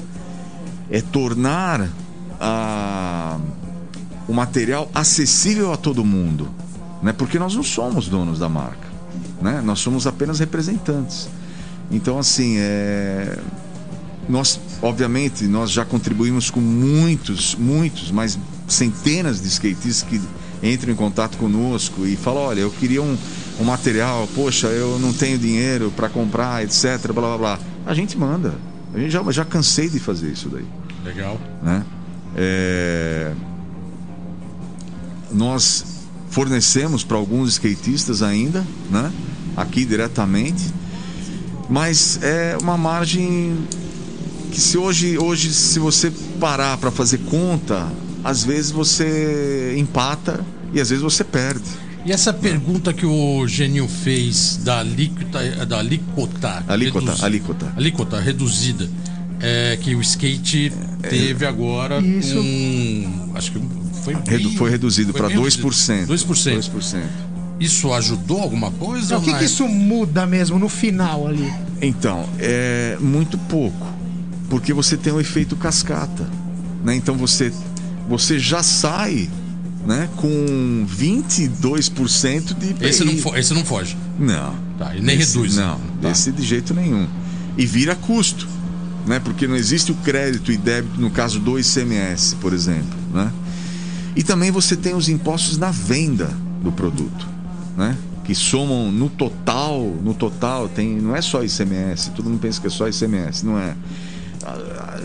é 0.90 1.00
tornar 1.00 1.88
a, 2.40 3.38
o 4.26 4.32
material 4.32 4.90
acessível 4.94 5.72
a 5.72 5.76
todo 5.76 6.04
mundo, 6.04 6.48
né? 7.02 7.12
Porque 7.12 7.38
nós 7.38 7.54
não 7.54 7.62
somos 7.62 8.08
donos 8.08 8.38
da 8.38 8.48
marca, 8.48 8.86
né? 9.40 9.60
Nós 9.64 9.80
somos 9.80 10.06
apenas 10.06 10.38
representantes. 10.38 11.28
Então, 11.90 12.18
assim, 12.18 12.56
é... 12.58 13.38
nós, 14.28 14.60
obviamente, 14.82 15.44
nós 15.44 15.70
já 15.70 15.84
contribuímos 15.84 16.50
com 16.50 16.60
muitos, 16.60 17.54
muitos, 17.54 18.10
mas 18.10 18.38
centenas 18.66 19.40
de 19.40 19.48
skatistas 19.48 20.02
que 20.02 20.20
entram 20.62 20.92
em 20.92 20.96
contato 20.96 21.38
conosco 21.38 22.06
e 22.06 22.16
falam: 22.16 22.42
olha, 22.42 22.60
eu 22.60 22.70
queria 22.70 23.02
um, 23.02 23.16
um 23.60 23.64
material, 23.64 24.28
poxa, 24.34 24.66
eu 24.68 24.98
não 24.98 25.12
tenho 25.12 25.38
dinheiro 25.38 25.92
para 25.96 26.08
comprar, 26.08 26.62
etc. 26.62 27.12
Blá 27.12 27.36
blá 27.36 27.38
blá. 27.38 27.58
A 27.86 27.94
gente 27.94 28.18
manda. 28.18 28.54
A 28.94 28.98
gente 28.98 29.10
já, 29.10 29.22
já 29.30 29.44
cansei 29.44 29.88
de 29.88 29.98
fazer 29.98 30.30
isso 30.30 30.48
daí. 30.48 30.66
Legal. 31.04 31.40
Né? 31.62 31.84
É... 32.36 33.32
Nós 35.30 35.84
fornecemos 36.30 37.04
para 37.04 37.16
alguns 37.16 37.50
skatistas 37.50 38.22
ainda, 38.22 38.66
né? 38.90 39.12
Aqui 39.56 39.84
diretamente 39.84 40.72
mas 41.68 42.18
é 42.22 42.56
uma 42.60 42.76
margem 42.78 43.58
que 44.58 44.62
se 44.64 44.76
hoje, 44.76 45.16
hoje 45.16 45.52
se 45.54 45.78
você 45.78 46.10
parar 46.40 46.76
para 46.78 46.90
fazer 46.90 47.18
conta, 47.18 47.86
às 48.24 48.42
vezes 48.42 48.72
você 48.72 49.72
empata 49.78 50.44
e 50.74 50.80
às 50.80 50.90
vezes 50.90 51.00
você 51.00 51.22
perde. 51.22 51.62
E 52.04 52.10
essa 52.10 52.32
pergunta 52.32 52.92
que 52.92 53.06
o 53.06 53.46
Genil 53.46 53.86
fez 53.86 54.58
da 54.64 54.80
alíquota, 54.80 55.64
da 55.64 55.78
alíquota, 55.78 56.64
alíquota, 56.66 57.06
reduzida, 57.06 57.26
alíquota. 57.26 57.72
alíquota 57.76 58.20
reduzida, 58.20 58.90
é, 59.40 59.78
que 59.80 59.94
o 59.94 60.00
skate 60.00 60.72
teve 61.08 61.46
agora 61.46 62.00
Isso. 62.00 62.40
um, 62.40 63.30
acho 63.36 63.52
que 63.52 63.60
foi 64.02 64.16
Redu- 64.26 64.50
foi 64.56 64.70
reduzido 64.70 65.12
para 65.12 65.28
bem 65.28 65.36
2%. 65.36 66.04
2%. 66.06 66.58
2%. 66.58 67.02
Isso 67.60 67.92
ajudou 67.92 68.40
alguma 68.40 68.72
coisa? 68.72 69.06
Então, 69.14 69.18
o 69.20 69.22
que, 69.22 69.34
que 69.38 69.44
isso 69.44 69.68
muda 69.68 70.26
mesmo 70.26 70.58
no 70.58 70.68
final 70.68 71.28
ali? 71.28 71.52
Então, 71.80 72.28
é 72.38 72.96
muito 73.00 73.36
pouco, 73.38 73.86
porque 74.48 74.72
você 74.72 74.96
tem 74.96 75.12
o 75.12 75.20
efeito 75.20 75.56
cascata, 75.56 76.28
né? 76.84 76.94
Então 76.94 77.16
você 77.16 77.52
você 78.08 78.38
já 78.38 78.62
sai, 78.62 79.28
né, 79.86 80.08
com 80.16 80.86
22% 80.88 82.54
de 82.54 82.70
IPI. 82.70 82.86
Esse 82.88 83.04
não, 83.04 83.36
esse 83.36 83.54
não 83.54 83.64
foge. 83.64 83.96
Não. 84.18 84.54
Tá, 84.78 84.94
e 84.96 85.00
nem 85.00 85.18
Esse- 85.18 85.34
reduz. 85.36 85.56
Não, 85.56 85.78
Tá. 86.00 86.10
esse 86.10 86.32
de 86.32 86.42
jeito 86.42 86.72
nenhum. 86.74 87.06
E 87.56 87.66
vira 87.66 87.94
custo, 87.94 88.46
né? 89.06 89.18
Porque 89.20 89.46
não 89.46 89.56
existe 89.56 89.90
o 89.92 89.94
crédito 89.96 90.52
e 90.52 90.56
débito 90.56 91.00
no 91.00 91.10
caso 91.10 91.38
do 91.40 91.58
ICMS, 91.58 92.36
por 92.36 92.52
exemplo, 92.52 92.96
né? 93.12 93.30
E 94.16 94.22
também 94.22 94.50
você 94.50 94.76
tem 94.76 94.94
os 94.94 95.08
impostos 95.08 95.58
na 95.58 95.70
venda 95.70 96.30
do 96.62 96.72
produto, 96.72 97.26
né? 97.76 97.96
Que 98.24 98.34
somam 98.34 98.90
no 98.92 99.08
total, 99.08 99.80
no 100.02 100.14
total 100.14 100.68
tem, 100.68 100.96
não 101.00 101.16
é 101.16 101.20
só 101.22 101.42
ICMS, 101.42 102.10
todo 102.10 102.28
mundo 102.28 102.38
pensa 102.40 102.60
que 102.60 102.66
é 102.66 102.70
só 102.70 102.86
ICMS, 102.88 103.44
não 103.44 103.58
é. 103.58 103.74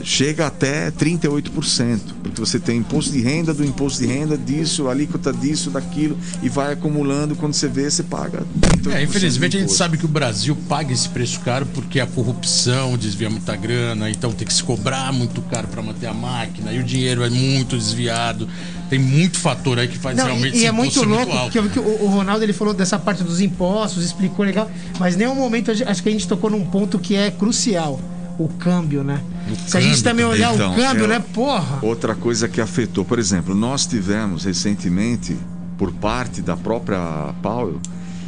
Chega 0.03 0.47
até 0.47 0.91
38%, 0.91 1.99
porque 2.21 2.39
você 2.39 2.59
tem 2.59 2.77
imposto 2.77 3.11
de 3.11 3.21
renda 3.21 3.53
do 3.53 3.63
imposto 3.63 4.01
de 4.01 4.07
renda 4.07 4.37
disso, 4.37 4.87
alíquota 4.89 5.31
disso, 5.31 5.69
daquilo, 5.69 6.17
e 6.41 6.49
vai 6.49 6.73
acumulando. 6.73 7.35
Quando 7.35 7.53
você 7.53 7.67
vê, 7.67 7.89
você 7.89 8.03
paga. 8.03 8.43
38% 8.59 8.93
É, 8.93 9.03
infelizmente 9.03 9.57
a 9.57 9.59
gente 9.59 9.73
sabe 9.73 9.97
que 9.97 10.05
o 10.05 10.09
Brasil 10.09 10.55
paga 10.67 10.91
esse 10.91 11.07
preço 11.07 11.39
caro 11.39 11.65
porque 11.67 11.99
a 11.99 12.07
corrupção 12.07 12.97
desvia 12.97 13.29
muita 13.29 13.55
grana, 13.55 14.09
então 14.09 14.31
tem 14.31 14.45
que 14.45 14.53
se 14.53 14.63
cobrar 14.63 15.11
muito 15.13 15.41
caro 15.43 15.67
para 15.67 15.81
manter 15.81 16.07
a 16.07 16.13
máquina, 16.13 16.71
e 16.73 16.79
o 16.79 16.83
dinheiro 16.83 17.23
é 17.23 17.29
muito 17.29 17.77
desviado. 17.77 18.47
Tem 18.89 18.99
muito 18.99 19.39
fator 19.39 19.79
aí 19.79 19.87
que 19.87 19.97
faz 19.97 20.15
Não, 20.15 20.25
realmente 20.25 20.57
e, 20.57 20.61
e 20.61 20.65
é 20.65 20.71
muito 20.71 21.03
louco, 21.03 21.31
alto. 21.31 21.43
porque 21.45 21.57
eu 21.57 21.63
vi 21.63 21.69
que 21.69 21.79
o, 21.79 22.03
o 22.03 22.07
Ronaldo 22.07 22.43
ele 22.43 22.53
falou 22.53 22.73
dessa 22.73 22.99
parte 22.99 23.23
dos 23.23 23.41
impostos, 23.41 24.03
explicou 24.03 24.45
legal, 24.45 24.69
mas 24.99 25.15
em 25.15 25.19
nenhum 25.19 25.35
momento 25.35 25.71
acho 25.71 26.03
que 26.03 26.09
a 26.09 26.11
gente 26.11 26.27
tocou 26.27 26.49
num 26.49 26.63
ponto 26.65 26.99
que 26.99 27.15
é 27.15 27.31
crucial. 27.31 27.99
O 28.37 28.47
câmbio, 28.47 29.03
né? 29.03 29.21
O 29.51 29.69
Se 29.69 29.77
a 29.77 29.81
gente 29.81 29.91
câmbio 29.91 30.03
também 30.03 30.25
olhar 30.25 30.53
Então, 30.53 30.73
o 30.73 30.75
câmbio, 30.75 31.05
é- 31.05 31.07
né? 31.07 31.23
Porra! 31.33 31.79
Outra 31.81 32.15
coisa 32.15 32.47
que 32.47 32.59
afetou, 32.59 33.05
por 33.05 33.19
exemplo, 33.19 33.53
nós 33.53 33.85
tivemos 33.85 34.45
recentemente, 34.45 35.37
por 35.77 35.91
parte 35.91 36.41
da 36.41 36.57
própria 36.57 37.33
Powell, 37.41 37.79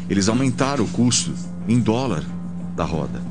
eles 0.10 0.30
aumentaram 0.30 0.84
o 0.84 0.88
custo 0.88 1.34
em 1.68 1.80
dólar 1.80 2.24
da 2.76 2.84
roda. 2.84 3.22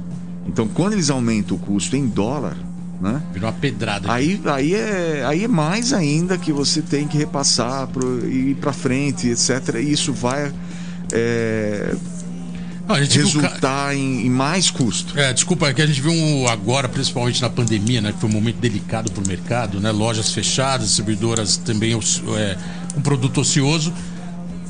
Então, 0.47 0.67
quando 0.67 0.95
eles 0.95 1.11
aumentam 1.11 1.57
o 1.57 1.61
custo 1.61 1.97
em 1.97 2.07
dólar, 2.07 2.57
né? 3.01 3.23
Virou 3.33 3.49
uma 3.49 3.57
pedrada. 3.57 4.13
Aí, 4.13 4.41
aí, 4.47 4.75
é, 4.75 5.25
aí 5.27 5.45
é 5.45 5.49
mais 5.49 5.93
ainda 5.93 6.37
que 6.37 6.53
você 6.53 6.83
tem 6.83 7.07
que 7.07 7.17
repassar 7.17 7.87
pro, 7.89 8.27
e 8.27 8.51
ir 8.51 8.55
para 8.57 8.73
frente, 8.73 9.29
etc. 9.29 9.77
E 9.77 9.93
isso 9.93 10.13
vai 10.13 10.53
é, 11.13 11.95
Não, 12.87 12.97
gente 12.97 13.19
viu 13.19 13.27
resultar 13.27 13.97
em, 13.97 14.27
em 14.27 14.31
mais 14.31 14.71
custo. 14.71 15.19
É, 15.19 15.33
desculpa, 15.33 15.69
é 15.69 15.75
que 15.75 15.81
a 15.81 15.87
gente 15.87 16.01
viu 16.01 16.13
um, 16.13 16.47
agora, 16.49 16.89
principalmente 16.89 17.41
na 17.41 17.49
pandemia, 17.49 18.01
né? 18.01 18.13
Que 18.13 18.19
foi 18.19 18.29
um 18.29 18.33
momento 18.33 18.57
delicado 18.57 19.11
para 19.11 19.25
o 19.25 19.27
mercado, 19.27 19.81
né? 19.81 19.91
Lojas 19.91 20.33
fechadas, 20.33 20.89
distribuidoras 20.89 21.57
também 21.57 21.93
é, 21.93 22.59
um 22.97 23.01
produto 23.01 23.41
ocioso. 23.41 23.93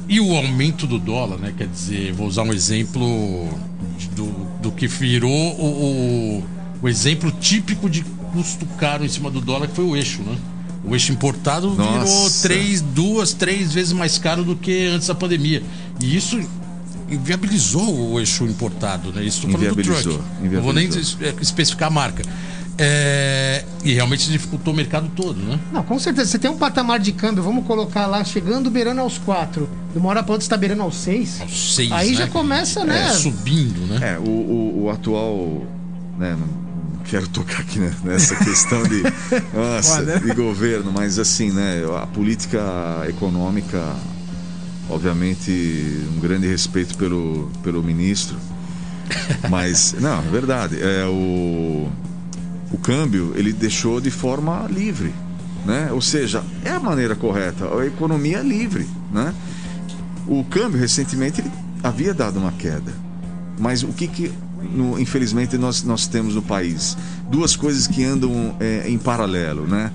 E 0.08 0.20
o 0.20 0.36
aumento 0.36 0.86
do 0.86 0.98
dólar, 0.98 1.38
né? 1.38 1.52
Quer 1.56 1.66
dizer, 1.66 2.12
vou 2.12 2.26
usar 2.26 2.42
um 2.42 2.52
exemplo 2.52 3.48
do, 4.14 4.26
do 4.62 4.72
que 4.72 4.86
virou 4.86 5.30
o, 5.30 6.40
o, 6.40 6.44
o 6.82 6.88
exemplo 6.88 7.32
típico 7.32 7.90
de 7.90 8.04
custo 8.32 8.66
caro 8.78 9.04
em 9.04 9.08
cima 9.08 9.30
do 9.30 9.40
dólar, 9.40 9.66
que 9.66 9.74
foi 9.74 9.84
o 9.84 9.96
eixo, 9.96 10.22
né? 10.22 10.36
O 10.84 10.94
eixo 10.94 11.10
importado 11.10 11.70
virou 11.70 12.00
Nossa. 12.00 12.46
três, 12.46 12.82
duas, 12.82 13.32
três 13.32 13.72
vezes 13.72 13.92
mais 13.92 14.18
caro 14.18 14.44
do 14.44 14.54
que 14.54 14.86
antes 14.86 15.08
da 15.08 15.14
pandemia. 15.14 15.62
E 15.98 16.14
isso 16.14 16.38
inviabilizou 17.14 18.12
o 18.12 18.20
eixo 18.20 18.44
importado, 18.44 19.12
né? 19.12 19.24
Isso 19.24 19.42
tô 19.42 19.48
falando 19.48 19.74
do 19.74 19.80
Inviabilizou, 19.80 20.18
truck. 20.18 20.54
Não 20.54 20.62
vou 20.62 20.72
nem 20.72 20.86
é, 20.86 21.34
especificar 21.40 21.88
a 21.88 21.90
marca. 21.90 22.22
É, 22.76 23.64
e 23.84 23.92
realmente 23.92 24.28
dificultou 24.28 24.72
o 24.72 24.76
mercado 24.76 25.08
todo, 25.14 25.38
né? 25.40 25.58
Não, 25.72 25.82
com 25.84 25.98
certeza. 25.98 26.30
Você 26.30 26.38
tem 26.38 26.50
um 26.50 26.56
patamar 26.56 26.98
de 26.98 27.12
câmbio, 27.12 27.42
vamos 27.42 27.66
colocar 27.66 28.06
lá, 28.06 28.24
chegando 28.24 28.70
beirando 28.70 29.00
aos 29.00 29.16
4. 29.18 29.68
De 29.92 29.98
uma 29.98 30.08
hora 30.08 30.22
pra 30.22 30.32
outra 30.32 30.44
você 30.44 30.50
tá 30.50 30.56
beirando 30.56 30.82
aos 30.82 30.96
6. 30.96 31.40
Aos 31.42 31.74
seis, 31.74 31.92
Aí 31.92 32.10
né? 32.10 32.16
já 32.16 32.26
começa, 32.26 32.84
né? 32.84 33.08
É, 33.08 33.12
subindo, 33.12 33.80
né? 33.86 34.14
É, 34.14 34.18
o, 34.18 34.28
o, 34.28 34.84
o 34.84 34.90
atual. 34.90 35.64
Né, 36.18 36.36
não 36.38 36.64
quero 37.04 37.28
tocar 37.28 37.60
aqui 37.60 37.78
né, 37.78 37.94
nessa 38.02 38.34
questão 38.36 38.82
de, 38.84 39.02
nossa, 39.52 40.20
de 40.20 40.32
governo, 40.34 40.90
mas 40.92 41.18
assim, 41.18 41.50
né, 41.50 41.82
a 42.02 42.06
política 42.06 42.60
econômica, 43.08 43.94
obviamente, 44.88 46.06
um 46.16 46.20
grande 46.20 46.46
respeito 46.46 46.96
pelo, 46.96 47.50
pelo 47.62 47.82
ministro. 47.82 48.36
Mas, 49.50 49.94
não, 50.00 50.18
é 50.18 50.30
verdade. 50.30 50.80
É, 50.80 51.04
o, 51.06 51.88
o 52.72 52.78
câmbio 52.78 53.32
ele 53.36 53.52
deixou 53.52 54.00
de 54.00 54.10
forma 54.10 54.66
livre. 54.70 55.12
Né? 55.64 55.88
Ou 55.92 56.00
seja, 56.00 56.42
é 56.64 56.70
a 56.70 56.80
maneira 56.80 57.14
correta. 57.14 57.66
A 57.78 57.86
economia 57.86 58.38
é 58.38 58.42
livre. 58.42 58.86
Né? 59.12 59.34
O 60.26 60.44
câmbio 60.44 60.78
recentemente 60.78 61.40
ele 61.40 61.50
havia 61.82 62.12
dado 62.12 62.38
uma 62.38 62.52
queda. 62.52 62.92
Mas 63.58 63.82
o 63.82 63.88
que, 63.88 64.08
que 64.08 64.32
no- 64.72 64.98
infelizmente, 64.98 65.56
nós, 65.56 65.82
nós 65.82 66.06
temos 66.06 66.34
no 66.34 66.42
país 66.42 66.96
duas 67.30 67.56
coisas 67.56 67.86
que 67.86 68.04
andam 68.04 68.56
é, 68.60 68.84
em 68.88 68.98
paralelo, 68.98 69.66
né? 69.66 69.90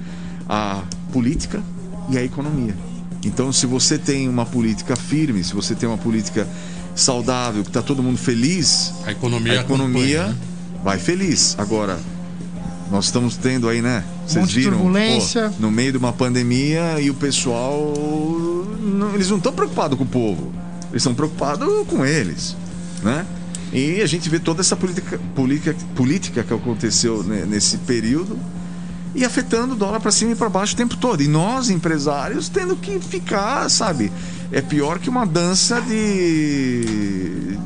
A 0.48 0.82
política 1.12 1.62
e 2.10 2.18
a 2.18 2.24
economia. 2.24 2.76
Então, 3.24 3.52
se 3.52 3.66
você 3.66 3.98
tem 3.98 4.30
uma 4.30 4.46
política 4.46 4.96
firme, 4.96 5.44
se 5.44 5.54
você 5.54 5.76
tem 5.76 5.88
uma 5.90 5.98
política 5.98 6.48
saudável, 6.96 7.64
que 7.64 7.70
está 7.70 7.82
todo 7.82 8.02
mundo 8.02 8.18
feliz, 8.18 8.94
A 9.06 9.12
economia, 9.12 9.54
a 9.60 9.62
economia 9.62 10.28
né? 10.28 10.36
vai 10.84 10.98
feliz. 10.98 11.56
Agora, 11.58 12.00
nós 12.92 13.06
estamos 13.06 13.36
tendo 13.38 13.68
aí, 13.70 13.82
né? 13.82 14.04
Vocês 14.26 14.46
monte 14.46 14.56
viram? 14.56 14.72
turbulência. 14.78 15.50
pô, 15.50 15.62
no 15.62 15.70
meio 15.72 15.92
de 15.92 15.98
uma 15.98 16.14
pandemia 16.14 17.00
e 17.00 17.10
o 17.10 17.14
pessoal. 17.14 17.94
não- 18.82 19.14
eles 19.14 19.30
não 19.30 19.38
estão 19.38 19.52
preocupados 19.54 19.98
com 19.98 20.04
o 20.04 20.08
povo. 20.08 20.52
Eles 20.90 21.02
estão 21.02 21.14
preocupados 21.14 21.68
com 21.88 22.06
eles. 22.06 22.56
Né? 23.04 23.26
E 23.72 24.02
a 24.02 24.08
gente 24.08 24.28
vê 24.30 24.40
toda 24.40 24.62
essa 24.62 24.76
política, 24.76 25.20
política, 25.36 25.76
política 25.96 26.44
que 26.44 26.54
aconteceu 26.54 27.24
nesse 27.24 27.78
período 27.78 28.38
e 29.16 29.26
afetando 29.26 29.74
o 29.74 29.78
dólar 29.78 30.00
para 30.00 30.12
cima 30.12 30.32
e 30.32 30.36
para 30.36 30.50
baixo 30.50 30.74
o 30.74 30.78
tempo 30.78 30.96
todo. 30.98 31.22
E 31.22 31.28
nós, 31.28 31.70
empresários, 31.70 32.48
tendo 32.50 32.76
que 32.76 33.00
ficar, 33.00 33.70
sabe? 33.70 34.12
É 34.52 34.62
pior 34.62 35.00
que 35.00 35.10
uma 35.10 35.26
dança 35.26 35.82
de. 35.82 37.58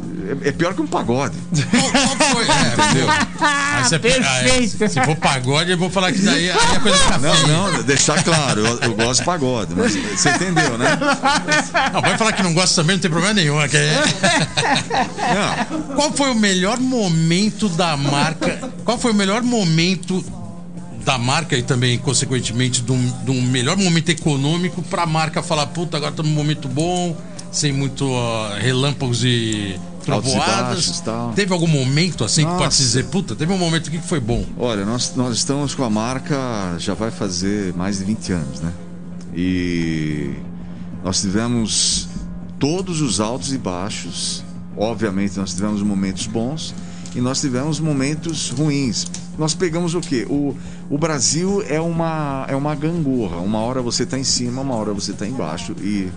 É 0.44 0.50
é 0.50 0.52
pior 0.54 0.74
que 0.74 0.82
um 0.82 0.88
pagode. 0.88 1.36
Qual, 1.70 1.92
qual 1.92 2.30
foi? 2.32 2.46
É, 2.46 2.74
entendeu? 2.74 3.08
Perfeito. 4.02 4.26
aí, 4.26 4.68
se 4.70 5.02
for 5.04 5.16
pagode, 5.18 5.72
eu 5.72 5.78
vou 5.78 5.90
falar 5.90 6.12
que 6.14 6.20
daí 6.20 6.50
aí 6.50 6.58
a 6.76 6.80
coisa 6.80 6.98
fica 6.98 7.18
Não, 7.20 7.34
feia. 7.36 7.48
não, 7.48 7.84
deixar 7.84 8.24
claro, 8.24 8.62
eu, 8.66 8.80
eu 8.80 8.96
gosto 8.96 9.20
de 9.20 9.26
pagode, 9.26 9.74
mas 9.76 9.94
você 9.94 10.30
entendeu, 10.30 10.78
né? 10.78 10.98
Não, 11.94 12.02
vai 12.02 12.18
falar 12.18 12.32
que 12.32 12.42
não 12.42 12.54
gosta 12.54 12.82
também, 12.82 12.96
não 12.96 13.02
tem 13.02 13.12
problema 13.12 13.34
nenhum. 13.34 13.62
é 13.62 13.68
que 13.68 13.76
é- 13.78 14.04
Não, 15.36 15.96
Qual 15.96 16.14
foi 16.14 16.32
o 16.32 16.36
melhor 16.36 16.80
momento 16.80 17.68
da 17.70 17.98
marca? 17.98 18.72
Qual 18.86 18.98
foi 18.98 19.12
o 19.12 19.16
melhor 19.16 19.42
momento 19.44 20.24
da 21.04 21.18
marca 21.18 21.58
e 21.58 21.64
também, 21.64 21.98
consequentemente, 21.98 22.82
de 22.82 22.92
um, 22.92 23.24
de 23.24 23.32
um 23.32 23.42
melhor 23.42 23.78
momento 23.78 24.10
econômico 24.10 24.82
para 24.84 25.04
a 25.04 25.06
marca 25.06 25.44
falar, 25.44 25.68
puta, 25.68 25.98
agora 25.98 26.12
estamos 26.12 26.32
num 26.32 26.38
momento 26.38 26.68
bom, 26.68 27.16
sem 27.52 27.72
muito 27.72 28.10
ó, 28.10 28.56
relâmpagos 28.56 29.24
e 29.24 29.80
trovoadas. 30.04 31.04
Teve 31.36 31.54
algum 31.54 31.68
momento 31.68 32.24
assim 32.24 32.44
que 32.44 32.52
pode 32.52 32.64
Nossa. 32.64 32.78
se 32.78 32.84
dizer, 32.84 33.06
puta, 33.06 33.36
teve 33.36 33.52
um 33.52 33.58
momento 33.58 33.90
aqui 33.90 34.00
que 34.00 34.08
foi 34.08 34.20
bom. 34.20 34.46
Olha, 34.58 34.86
nós, 34.86 35.14
nós 35.16 35.36
estamos 35.38 35.76
com 35.76 35.84
a 35.84 35.90
marca 35.90 36.76
já 36.80 36.94
vai 36.94 37.12
fazer 37.12 37.74
mais 37.74 38.00
de 38.00 38.06
20 38.06 38.32
anos, 38.34 38.60
né? 38.62 38.74
E 39.36 40.34
nós 41.04 41.22
tivemos 41.22 42.08
todos 42.60 43.02
os 43.02 43.20
altos 43.20 43.54
e 43.54 43.58
baixos. 43.58 44.44
Obviamente, 44.78 45.38
nós 45.38 45.54
tivemos 45.54 45.82
momentos 45.82 46.28
bons 46.28 46.74
e 47.16 47.22
nós 47.22 47.40
tivemos 47.40 47.80
momentos 47.80 48.50
ruins. 48.50 49.08
Nós 49.38 49.54
pegamos 49.54 49.96
o 49.96 50.02
quê? 50.02 50.26
O, 50.30 50.56
o 50.90 50.98
Brasil 50.98 51.64
é 51.68 51.80
uma, 51.80 52.46
é 52.48 52.56
uma 52.56 52.76
gangorra. 52.76 53.38
Uma 53.38 53.60
hora 53.60 53.82
você 53.82 54.04
está 54.04 54.18
em 54.18 54.24
cima, 54.24 54.62
uma 54.62 54.76
hora 54.76 54.94
você 54.94 55.12
está 55.12 55.26
embaixo. 55.26 55.76
E 55.82 56.10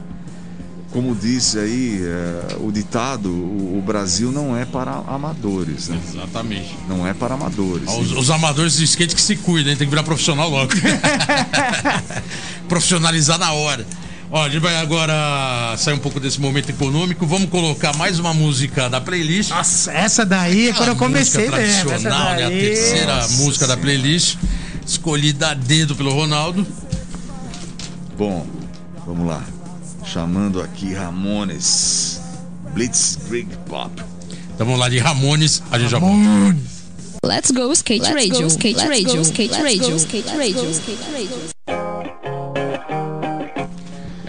como 0.90 1.14
disse 1.14 1.59
aí 1.59 2.01
é, 2.03 2.57
o 2.61 2.72
ditado, 2.72 3.28
o, 3.28 3.78
o 3.78 3.82
Brasil 3.84 4.32
não 4.32 4.57
é 4.57 4.64
para 4.64 4.92
amadores, 5.07 5.88
né? 5.88 6.01
Exatamente. 6.09 6.76
Não 6.88 7.07
é 7.07 7.12
para 7.12 7.34
amadores. 7.34 7.90
Os, 7.90 8.12
os 8.12 8.30
amadores 8.30 8.76
de 8.76 8.84
skate 8.84 9.14
que 9.14 9.20
se 9.20 9.36
cuidem, 9.36 9.72
hein? 9.72 9.78
tem 9.78 9.86
que 9.86 9.90
virar 9.90 10.03
profissional 10.05 10.49
logo. 10.49 10.72
Profissionalizar 12.68 13.38
na 13.38 13.53
hora. 13.53 13.86
Ó, 14.31 14.43
a 14.43 14.49
gente 14.49 14.61
vai 14.61 14.77
agora 14.77 15.77
sair 15.79 15.95
um 15.95 15.99
pouco 15.99 16.18
desse 16.18 16.41
momento 16.41 16.70
econômico. 16.70 17.24
Vamos 17.27 17.49
colocar 17.49 17.97
mais 17.97 18.18
uma 18.18 18.35
música 18.35 18.89
da 18.89 19.01
playlist. 19.01 19.51
Nossa, 19.51 19.93
essa 19.93 20.27
daí, 20.27 20.72
quando 20.74 20.89
eu 20.91 20.97
comecei 20.97 21.45
música 21.45 21.62
mesmo. 21.62 21.93
Essa 21.93 22.09
tradicional, 22.09 22.35
né? 22.35 22.45
A 22.45 22.49
daí. 22.49 22.61
terceira 22.61 23.16
Nossa 23.16 23.43
música 23.43 23.66
da 23.66 23.77
playlist. 23.77 24.37
Escolhida 24.85 25.51
a 25.51 25.55
dedo 25.55 25.95
pelo 25.95 26.12
Ronaldo. 26.12 26.66
Bom, 28.16 28.47
vamos 29.07 29.27
lá. 29.27 29.45
Chamando 30.05 30.61
aqui 30.61 30.93
Ramones. 30.93 32.20
Blitzkrieg 32.72 33.49
Pop. 33.68 33.91
Então 34.55 34.66
vamos 34.66 34.81
lá 34.81 34.89
de 34.89 34.99
Ramones. 34.99 35.62
A 35.70 35.79
gente 35.79 35.91
já 35.91 35.99
volta. 35.99 36.57
Let's 37.24 37.51
go 37.51 37.72
skate 37.72 38.03
Let's 38.03 38.14
radio, 38.14 38.43
go, 38.43 38.47
skate 38.47 38.77
let's 38.77 38.89
radio, 38.89 39.16
go, 39.16 39.22
skate 39.22 39.53
let's 39.53 39.64
radio, 39.64 39.91
go, 39.91 39.97
skate 39.97 40.37
radio, 40.37 40.62
go, 40.62 40.70
skate 40.70 41.03
radio. 41.12 41.86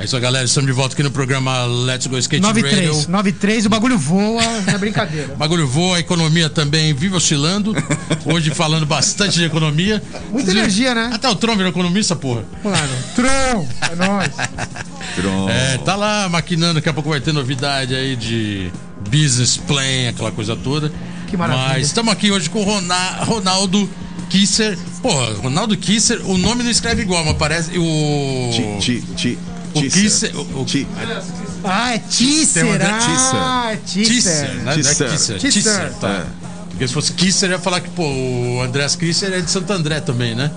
Isso 0.08 0.16
aí, 0.16 0.22
galera. 0.22 0.46
Estamos 0.46 0.68
de 0.68 0.72
volta 0.74 0.94
aqui 0.94 1.04
no 1.04 1.12
programa 1.12 1.66
Let's 1.66 2.08
Go 2.08 2.18
Skate 2.18 2.42
93, 2.42 2.88
Radio. 2.96 3.10
93, 3.12 3.66
o 3.66 3.70
bagulho 3.70 3.98
voa, 3.98 4.42
não 4.66 4.74
é 4.74 4.78
brincadeira. 4.78 5.36
Bagulho 5.38 5.68
voa, 5.68 5.98
a 5.98 6.00
economia 6.00 6.50
também 6.50 6.94
vive 6.94 7.14
oscilando. 7.14 7.76
Hoje 8.26 8.52
falando 8.56 8.86
bastante 8.86 9.34
de 9.38 9.44
economia. 9.44 10.02
Muita 10.32 10.52
energia, 10.52 10.96
né? 10.96 11.12
Até 11.14 11.28
o 11.28 11.36
Tron 11.36 11.58
virou 11.58 11.70
economista, 11.72 12.16
porra. 12.16 12.46
Mano, 12.64 12.78
Tron, 13.18 13.68
é 13.82 13.96
nóis. 13.98 14.32
Pronto. 15.14 15.50
É, 15.52 15.78
tá 15.80 15.98
lá 15.98 16.30
maquinando, 16.30 16.76
daqui 16.76 16.88
a 16.88 16.94
pouco 16.94 17.10
vai 17.10 17.20
ter 17.20 17.34
novidade 17.34 17.94
aí 17.94 18.16
de 18.16 18.72
business 19.12 19.58
plan, 19.58 20.08
aquela 20.10 20.32
coisa 20.32 20.56
toda. 20.56 20.90
Que 21.28 21.36
maravilha. 21.36 21.68
Mas 21.68 21.88
estamos 21.88 22.14
aqui 22.14 22.32
hoje 22.32 22.50
com 22.50 22.62
o 22.62 22.64
Rona- 22.64 23.24
Ronaldo 23.26 23.90
Kisser. 24.30 24.78
Porra, 25.02 25.34
Ronaldo 25.34 25.76
Kisser, 25.76 26.22
o 26.26 26.38
nome 26.38 26.64
não 26.64 26.72
escreve 26.72 27.02
igual, 27.02 27.26
mas 27.26 27.36
parece 27.36 27.78
o. 27.78 28.52
Ti, 28.80 29.02
ti, 29.02 29.04
ti, 29.18 29.40
Kisser. 29.82 30.32
O, 30.56 30.66
Ti- 30.66 30.88
Ah, 30.96 31.02
é 31.02 31.06
uma- 31.06 31.24
Ah, 31.64 31.94
é 31.94 31.98
Tisser, 31.98 32.66
Tisser. 34.06 34.54
né? 34.64 34.74
É. 34.74 35.38
Tisser, 35.40 35.94
tá. 36.00 36.10
É. 36.10 36.26
Porque 36.70 36.88
se 36.88 36.94
fosse 36.94 37.14
Kisser, 37.14 37.50
ia 37.50 37.60
falar 37.60 37.80
que, 37.82 37.90
pô, 37.90 38.04
o 38.04 38.62
Andrés 38.62 38.96
Kisser 38.96 39.34
é 39.34 39.40
de 39.42 39.50
Santo 39.50 39.72
André 39.74 40.00
também, 40.00 40.36
né? 40.36 40.52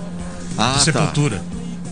Ah, 0.57 0.73
de 0.73 0.77
tá. 0.79 0.79
Sepultura. 0.85 1.41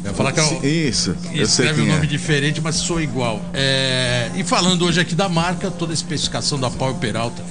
Eu 0.03 0.11
ia 0.11 0.13
falar 0.15 0.31
que 0.31 0.39
é 0.39 0.43
o, 0.43 0.65
Isso, 0.65 1.09
eu 1.25 1.45
sei 1.47 1.65
escreve 1.65 1.81
um 1.81 1.87
nome 1.87 2.03
é. 2.05 2.07
diferente, 2.09 2.61
mas 2.61 2.75
sou 2.75 3.01
igual. 3.01 3.41
É, 3.53 4.29
E 4.35 4.43
falando 4.43 4.85
hoje 4.85 4.99
aqui 4.99 5.13
da 5.15 5.27
marca, 5.27 5.69
toda 5.71 5.91
a 5.91 5.95
especificação 5.95 6.59
da 6.59 6.69
Power 6.69 6.95
Peralta. 6.95 7.43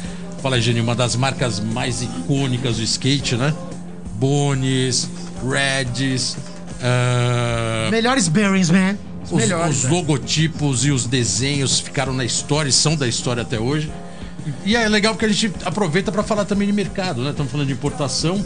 Fala 0.42 0.54
aí, 0.56 0.62
Geni, 0.62 0.80
uma 0.80 0.94
das 0.94 1.16
marcas 1.16 1.58
mais 1.60 2.00
icônicas 2.00 2.76
do 2.76 2.82
skate, 2.82 3.34
né? 3.36 3.52
Bones, 4.14 5.08
Reds, 5.48 6.36
ah, 6.82 7.88
Melhores 7.90 8.28
bearings, 8.28 8.70
man. 8.70 8.96
Os, 9.30 9.42
melhores. 9.42 9.76
os 9.78 9.84
né? 9.84 9.90
logotipos 9.90 10.84
e 10.84 10.90
os 10.90 11.06
desenhos 11.06 11.80
ficaram 11.80 12.12
na 12.12 12.24
história 12.24 12.68
e 12.68 12.72
são 12.72 12.96
da 12.96 13.06
história 13.06 13.42
até 13.42 13.58
hoje. 13.58 13.90
E 14.64 14.76
é 14.76 14.88
legal 14.88 15.14
porque 15.14 15.26
a 15.26 15.28
gente 15.28 15.52
aproveita 15.64 16.10
para 16.10 16.22
falar 16.22 16.44
também 16.44 16.66
de 16.66 16.72
mercado, 16.72 17.22
né? 17.22 17.30
Estamos 17.30 17.50
falando 17.50 17.66
de 17.66 17.72
importação. 17.72 18.42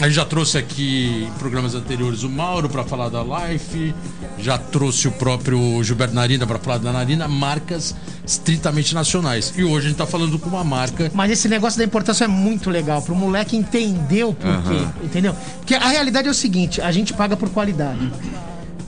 A 0.00 0.04
gente 0.04 0.14
já 0.14 0.24
trouxe 0.24 0.56
aqui 0.56 1.26
em 1.26 1.38
programas 1.38 1.74
anteriores 1.74 2.22
o 2.22 2.30
Mauro 2.30 2.68
para 2.68 2.84
falar 2.84 3.08
da 3.08 3.22
Life, 3.22 3.94
já 4.38 4.56
trouxe 4.56 5.08
o 5.08 5.12
próprio 5.12 5.82
Gilberto 5.82 6.14
Narina 6.14 6.46
para 6.46 6.58
falar 6.58 6.78
da 6.78 6.92
Narina, 6.92 7.28
marcas 7.28 7.94
estritamente 8.24 8.94
nacionais. 8.94 9.52
E 9.56 9.64
hoje 9.64 9.86
a 9.86 9.88
gente 9.88 9.92
está 9.92 10.06
falando 10.06 10.38
com 10.38 10.48
uma 10.48 10.64
marca 10.64 11.10
Mas 11.12 11.30
esse 11.32 11.48
negócio 11.48 11.78
da 11.78 11.84
importação 11.84 12.26
é 12.26 12.28
muito 12.28 12.70
legal, 12.70 13.02
pro 13.02 13.14
moleque 13.14 13.56
entender 13.56 14.24
o 14.24 14.32
porquê, 14.32 14.86
entendeu? 15.02 15.34
Porque 15.58 15.74
a 15.74 15.88
realidade 15.88 16.28
é 16.28 16.30
o 16.30 16.34
seguinte, 16.34 16.80
a 16.80 16.92
gente 16.92 17.12
paga 17.12 17.36
por 17.36 17.50
qualidade. 17.50 18.10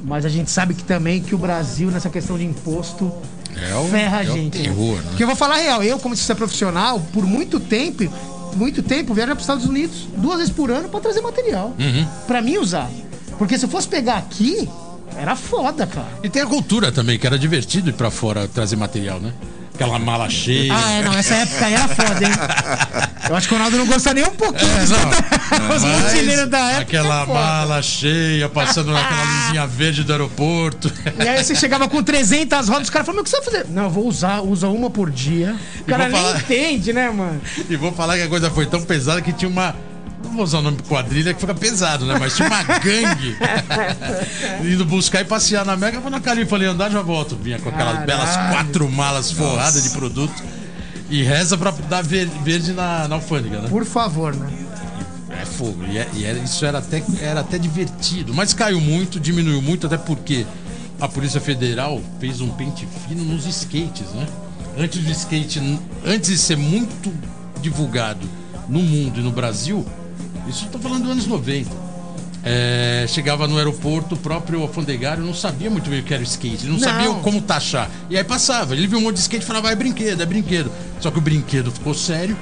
Mas 0.05 0.25
a 0.25 0.29
gente 0.29 0.51
sabe 0.51 0.75
que 0.75 0.83
também 0.85 1.21
que 1.23 1.35
o 1.35 1.39
Brasil, 1.39 1.91
nessa 1.91 2.11
questão 2.11 2.37
de 2.37 2.45
imposto, 2.45 3.13
É 3.57 3.75
o- 3.77 3.89
ferra 3.89 4.19
a 4.19 4.23
é 4.23 4.27
gente. 4.27 4.59
terror, 4.63 4.97
né? 4.97 5.03
Porque 5.09 5.23
eu 5.23 5.27
vou 5.27 5.37
falar 5.37 5.55
a 5.57 5.59
real, 5.59 5.83
eu, 5.83 5.99
como 5.99 6.15
cientista 6.15 6.35
profissional, 6.35 6.99
por 7.13 7.25
muito 7.25 7.61
tempo, 7.61 8.05
muito 8.57 8.83
tempo, 8.83 9.15
viajo 9.15 9.29
para 9.31 9.37
os 9.37 9.43
Estados 9.43 9.65
Unidos 9.67 10.09
duas 10.17 10.39
vezes 10.39 10.53
por 10.53 10.71
ano 10.71 10.89
para 10.89 11.01
trazer 11.01 11.21
material. 11.21 11.75
Uhum. 11.79 12.07
Pra 12.27 12.43
mim 12.43 12.59
usar. 12.59 12.91
Porque 13.39 13.57
se 13.59 13.65
eu 13.65 13.69
fosse 13.69 13.87
pegar 13.89 14.17
aqui, 14.17 14.69
era 15.17 15.37
foda, 15.37 15.87
cara. 15.87 16.09
E 16.23 16.29
tem 16.29 16.43
a 16.43 16.47
cultura 16.47 16.91
também, 16.91 17.19
que 17.19 17.27
era 17.27 17.39
divertido 17.39 17.91
ir 17.91 17.93
para 17.93 18.11
fora 18.11 18.49
trazer 18.49 18.77
material, 18.77 19.21
né? 19.21 19.33
Aquela 19.75 19.99
mala 19.99 20.29
cheia. 20.29 20.73
Ah, 20.75 20.91
é, 20.93 21.03
não, 21.03 21.13
essa 21.15 21.35
época 21.35 21.67
aí 21.67 21.75
era 21.75 21.89
foda, 21.89 22.25
hein? 22.25 22.31
Eu 23.29 23.37
acho 23.37 23.49
que 23.49 23.55
o 23.55 23.57
Ronaldo 23.57 23.79
não 23.79 23.87
gosta 23.87 24.13
nem 24.13 24.25
um 24.25 24.31
pouquinho 24.35 24.71
É, 24.71 24.87
não. 24.87 25.75
Os 25.77 25.83
Mas 25.83 26.03
mochileiros 26.03 26.49
da 26.51 26.59
época. 26.59 26.83
Aquela 26.83 27.23
é 27.23 27.27
mala 27.27 27.81
cheia, 27.83 28.49
passando 28.49 28.93
naquela 28.93 29.23
luzinha 29.23 29.67
verde 29.67 30.05
do 30.05 30.13
aeroporto. 30.13 30.93
E 31.19 31.27
aí 31.29 31.43
você 31.43 31.55
chegava 31.55 31.89
com 31.89 32.03
300 32.03 32.69
rodas, 32.69 32.85
os 32.85 32.91
caras 32.91 33.07
falavam, 33.07 33.23
mas 33.23 33.33
o 33.33 33.37
que 33.37 33.45
você 33.45 33.51
vai 33.51 33.63
fazer? 33.63 33.73
Não, 33.73 33.85
eu 33.85 33.91
vou 33.91 34.07
usar, 34.07 34.41
usa 34.43 34.69
uma 34.69 34.91
por 34.91 35.11
dia. 35.11 35.57
O 35.81 35.85
cara 35.85 36.09
nem 36.09 36.21
falar- 36.21 36.39
entende, 36.39 36.93
né, 36.93 37.11
mano? 37.11 37.41
E 37.71 37.77
vou 37.77 37.93
falar 37.93 38.17
que 38.17 38.23
a 38.25 38.29
coisa 38.29 38.51
foi 38.51 38.67
tão 38.67 38.83
pesada 38.83 39.23
que 39.23 39.33
tinha 39.33 39.49
uma. 39.49 39.75
Vou 40.33 40.45
usar 40.45 40.59
o 40.59 40.63
nome 40.63 40.79
quadrilha 40.89 41.35
que 41.35 41.41
fica 41.41 41.55
pesado, 41.55 42.07
né? 42.07 42.17
Mas 42.19 42.35
tinha 42.37 42.49
uma 42.49 42.63
gangue 42.63 43.37
indo 44.65 44.85
buscar 44.85 45.21
e 45.21 45.25
passear 45.25 45.65
na 45.65 45.77
Mega. 45.77 46.01
Quando 46.01 46.15
a 46.15 46.21
Califa 46.21 46.57
ali 46.57 46.65
andar, 46.67 46.91
já 46.91 47.03
volto. 47.03 47.37
Vinha 47.37 47.59
com 47.59 47.69
aquelas 47.69 47.93
Caralho. 47.99 48.07
belas 48.07 48.37
quatro 48.55 48.91
malas 48.91 49.31
forradas 49.33 49.83
de 49.85 49.91
produto. 49.91 50.43
E 51.11 51.23
reza 51.23 51.59
pra 51.59 51.71
dar 51.71 52.03
ver- 52.03 52.29
verde 52.43 52.73
na, 52.73 53.07
na 53.07 53.17
alfândega, 53.17 53.61
né? 53.61 53.69
Por 53.69 53.85
favor, 53.85 54.35
né? 54.35 54.49
É 55.41 55.45
fogo. 55.45 55.85
E, 55.85 55.99
é- 55.99 56.09
e 56.15 56.25
era- 56.25 56.39
isso 56.39 56.65
era 56.65 56.79
até, 56.79 57.03
era 57.21 57.41
até 57.41 57.59
divertido. 57.59 58.33
Mas 58.33 58.55
caiu 58.55 58.81
muito, 58.81 59.21
diminuiu 59.21 59.61
muito, 59.61 59.87
até 59.87 59.99
porque 59.99 60.47
a 61.01 61.09
Polícia 61.09 61.41
Federal 61.41 62.01
fez 62.19 62.41
um 62.41 62.49
pente 62.49 62.89
fino 63.07 63.23
nos 63.25 63.45
skates, 63.47 64.09
né? 64.15 64.27
Antes 64.79 65.03
do 65.05 65.11
skate, 65.11 65.61
antes 66.07 66.31
de 66.31 66.39
ser 66.39 66.57
muito 66.57 67.13
divulgado 67.61 68.27
no 68.69 68.79
mundo 68.81 69.21
e 69.21 69.23
no 69.23 69.31
Brasil, 69.31 69.85
isso 70.49 70.67
eu 70.67 70.71
tô 70.71 70.79
falando 70.79 71.03
dos 71.03 71.13
anos 71.13 71.27
90. 71.27 71.71
É, 72.45 73.05
chegava 73.09 73.47
no 73.47 73.57
aeroporto, 73.57 74.17
o 74.17 74.19
próprio 74.19 74.63
alfandegário 74.63 75.23
não 75.25 75.33
sabia 75.33 75.71
muito 75.71 75.89
bem 75.89 76.01
o 76.01 76.03
que 76.03 76.13
era 76.13 76.21
o 76.21 76.25
skate, 76.25 76.65
ele 76.65 76.73
não, 76.73 76.79
Não. 76.79 76.81
sabia 76.81 77.09
como 77.23 77.41
taxar. 77.41 77.89
E 78.11 78.17
aí 78.17 78.25
passava, 78.25 78.75
ele 78.75 78.89
viu 78.89 78.99
um 78.99 79.03
monte 79.03 79.15
de 79.15 79.21
skate 79.21 79.45
e 79.45 79.47
falava, 79.47 79.71
é 79.71 79.77
brinquedo, 79.77 80.21
é 80.23 80.27
brinquedo. 80.27 80.71
Só 81.01 81.11
que 81.11 81.19
o 81.19 81.21
brinquedo 81.21 81.71
ficou 81.71 81.95
sério. 81.95 82.37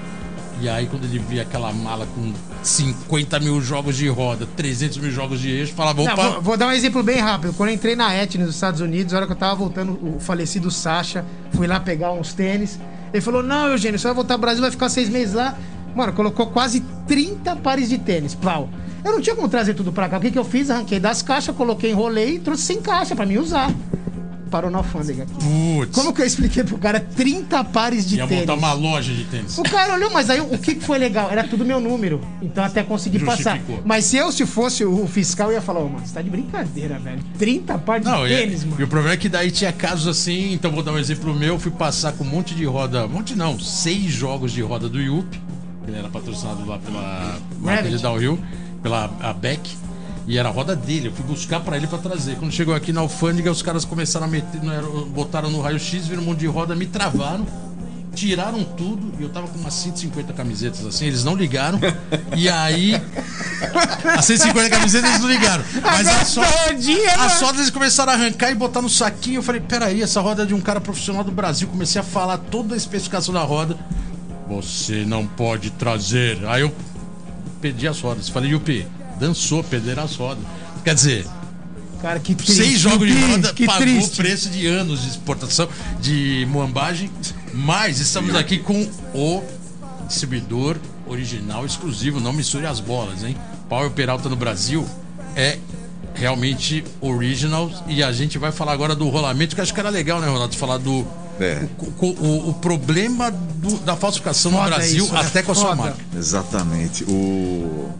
E 0.62 0.68
aí, 0.68 0.86
quando 0.86 1.04
ele 1.04 1.18
via 1.18 1.40
aquela 1.40 1.72
mala 1.72 2.06
com 2.14 2.34
50 2.62 3.40
mil 3.40 3.62
jogos 3.62 3.96
de 3.96 4.06
roda, 4.08 4.46
300 4.56 4.98
mil 4.98 5.10
jogos 5.10 5.40
de 5.40 5.48
eixo, 5.50 5.72
falava, 5.72 6.02
Não, 6.02 6.12
opa, 6.12 6.28
vou, 6.28 6.42
vou 6.42 6.56
dar 6.58 6.66
um 6.66 6.72
exemplo 6.72 7.02
bem 7.02 7.18
rápido. 7.18 7.54
Quando 7.54 7.70
eu 7.70 7.74
entrei 7.74 7.96
na 7.96 8.12
ET 8.14 8.34
nos 8.34 8.54
Estados 8.54 8.82
Unidos, 8.82 9.14
a 9.14 9.18
hora 9.18 9.26
que 9.26 9.32
eu 9.32 9.36
tava 9.36 9.54
voltando, 9.54 9.92
o 10.02 10.20
falecido 10.20 10.70
Sacha, 10.70 11.24
fui 11.52 11.66
lá 11.66 11.80
pegar 11.80 12.12
uns 12.12 12.34
tênis. 12.34 12.78
Ele 13.10 13.22
falou: 13.22 13.42
Não, 13.42 13.68
Eugênio, 13.68 13.98
você 13.98 14.06
vai 14.08 14.14
voltar 14.14 14.34
pro 14.34 14.42
Brasil, 14.42 14.60
vai 14.60 14.70
ficar 14.70 14.90
seis 14.90 15.08
meses 15.08 15.32
lá. 15.34 15.56
Mano, 15.94 16.12
colocou 16.12 16.46
quase 16.48 16.80
30 17.06 17.56
pares 17.56 17.88
de 17.88 17.98
tênis. 17.98 18.34
Plau. 18.34 18.68
Eu 19.04 19.12
não 19.12 19.20
tinha 19.20 19.34
como 19.34 19.48
trazer 19.48 19.74
tudo 19.74 19.92
pra 19.92 20.08
cá. 20.08 20.18
O 20.18 20.20
que, 20.20 20.30
que 20.30 20.38
eu 20.38 20.44
fiz? 20.44 20.70
Arranquei 20.70 21.00
das 21.00 21.22
caixas, 21.22 21.54
coloquei, 21.56 21.90
enrolei 21.90 22.34
e 22.36 22.38
trouxe 22.38 22.62
sem 22.64 22.80
caixa 22.82 23.16
pra 23.16 23.24
mim 23.24 23.38
usar. 23.38 23.72
Parou 24.50 24.68
na 24.68 24.78
alfândega 24.78 25.22
aqui. 25.22 25.32
putz, 25.32 25.94
Como 25.94 26.12
que 26.12 26.20
eu 26.20 26.26
expliquei 26.26 26.64
pro 26.64 26.76
cara 26.76 26.98
30 26.98 27.62
pares 27.64 28.04
de 28.04 28.16
ia 28.16 28.26
tênis? 28.26 28.40
montar 28.40 28.54
uma 28.54 28.72
loja 28.72 29.14
de 29.14 29.22
tênis. 29.24 29.56
O 29.56 29.62
cara 29.62 29.94
olhou, 29.94 30.10
mas 30.10 30.28
aí 30.28 30.40
o 30.40 30.58
que 30.58 30.74
que 30.74 30.84
foi 30.84 30.98
legal? 30.98 31.30
Era 31.30 31.44
tudo 31.44 31.64
meu 31.64 31.78
número. 31.80 32.20
Então 32.42 32.64
até 32.64 32.82
consegui 32.82 33.20
passar. 33.20 33.60
Mas 33.84 34.06
se 34.06 34.16
eu, 34.16 34.32
se 34.32 34.44
fosse 34.44 34.84
o 34.84 35.06
fiscal, 35.06 35.50
eu 35.50 35.54
ia 35.54 35.62
falar, 35.62 35.78
ô, 35.80 35.88
mano, 35.88 36.04
você 36.04 36.12
tá 36.12 36.20
de 36.20 36.28
brincadeira, 36.30 36.98
velho. 36.98 37.20
30 37.38 37.78
par 37.78 38.00
de 38.00 38.06
Não, 38.06 38.26
e, 38.26 38.36
tênis, 38.36 38.64
e 38.64 38.66
mano. 38.66 38.84
o 38.84 38.88
problema 38.88 39.14
é 39.14 39.16
que 39.16 39.28
daí 39.28 39.52
tinha 39.52 39.72
casos 39.72 40.08
assim, 40.08 40.52
então 40.52 40.72
vou 40.72 40.82
dar 40.82 40.92
um 40.92 40.98
exemplo 40.98 41.32
meu, 41.32 41.56
fui 41.56 41.70
passar 41.70 42.12
com 42.12 42.24
um 42.24 42.28
monte 42.28 42.52
de 42.52 42.64
roda, 42.64 43.06
um 43.06 43.08
monte 43.08 43.36
não, 43.36 43.56
seis 43.58 44.10
jogos 44.10 44.50
de 44.50 44.60
roda 44.62 44.88
do 44.88 45.00
Yup, 45.00 45.40
ele 45.90 45.98
era 45.98 46.08
patrocinado 46.08 46.64
lá 46.66 46.78
pela 46.78 47.38
marca 47.60 47.88
de. 47.88 47.98
Downhill, 47.98 48.38
pela 48.82 49.10
a 49.20 49.32
Beck, 49.32 49.76
e 50.26 50.38
era 50.38 50.48
a 50.48 50.52
roda 50.52 50.74
dele, 50.76 51.08
eu 51.08 51.12
fui 51.12 51.24
buscar 51.24 51.60
pra 51.60 51.76
ele 51.76 51.86
pra 51.86 51.98
trazer. 51.98 52.36
Quando 52.36 52.52
chegou 52.52 52.74
aqui 52.74 52.92
na 52.92 53.00
alfândega, 53.00 53.50
os 53.50 53.62
caras 53.62 53.84
começaram 53.84 54.26
a 54.26 54.28
meter, 54.28 54.60
aero- 54.68 55.06
botaram 55.06 55.50
no 55.50 55.60
raio-x, 55.60 56.06
viram 56.06 56.22
um 56.22 56.26
monte 56.26 56.38
de 56.40 56.46
roda, 56.46 56.74
me 56.74 56.86
travaram. 56.86 57.46
Tiraram 58.12 58.64
tudo 58.64 59.12
e 59.20 59.22
eu 59.22 59.28
tava 59.28 59.46
com 59.46 59.56
umas 59.56 59.72
150 59.72 60.32
camisetas 60.32 60.84
assim, 60.84 61.06
eles 61.06 61.22
não 61.22 61.36
ligaram. 61.36 61.78
E 62.36 62.48
aí. 62.48 63.00
As 64.16 64.24
150 64.24 64.68
camisetas 64.68 65.08
eles 65.10 65.22
não 65.22 65.28
ligaram. 65.30 65.62
Mas 65.80 66.08
a 66.08 66.24
só. 66.24 66.42
As 67.20 67.40
rodas 67.40 67.60
eles 67.60 67.70
começaram 67.70 68.12
a 68.12 68.16
arrancar 68.16 68.50
e 68.50 68.54
botar 68.56 68.82
no 68.82 68.88
saquinho. 68.88 69.36
Eu 69.38 69.42
falei, 69.44 69.60
peraí, 69.60 70.02
essa 70.02 70.20
roda 70.20 70.42
é 70.42 70.46
de 70.46 70.52
um 70.54 70.60
cara 70.60 70.80
profissional 70.80 71.22
do 71.22 71.30
Brasil. 71.30 71.68
Comecei 71.68 72.00
a 72.00 72.04
falar 72.04 72.38
toda 72.38 72.74
a 72.74 72.76
especificação 72.76 73.32
da 73.32 73.42
roda. 73.42 73.78
Você 74.50 75.04
não 75.06 75.24
pode 75.26 75.70
trazer. 75.70 76.44
Aí 76.48 76.62
eu 76.62 76.74
pedi 77.60 77.86
as 77.86 78.00
rodas. 78.00 78.28
Falei, 78.28 78.50
Yupi, 78.50 78.84
dançou, 79.18 79.62
perderam 79.62 80.02
as 80.02 80.16
rodas. 80.16 80.42
Quer 80.82 80.94
dizer, 80.94 81.26
Cara, 82.02 82.18
que 82.18 82.34
triste. 82.34 82.54
seis 82.54 82.80
jogos 82.80 83.06
de 83.06 83.14
roda 83.26 83.52
que 83.54 83.64
pagou 83.64 83.82
triste. 83.82 84.14
o 84.14 84.16
preço 84.16 84.50
de 84.50 84.66
anos 84.66 85.02
de 85.02 85.08
exportação, 85.08 85.68
de 86.00 86.46
moambagem. 86.50 87.10
Mas 87.54 88.00
estamos 88.00 88.34
aqui 88.34 88.58
com 88.58 88.88
o 89.14 89.42
distribuidor 90.08 90.76
original 91.06 91.64
exclusivo. 91.64 92.18
Não 92.18 92.32
misture 92.32 92.66
as 92.66 92.80
bolas, 92.80 93.22
hein? 93.22 93.36
Power 93.68 93.90
Peralta 93.90 94.28
no 94.28 94.34
Brasil 94.36 94.84
é 95.36 95.58
realmente 96.14 96.82
original. 97.00 97.70
E 97.86 98.02
a 98.02 98.10
gente 98.10 98.36
vai 98.36 98.50
falar 98.50 98.72
agora 98.72 98.96
do 98.96 99.08
rolamento, 99.08 99.54
que 99.54 99.60
eu 99.60 99.62
acho 99.62 99.72
que 99.72 99.78
era 99.78 99.90
legal, 99.90 100.20
né, 100.20 100.28
Ronaldo? 100.28 100.56
Falar 100.56 100.78
do. 100.78 101.06
É. 101.40 101.66
O, 102.00 102.06
o- 102.06 102.50
o 102.50 102.54
problema 102.54 103.30
do- 103.30 103.78
da 103.78 103.96
falsificação 103.96 104.50
no 104.52 104.58
Foda 104.58 104.70
Brasil, 104.76 105.04
isso, 105.04 105.14
né? 105.14 105.20
até 105.20 105.42
com 105.42 105.52
a 105.52 105.54
sua 105.54 105.74
marca. 105.74 105.96
Exatamente. 106.16 107.04
O... 107.04 107.90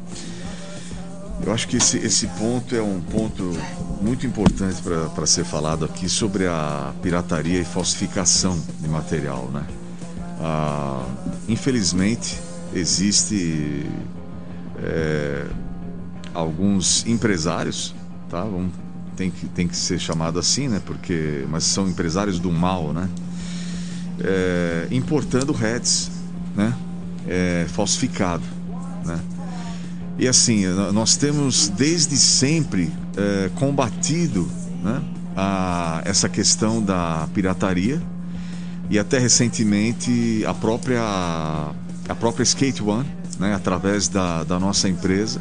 Eu 1.45 1.53
acho 1.55 1.67
que 1.69 1.79
esse, 1.79 1.97
esse 1.99 2.27
ponto 2.27 2.77
é 2.77 2.83
um 2.83 3.01
ponto 3.01 3.57
muito 4.03 4.27
importante 4.27 4.77
para 5.15 5.27
ser 5.27 5.45
falado 5.45 5.87
aqui 5.87 6.07
sobre 6.09 6.47
a 6.47 6.93
pirataria 7.03 7.61
e 7.61 7.65
falsificação 7.65 8.61
de 8.79 8.89
material, 8.89 9.49
né? 9.53 9.65
Ah, 10.39 11.03
infelizmente, 11.49 12.39
existe 12.75 13.87
é, 14.83 15.47
alguns 16.35 17.07
empresários, 17.07 17.95
tá? 18.29 18.43
Vamos- 18.43 18.73
tem, 19.17 19.31
que, 19.31 19.47
tem 19.49 19.67
que 19.69 19.77
ser 19.77 19.99
chamado 19.99 20.39
assim, 20.39 20.69
né? 20.69 20.81
Porque, 20.85 21.45
mas 21.51 21.65
são 21.65 21.89
empresários 21.89 22.39
do 22.39 22.51
mal, 22.51 22.93
né? 22.93 23.09
É, 24.23 24.87
importando 24.91 25.53
heads, 25.53 26.11
né? 26.55 26.75
É, 27.27 27.67
falsificado, 27.69 28.43
né? 29.05 29.21
E 30.19 30.29
assim, 30.29 30.67
nós 30.93 31.17
temos 31.17 31.71
desde 31.71 32.15
sempre 32.19 32.93
é, 33.17 33.51
combatido 33.55 34.47
né, 34.83 35.01
a, 35.35 36.03
essa 36.05 36.29
questão 36.29 36.83
da 36.83 37.27
pirataria 37.33 38.03
e 38.91 38.99
até 38.99 39.19
recentemente 39.19 40.45
a 40.47 40.53
própria, 40.53 41.01
a 41.03 42.15
própria 42.19 42.43
Skate 42.43 42.83
One, 42.83 43.09
né, 43.39 43.55
através 43.55 44.09
da, 44.09 44.45
da 44.45 44.59
nossa 44.59 44.91
empresa, 44.91 45.41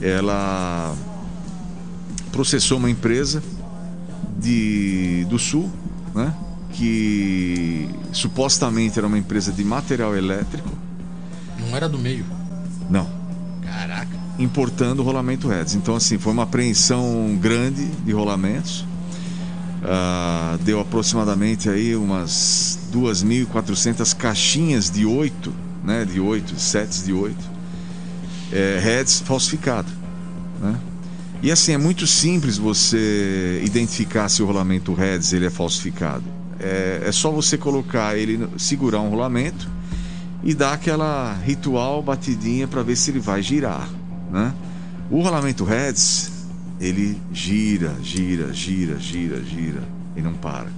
ela 0.00 0.92
processou 2.32 2.78
uma 2.78 2.90
empresa 2.90 3.40
de, 4.36 5.24
do 5.28 5.38
Sul, 5.38 5.70
né, 6.12 6.34
que 6.72 7.88
supostamente 8.12 8.98
era 8.98 9.06
uma 9.06 9.18
empresa 9.18 9.52
de 9.52 9.64
material 9.64 10.16
elétrico. 10.16 10.70
Não 11.58 11.76
era 11.76 11.88
do 11.88 11.98
meio. 11.98 12.24
Não, 12.88 13.08
Caraca. 13.64 14.16
importando 14.38 15.02
rolamento 15.02 15.48
heads. 15.48 15.74
Então, 15.74 15.94
assim, 15.94 16.18
foi 16.18 16.32
uma 16.32 16.44
apreensão 16.44 17.36
grande 17.40 17.86
de 17.86 18.12
rolamentos. 18.12 18.84
Ah, 19.82 20.58
deu 20.62 20.80
aproximadamente 20.80 21.68
aí 21.68 21.96
umas 21.96 22.78
2.400 22.92 24.14
caixinhas 24.14 24.90
de 24.90 25.06
8, 25.06 25.52
né? 25.84 26.04
De 26.04 26.20
8, 26.20 26.58
sets 26.58 27.04
de 27.04 27.12
8. 27.12 27.36
É, 28.52 28.80
heads 28.82 29.20
falsificado, 29.20 29.90
né? 30.60 30.76
E 31.42 31.50
assim, 31.50 31.72
é 31.72 31.78
muito 31.78 32.06
simples 32.06 32.58
você 32.58 33.62
identificar 33.64 34.28
se 34.28 34.42
o 34.42 34.46
rolamento 34.46 34.92
heads 34.92 35.32
ele 35.32 35.46
é 35.46 35.50
falsificado. 35.50 36.24
É, 36.60 37.04
é 37.06 37.12
só 37.12 37.30
você 37.30 37.56
colocar 37.56 38.16
ele, 38.16 38.48
segurar 38.58 39.00
um 39.00 39.08
rolamento 39.08 39.68
e 40.42 40.54
dar 40.54 40.74
aquela 40.74 41.34
ritual 41.44 42.02
batidinha 42.02 42.66
para 42.66 42.82
ver 42.82 42.96
se 42.96 43.10
ele 43.10 43.20
vai 43.20 43.42
girar, 43.42 43.88
né? 44.30 44.52
O 45.10 45.20
rolamento 45.22 45.64
heads, 45.64 46.30
ele 46.80 47.20
gira, 47.32 47.94
gira, 48.02 48.52
gira, 48.52 48.98
gira, 48.98 49.42
gira 49.42 49.82
e 50.16 50.22
não 50.22 50.34
para, 50.34 50.68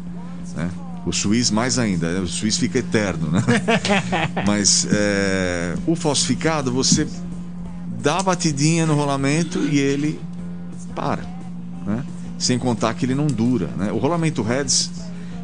né? 0.56 0.70
O 1.04 1.12
Swiss 1.12 1.50
mais 1.50 1.78
ainda, 1.78 2.12
né? 2.12 2.20
o 2.20 2.28
Swiss 2.28 2.56
fica 2.56 2.78
eterno, 2.78 3.28
né? 3.28 3.42
Mas 4.46 4.86
é, 4.90 5.74
o 5.86 5.96
falsificado, 5.96 6.72
você 6.72 7.06
dá 8.00 8.18
a 8.18 8.22
batidinha 8.22 8.86
no 8.86 8.94
rolamento 8.94 9.58
e 9.60 9.78
ele 9.78 10.20
para, 10.94 11.22
né? 11.86 12.04
Sem 12.38 12.58
contar 12.58 12.94
que 12.94 13.04
ele 13.04 13.14
não 13.14 13.26
dura, 13.26 13.68
né? 13.76 13.92
O 13.92 13.98
rolamento 13.98 14.42
heads, 14.42 14.90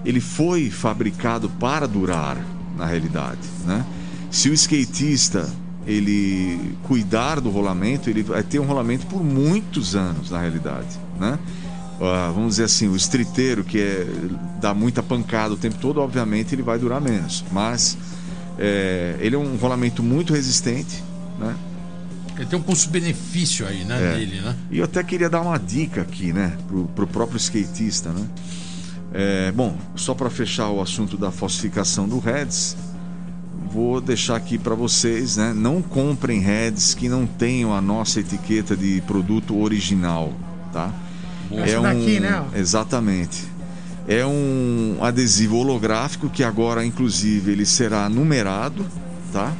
ele 0.04 0.20
foi 0.20 0.70
fabricado 0.70 1.48
para 1.48 1.86
durar, 1.86 2.36
na 2.76 2.86
realidade, 2.86 3.40
né? 3.66 3.84
Se 4.30 4.48
o 4.48 4.52
skatista 4.54 5.48
ele 5.86 6.76
cuidar 6.84 7.40
do 7.40 7.48
rolamento, 7.50 8.10
ele 8.10 8.22
vai 8.22 8.42
ter 8.42 8.58
um 8.58 8.64
rolamento 8.64 9.06
por 9.06 9.24
muitos 9.24 9.96
anos, 9.96 10.30
na 10.30 10.40
realidade, 10.40 10.98
né? 11.18 11.38
Ah, 12.00 12.30
vamos 12.32 12.50
dizer 12.50 12.64
assim, 12.64 12.86
o 12.86 12.94
streeteiro 12.94 13.64
que 13.64 13.80
é, 13.80 14.06
dá 14.60 14.72
muita 14.72 15.02
pancada 15.02 15.54
o 15.54 15.56
tempo 15.56 15.76
todo, 15.80 16.00
obviamente 16.00 16.54
ele 16.54 16.62
vai 16.62 16.78
durar 16.78 17.00
menos, 17.00 17.44
mas 17.50 17.98
é, 18.58 19.16
ele 19.18 19.34
é 19.34 19.38
um 19.38 19.56
rolamento 19.56 20.02
muito 20.02 20.32
resistente, 20.32 21.02
né? 21.38 21.56
Ele 22.36 22.46
tem 22.46 22.56
um 22.56 22.62
custo-benefício 22.62 23.66
aí, 23.66 23.82
né, 23.84 24.12
É. 24.12 24.16
dele, 24.16 24.40
né? 24.40 24.54
E 24.70 24.78
eu 24.78 24.84
até 24.84 25.02
queria 25.02 25.28
dar 25.28 25.40
uma 25.40 25.58
dica 25.58 26.02
aqui, 26.02 26.32
né, 26.32 26.56
pro, 26.68 26.84
pro 26.94 27.06
próprio 27.06 27.36
skatista, 27.38 28.10
né? 28.10 28.24
É, 29.12 29.50
bom, 29.52 29.76
só 29.96 30.14
para 30.14 30.28
fechar 30.28 30.68
o 30.68 30.80
assunto 30.80 31.16
da 31.16 31.30
falsificação 31.30 32.06
do 32.06 32.18
heads, 32.18 32.76
vou 33.72 34.00
deixar 34.00 34.36
aqui 34.36 34.58
para 34.58 34.74
vocês, 34.74 35.36
né? 35.36 35.52
Não 35.54 35.80
comprem 35.80 36.40
heads 36.40 36.94
que 36.94 37.08
não 37.08 37.26
tenham 37.26 37.74
a 37.74 37.80
nossa 37.80 38.20
etiqueta 38.20 38.76
de 38.76 39.00
produto 39.06 39.58
original, 39.58 40.32
tá? 40.72 40.92
Essa 41.50 41.80
daqui, 41.80 42.20
né. 42.20 42.44
Exatamente. 42.54 43.46
É 44.06 44.24
um 44.24 44.98
adesivo 45.00 45.56
holográfico 45.56 46.30
que 46.30 46.42
agora, 46.42 46.84
inclusive, 46.84 47.52
ele 47.52 47.66
será 47.66 48.08
numerado, 48.08 48.86
tá? 49.32 49.52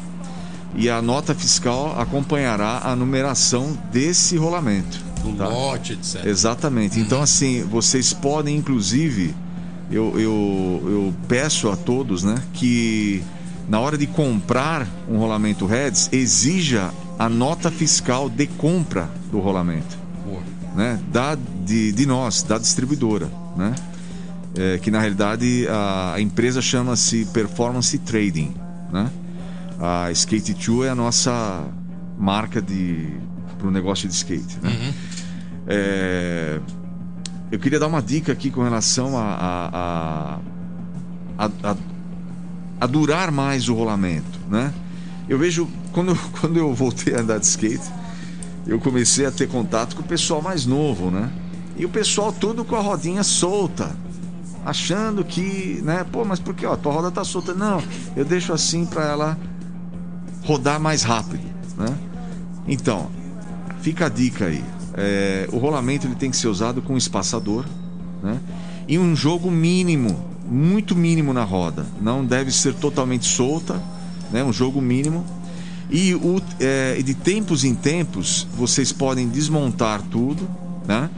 E 0.75 0.89
a 0.89 1.03
nota 1.03 1.35
fiscal 1.35 1.99
acompanhará 2.01 2.81
a 2.85 2.95
numeração 2.95 3.77
desse 3.91 4.37
rolamento. 4.37 5.08
Do 5.33 5.39
tá? 5.39 5.49
lote, 5.49 5.95
etc. 5.95 6.25
Exatamente. 6.25 6.99
Então, 7.01 7.23
assim, 7.23 7.63
vocês 7.63 8.13
podem, 8.13 8.57
inclusive, 8.57 9.35
eu, 9.91 10.19
eu, 10.19 10.83
eu 10.85 11.15
peço 11.27 11.69
a 11.69 11.77
todos, 11.77 12.23
né, 12.23 12.43
que 12.53 13.23
na 13.69 13.81
hora 13.81 13.99
de 13.99 14.07
comprar 14.07 14.87
um 15.09 15.19
rolamento 15.19 15.67
Reds, 15.67 16.09
exija 16.11 16.91
a 17.19 17.29
nota 17.29 17.71
fiscal 17.71 18.31
de 18.31 18.47
compra 18.47 19.11
do 19.31 19.41
rolamento, 19.41 19.99
Boa. 20.25 20.41
né? 20.75 20.99
Da, 21.13 21.37
de, 21.67 21.93
de 21.93 22.07
nós, 22.07 22.43
da 22.43 22.57
distribuidora, 22.57 23.29
né? 23.57 23.75
É, 24.57 24.79
que 24.79 24.91
na 24.91 24.99
realidade 24.99 25.67
a, 25.69 26.15
a 26.15 26.21
empresa 26.21 26.63
chama-se 26.63 27.27
Performance 27.27 27.97
Trading, 27.99 28.55
né? 28.91 29.11
A 29.79 30.11
Skate 30.13 30.55
2 30.55 30.89
é 30.89 30.91
a 30.91 30.95
nossa 30.95 31.65
marca 32.19 32.61
de 32.61 33.07
para 33.59 33.67
o 33.67 33.71
negócio 33.71 34.09
de 34.09 34.15
skate. 34.15 34.59
Né? 34.63 34.95
É, 35.71 36.59
eu 37.53 37.59
queria 37.59 37.79
dar 37.79 37.87
uma 37.89 38.01
dica 38.01 38.33
aqui 38.33 38.51
com 38.51 38.63
relação 38.63 39.17
a, 39.19 39.23
a, 39.23 40.39
a, 41.39 41.51
a, 41.63 41.77
a, 42.81 42.87
durar 42.87 43.31
mais 43.31 43.69
o 43.69 43.75
rolamento, 43.75 44.39
né? 44.49 44.73
Eu 45.29 45.39
vejo 45.39 45.69
quando, 45.93 46.13
eu- 46.13 46.19
quando 46.41 46.57
eu 46.59 46.75
voltei 46.75 47.15
a 47.15 47.21
andar 47.21 47.39
de 47.39 47.45
skate, 47.47 47.85
eu 48.67 48.81
comecei 48.81 49.27
a 49.27 49.31
ter 49.31 49.47
contato 49.47 49.95
com 49.95 50.03
o 50.03 50.07
pessoal 50.07 50.41
mais 50.41 50.65
novo, 50.65 51.11
né? 51.11 51.31
E 51.77 51.85
o 51.85 51.89
pessoal 51.89 52.33
todo 52.33 52.65
com 52.65 52.75
a 52.75 52.81
rodinha 52.81 53.23
solta, 53.23 53.95
achando 54.65 55.23
que, 55.23 55.81
né? 55.85 56.05
Pô, 56.11 56.25
mas 56.25 56.41
por 56.41 56.55
que? 56.55 56.65
Ó, 56.67 56.77
tua 56.77 56.93
roda 56.93 57.11
tá 57.11 57.25
solta. 57.25 57.53
Não, 57.55 57.83
eu 58.17 58.25
deixo 58.25 58.53
assim 58.55 58.87
para 58.87 59.05
ela 59.05 59.39
rodar 60.45 60.81
mais 60.81 61.03
rápido, 61.03 61.45
né? 61.77 61.95
Então, 62.67 63.11
fica 63.81 64.07
a 64.07 64.09
dica 64.09 64.47
aí. 64.47 64.65
É, 65.01 65.49
o 65.53 65.59
rolamento 65.59 66.07
ele 66.07 66.17
tem 66.17 66.31
que 66.31 66.37
ser 66.37 66.49
usado 66.49 66.83
com 66.83 66.97
espaçador, 66.97 67.65
né? 68.21 68.41
E 68.89 68.99
um 68.99 69.15
jogo 69.15 69.49
mínimo, 69.51 70.19
muito 70.51 70.97
mínimo 70.97 71.33
na 71.33 71.45
roda. 71.45 71.87
Não 72.01 72.25
deve 72.25 72.51
ser 72.51 72.75
totalmente 72.75 73.27
solta, 73.27 73.81
né? 74.33 74.43
Um 74.43 74.53
jogo 74.53 74.81
mínimo. 74.81 75.25
E 75.89 76.15
o, 76.15 76.43
é, 76.59 77.01
de 77.01 77.15
tempos 77.15 77.65
em 77.65 77.75
tempos 77.75 78.47
vocês 78.57 78.91
podem 78.91 79.29
desmontar 79.29 80.03
tudo, 80.03 80.49
né? 80.87 81.09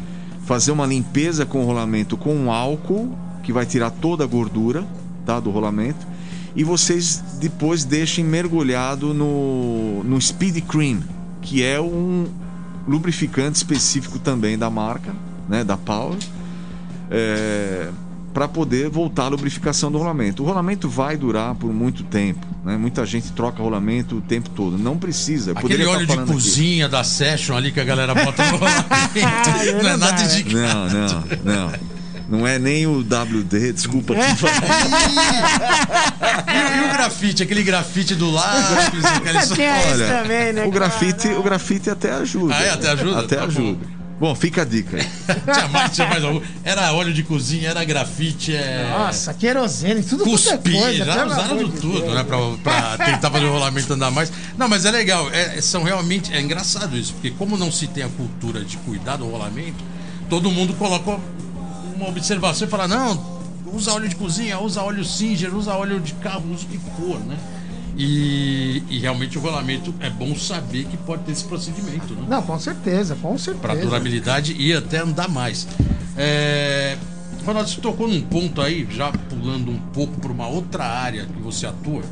Fazer 0.45 0.73
uma 0.73 0.85
limpeza 0.85 1.47
com 1.47 1.63
o 1.63 1.65
rolamento 1.65 2.17
com 2.17 2.35
um 2.35 2.51
álcool 2.51 3.17
que 3.43 3.53
vai 3.53 3.65
tirar 3.65 3.91
toda 3.91 4.25
a 4.25 4.27
gordura, 4.27 4.87
tá? 5.25 5.41
Do 5.41 5.51
rolamento. 5.51 6.07
E 6.55 6.65
vocês 6.65 7.23
depois 7.41 7.85
deixem 7.85 8.25
mergulhado 8.25 9.15
no, 9.15 10.03
no 10.05 10.21
Speed 10.21 10.65
Cream, 10.65 11.01
que 11.41 11.63
é 11.63 11.81
um 11.81 12.27
lubrificante 12.91 13.57
específico 13.57 14.19
também 14.19 14.59
da 14.59 14.69
marca, 14.69 15.15
né? 15.49 15.63
Da 15.65 15.77
Power 15.77 16.19
para 18.33 18.47
poder 18.47 18.89
voltar 18.89 19.25
à 19.25 19.29
lubrificação 19.29 19.91
do 19.91 19.99
rolamento. 19.99 20.43
O 20.43 20.47
rolamento 20.47 20.89
vai 20.89 21.17
durar 21.17 21.53
por 21.57 21.73
muito 21.73 22.05
tempo, 22.05 22.47
né? 22.65 22.77
Muita 22.77 23.05
gente 23.05 23.33
troca 23.33 23.61
rolamento 23.61 24.17
o 24.17 24.21
tempo 24.21 24.49
todo. 24.51 24.79
Não 24.79 24.97
precisa. 24.97 25.51
Eu 25.51 25.59
Aquele 25.59 25.85
poderia 25.85 25.91
óleo 25.91 26.07
de 26.07 26.13
aqui. 26.13 26.33
cozinha 26.33 26.89
da 26.89 27.03
Session 27.03 27.57
ali 27.57 27.73
que 27.73 27.81
a 27.81 27.85
galera 27.85 28.15
bota 28.15 28.45
no 28.53 28.59
rolamento. 28.59 29.83
não 29.83 29.91
é 29.91 29.97
nada 29.97 30.23
de 30.23 30.55
Não, 30.55 30.89
não, 30.89 31.25
não. 31.45 32.00
Não 32.31 32.47
é 32.47 32.59
nem 32.61 32.87
o 32.87 33.01
WD, 33.01 33.73
desculpa. 33.73 34.15
É. 34.15 34.31
E, 36.49 36.79
e 36.79 36.89
o 36.89 36.93
grafite, 36.93 37.43
aquele 37.43 37.63
grafite 37.63 38.15
do 38.15 38.31
esse 39.41 39.53
Olha, 39.61 40.07
também, 40.23 40.53
né, 40.53 40.65
o 40.65 40.71
grafite, 40.71 41.29
cara? 41.29 41.41
o 41.41 41.43
grafite 41.43 41.91
até 41.91 42.13
ajuda. 42.13 42.55
Ah, 42.57 42.63
é? 42.63 42.71
Até 42.71 42.91
ajuda? 42.91 43.19
Até 43.21 43.37
Tá 43.37 43.45
ajuda. 43.45 44.01
Bom, 44.21 44.35
fica 44.35 44.63
a 44.63 44.65
dica 44.67 44.99
aí. 44.99 45.09
Tinha 45.55 45.69
mais, 45.69 45.93
tinha 45.95 46.07
mais 46.07 46.23
algum. 46.23 46.43
Era 46.63 46.93
óleo 46.93 47.11
de 47.13 47.23
cozinha, 47.23 47.71
era 47.71 47.83
grafite, 47.85 48.55
é. 48.55 48.87
Nossa, 48.97 49.33
querosene, 49.33 50.03
tudo 50.03 50.25
é 50.25 50.27
Cuspir, 50.27 50.79
coisa. 50.79 51.05
já 51.07 51.25
usaram 51.27 51.69
tudo, 51.71 52.03
Deus. 52.03 52.15
né? 52.15 52.23
Pra, 52.25 52.37
pra 52.63 53.07
tentar 53.07 53.31
fazer 53.31 53.47
o 53.47 53.51
rolamento 53.53 53.91
andar 53.95 54.11
mais. 54.11 54.31
Não, 54.59 54.69
mas 54.69 54.85
é 54.85 54.91
legal. 54.91 55.31
é- 55.33 55.59
são 55.63 55.83
realmente. 55.85 56.33
É 56.35 56.41
engraçado 56.41 56.99
isso, 56.99 57.15
porque 57.15 57.31
como 57.31 57.57
não 57.57 57.73
se 57.73 57.87
tem 57.87 58.05
a 58.05 58.09
cultura 58.11 58.63
de 58.63 58.77
cuidar 58.77 59.17
do 59.17 59.25
rolamento, 59.27 59.83
todo 60.29 60.51
mundo 60.51 60.75
coloca 60.75 61.19
uma 62.01 62.09
observação 62.09 62.67
e 62.67 62.71
fala: 62.71 62.89
não, 62.89 63.41
usa 63.73 63.93
óleo 63.93 64.09
de 64.09 64.17
cozinha, 64.17 64.59
usa 64.59 64.83
óleo 64.83 65.05
Singer, 65.05 65.55
usa 65.55 65.75
óleo 65.75 66.01
de 66.01 66.15
carro, 66.15 66.45
usa 66.53 66.65
o 66.65 66.69
que 66.69 66.79
for, 66.79 67.19
né? 67.21 67.39
E, 67.97 68.83
e 68.89 68.99
realmente 68.99 69.37
o 69.37 69.41
rolamento 69.41 69.95
é 70.01 70.09
bom 70.09 70.35
saber 70.35 70.85
que 70.87 70.97
pode 70.97 71.25
ter 71.25 71.33
esse 71.33 71.45
procedimento, 71.45 72.15
né? 72.15 72.25
Não, 72.29 72.43
com 72.43 72.59
certeza, 72.59 73.15
com 73.15 73.35
para 73.35 73.39
certeza. 73.39 73.81
durabilidade 73.83 74.57
e 74.59 74.73
até 74.73 74.99
andar 74.99 75.29
mais. 75.29 75.67
É... 76.17 76.97
Ronaldo, 77.45 77.69
você 77.69 77.81
tocou 77.81 78.07
num 78.07 78.21
ponto 78.23 78.61
aí, 78.61 78.87
já 78.91 79.11
pulando 79.11 79.71
um 79.71 79.79
pouco 79.93 80.19
para 80.21 80.31
uma 80.31 80.47
outra 80.47 80.85
área 80.85 81.27
que 81.27 81.41
você 81.43 81.67
atua, 81.67 82.03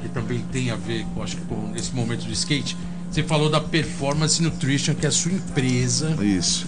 que 0.00 0.08
também 0.08 0.44
tem 0.52 0.70
a 0.70 0.76
ver 0.76 1.04
com, 1.14 1.22
acho 1.22 1.36
que 1.36 1.44
com 1.44 1.72
esse 1.76 1.94
momento 1.94 2.24
do 2.24 2.32
skate. 2.32 2.76
Você 3.10 3.22
falou 3.22 3.50
da 3.50 3.60
Performance 3.60 4.40
Nutrition, 4.42 4.94
que 4.94 5.04
é 5.04 5.08
a 5.08 5.12
sua 5.12 5.32
empresa 5.32 6.16
Isso. 6.24 6.66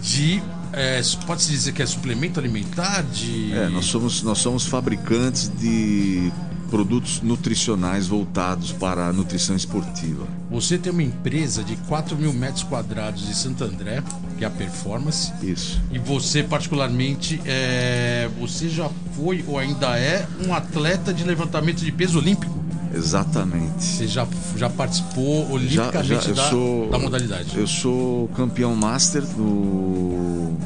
de. 0.00 0.42
É, 0.72 1.00
Pode-se 1.26 1.50
dizer 1.50 1.72
que 1.72 1.82
é 1.82 1.86
suplemento 1.86 2.38
alimentar? 2.38 3.02
De... 3.02 3.52
É, 3.52 3.68
nós 3.68 3.86
somos, 3.86 4.22
nós 4.22 4.38
somos 4.38 4.66
fabricantes 4.66 5.50
de 5.58 6.32
produtos 6.70 7.20
nutricionais 7.22 8.06
voltados 8.06 8.72
para 8.72 9.08
a 9.08 9.12
nutrição 9.12 9.56
esportiva. 9.56 10.26
Você 10.50 10.78
tem 10.78 10.92
uma 10.92 11.02
empresa 11.02 11.64
de 11.64 11.76
4 11.76 12.16
mil 12.16 12.32
metros 12.32 12.62
quadrados 12.62 13.26
de 13.26 13.34
Santo 13.34 13.64
André, 13.64 14.02
que 14.36 14.44
é 14.44 14.46
a 14.46 14.50
Performance. 14.50 15.32
Isso. 15.42 15.80
E 15.90 15.98
você, 15.98 16.42
particularmente, 16.42 17.40
é, 17.44 18.28
você 18.38 18.68
já 18.68 18.90
foi 19.16 19.44
ou 19.46 19.58
ainda 19.58 19.98
é 19.98 20.26
um 20.46 20.54
atleta 20.54 21.12
de 21.12 21.24
levantamento 21.24 21.78
de 21.78 21.90
peso 21.90 22.18
olímpico? 22.18 22.58
Exatamente. 22.94 23.82
Você 23.84 24.06
já, 24.06 24.26
já 24.56 24.68
participou 24.70 25.46
Já, 25.46 25.52
olimpicamente 25.54 26.22
já, 26.24 26.28
eu 26.30 26.34
da, 26.34 26.50
sou, 26.50 26.90
da 26.90 26.98
modalidade? 26.98 27.58
Eu 27.58 27.66
sou 27.66 28.28
campeão 28.28 28.74
master 28.74 29.22
do 29.22 30.56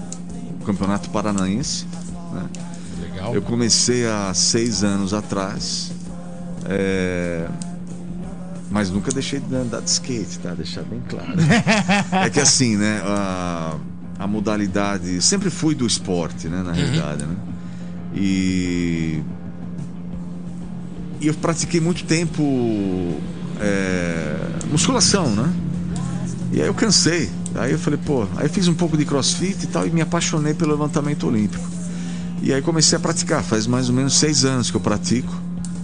Campeonato 0.65 1.11
Paranaense. 1.11 1.87
né? 2.33 2.45
Legal. 3.01 3.35
Eu 3.35 3.43
comecei 3.43 4.07
há 4.07 4.33
seis 4.35 4.85
anos 4.85 5.13
atrás. 5.13 5.91
é, 6.65 7.47
Mas 8.71 8.91
nunca 8.91 9.11
deixei 9.13 9.41
de 9.41 9.55
andar 9.55 9.81
de 9.83 9.91
skate, 9.91 10.39
tá? 10.39 10.55
Deixar 10.55 10.83
bem 10.83 11.03
claro. 11.09 11.35
é 12.25 12.31
que 12.31 12.41
assim, 12.41 12.77
né? 12.77 13.03
A, 13.05 13.77
a 14.19 14.27
modalidade. 14.27 15.21
Sempre 15.21 15.51
fui 15.51 15.75
do 15.75 15.87
esporte, 15.87 16.49
né? 16.49 16.63
Na 16.63 16.73
realidade, 16.73 17.25
né? 17.25 17.37
E. 18.15 19.21
E 21.23 21.29
eu 21.29 21.35
pratiquei 21.35 21.81
muito 21.81 22.03
tempo 22.05 22.43
é, 23.61 24.37
musculação, 24.71 25.31
né? 25.31 25.53
E 26.53 26.61
aí 26.61 26.67
eu 26.67 26.75
cansei. 26.75 27.31
Aí 27.55 27.71
eu 27.73 27.79
falei, 27.79 27.99
pô, 28.05 28.27
aí 28.37 28.49
fiz 28.49 28.67
um 28.67 28.75
pouco 28.75 28.97
de 28.97 29.05
crossfit 29.05 29.63
e 29.63 29.67
tal 29.69 29.87
e 29.87 29.91
me 29.91 30.01
apaixonei 30.01 30.53
pelo 30.53 30.73
levantamento 30.73 31.27
olímpico. 31.29 31.65
E 32.43 32.53
aí 32.53 32.61
comecei 32.61 32.97
a 32.97 33.01
praticar. 33.01 33.43
Faz 33.45 33.69
mais 33.69 33.89
ou 33.89 33.95
menos 33.95 34.19
seis 34.19 34.45
anos 34.45 34.69
que 34.69 34.77
eu 34.77 34.81
pratico, 34.81 35.33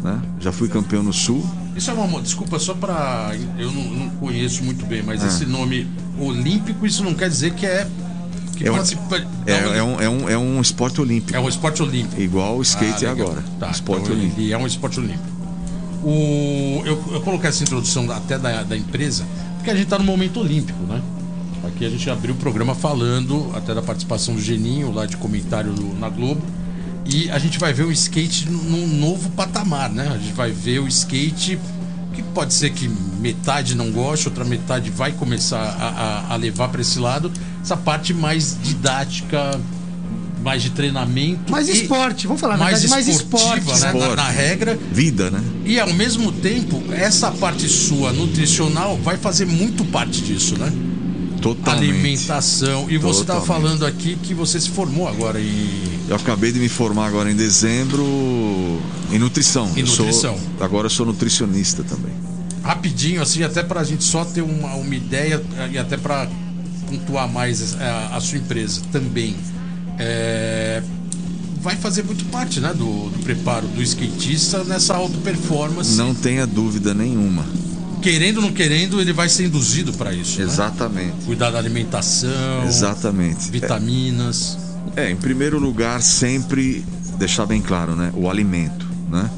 né? 0.03 0.21
Já 0.41 0.51
fui 0.51 0.69
campeão 0.69 1.05
no 1.05 1.13
Sul. 1.13 1.49
Isso 1.77 1.89
é 1.89 1.95
uma. 1.95 2.21
Desculpa, 2.21 2.59
só 2.59 2.75
pra. 2.75 3.31
Eu 3.57 3.71
não, 3.71 3.85
não 3.85 4.11
conheço 4.11 4.65
muito 4.65 4.85
bem, 4.87 5.03
mas 5.05 5.23
Ah. 5.23 5.29
esse 5.29 5.47
nome 5.47 5.87
olímpico, 6.19 6.85
isso 6.85 7.05
não 7.05 7.15
quer 7.15 7.29
dizer 7.29 7.55
que 7.55 7.65
é. 7.65 7.87
É 8.65 8.71
um- 8.71 8.77
É, 9.47 9.79
é 9.79 9.83
um, 9.83 10.01
é, 10.01 10.09
um, 10.09 10.29
é 10.31 10.39
um 10.39 10.61
esporte 10.61 11.01
olímpico. 11.01 11.37
é 11.37 11.41
um 11.41 11.49
esporte 11.49 11.83
olímpico. 11.83 12.21
Igual 12.21 12.57
o 12.59 12.63
skate 12.63 13.05
Ah, 13.07 13.09
é 13.11 13.13
legal. 13.13 13.29
agora. 13.29 13.45
Tá, 13.61 13.71
esporte 13.71 14.03
então 14.05 14.17
olímpico. 14.17 14.41
ele 14.41 14.53
é 14.53 14.59
um 14.59 14.67
esporte 14.67 14.99
olímpico. 15.01 15.39
O, 16.03 16.83
eu, 16.85 17.03
eu 17.13 17.21
coloquei 17.23 17.49
essa 17.49 17.63
introdução 17.63 18.11
até 18.11 18.39
da, 18.39 18.63
da 18.63 18.77
empresa, 18.77 19.25
porque 19.57 19.71
a 19.71 19.75
gente 19.75 19.85
está 19.85 19.99
no 19.99 20.05
momento 20.05 20.41
olímpico, 20.41 20.81
né? 20.85 21.03
Aqui 21.67 21.85
a 21.85 21.91
gente 21.91 22.09
abriu 22.09 22.35
o 22.35 22.39
programa 22.39 22.75
falando 22.75 23.51
até 23.55 23.75
da 23.75 23.83
participação 23.83 24.35
do 24.35 24.41
Geninho, 24.41 24.93
lá 24.93 25.07
de 25.07 25.17
comentário 25.17 25.73
no- 25.73 25.99
na 25.99 26.09
Globo. 26.09 26.41
E 27.05 27.29
a 27.31 27.39
gente 27.39 27.59
vai 27.59 27.73
ver 27.73 27.85
o 27.85 27.91
skate 27.93 28.49
num 28.49 28.87
novo 28.87 29.31
patamar, 29.31 29.91
né? 29.91 30.09
A 30.15 30.19
gente 30.19 30.33
vai 30.35 30.51
ver 30.53 30.79
o 30.79 30.87
skate 30.87 31.59
que 32.23 32.29
pode 32.35 32.53
ser 32.55 32.71
que 32.71 32.89
metade 33.21 33.75
não 33.75 33.91
goste, 33.91 34.29
outra 34.29 34.45
metade 34.45 34.91
vai 34.91 35.13
começar 35.13 35.59
a, 35.61 35.89
a- 36.31 36.35
a 36.35 36.37
levar 36.37 36.69
para 36.69 36.81
esse 36.81 36.99
lado. 36.99 37.31
Essa 37.63 37.77
parte 37.77 38.13
mais 38.15 38.57
didática, 38.63 39.61
mais 40.43 40.63
de 40.63 40.71
treinamento. 40.71 41.51
Mais 41.53 41.69
esporte, 41.69 42.27
vamos 42.27 42.41
falar, 42.41 42.57
na 42.57 42.65
mais 42.65 42.81
verdade, 42.83 43.05
mais 43.07 43.09
esportiva, 43.17 43.73
esporte. 43.73 43.81
né? 43.81 43.87
né? 43.87 43.93
Na, 43.93 43.99
Esporte. 44.01 44.17
na 44.17 44.29
regra. 44.31 44.79
Vida, 44.93 45.31
né? 45.31 45.43
E 45.65 45.79
ao 45.81 45.93
mesmo 45.93 46.33
tempo, 46.33 46.83
essa 46.93 47.31
parte 47.31 47.69
sua 47.69 48.13
nutricional 48.13 48.97
vai 48.97 49.17
fazer 49.17 49.47
muito 49.47 49.85
parte 49.85 50.21
disso, 50.23 50.57
né? 50.59 50.73
Totalmente. 51.41 51.91
Alimentação. 51.91 52.91
E 52.91 52.99
você 52.99 53.21
estava 53.21 53.41
Totalmente. 53.41 53.65
falando 53.79 53.87
aqui 53.87 54.17
que 54.23 54.35
você 54.35 54.61
se 54.61 54.71
formou 54.71 55.07
agora 55.09 55.41
em. 55.41 55.99
Eu 56.09 56.17
acabei 56.17 56.51
de 56.53 56.59
me 56.59 56.69
formar 56.69 57.07
agora 57.07 57.31
em 57.31 57.37
dezembro 57.37 58.05
em 59.13 59.19
nutrição. 59.19 59.71
Em 59.77 59.81
Eu 59.81 59.87
sou- 59.87 60.07
nutrição. 60.07 60.39
agora 60.61 60.87
eu 60.87 60.91
sou 60.91 61.07
nutricionista 61.07 61.83
também. 61.85 62.13
Rapidinho, 62.63 63.23
assim, 63.23 63.43
até 63.43 63.63
pra 63.63 63.85
gente 63.85 64.05
só 64.05 64.25
ter 64.25 64.43
uma, 64.43 64.75
uma 64.75 64.95
ideia 64.95 65.43
eh, 65.57 65.71
e 65.73 65.79
até 65.79 65.97
pra 65.97 66.29
pontuar 66.89 67.29
mais 67.31 67.77
a, 67.81 68.17
a 68.17 68.21
sua 68.21 68.39
empresa 68.39 68.81
também. 68.93 69.37
É, 69.99 70.83
vai 71.61 71.77
fazer 71.77 72.03
muito 72.05 72.25
parte, 72.27 72.61
né, 72.61 72.73
do, 72.73 73.11
do 73.11 73.19
preparo 73.23 73.67
do 73.69 73.83
skatista 73.83 74.65
nessa 74.65 74.95
alta 74.95 75.17
performance. 75.19 75.97
Não 75.97 76.15
tenha 76.15 76.47
dúvida 76.47 76.95
nenhuma. 76.95 77.45
Querendo 78.01 78.37
ou 78.39 78.43
não 78.43 78.53
querendo, 78.53 79.01
ele 79.01 79.13
vai 79.13 79.29
ser 79.29 79.47
induzido 79.47 79.93
para 79.93 80.13
isso. 80.13 80.39
né? 80.39 80.45
Exatamente. 80.45 81.25
Cuidar 81.27 81.51
da 81.51 81.59
alimentação, 81.59 82.65
Exatamente. 82.67 83.51
vitaminas. 83.51 84.59
É, 84.97 85.11
em 85.11 85.17
primeiro 85.17 85.59
lugar, 85.59 86.01
sempre 86.03 86.85
deixar 87.19 87.47
bem 87.47 87.61
claro, 87.61 87.95
né? 87.95 88.11
O 88.15 88.29
alimento, 88.31 88.87
né? 89.11 89.31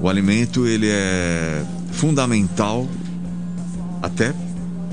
O 0.00 0.08
alimento, 0.08 0.66
ele 0.66 0.88
é 0.88 1.62
fundamental 1.92 2.88
até 4.02 4.32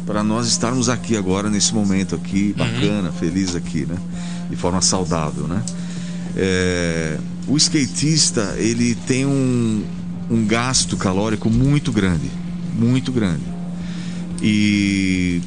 para 0.06 0.24
nós 0.24 0.48
estarmos 0.48 0.90
aqui 0.90 1.18
agora, 1.18 1.50
nesse 1.50 1.74
momento 1.74 2.16
aqui, 2.16 2.54
bacana, 2.58 3.12
feliz 3.12 3.56
aqui, 3.56 3.86
né? 3.86 3.96
De 4.50 4.56
forma 4.56 4.82
saudável, 4.82 5.48
né? 5.48 5.62
É, 6.36 7.18
o 7.48 7.58
skatista, 7.58 8.56
ele 8.58 8.96
tem 8.96 9.26
um, 9.26 9.84
um 10.30 10.46
gasto 10.46 10.96
calórico 10.98 11.50
muito 11.50 11.92
grande, 11.92 12.30
muito 12.78 13.12
grande. 13.12 13.42
E 14.42 15.42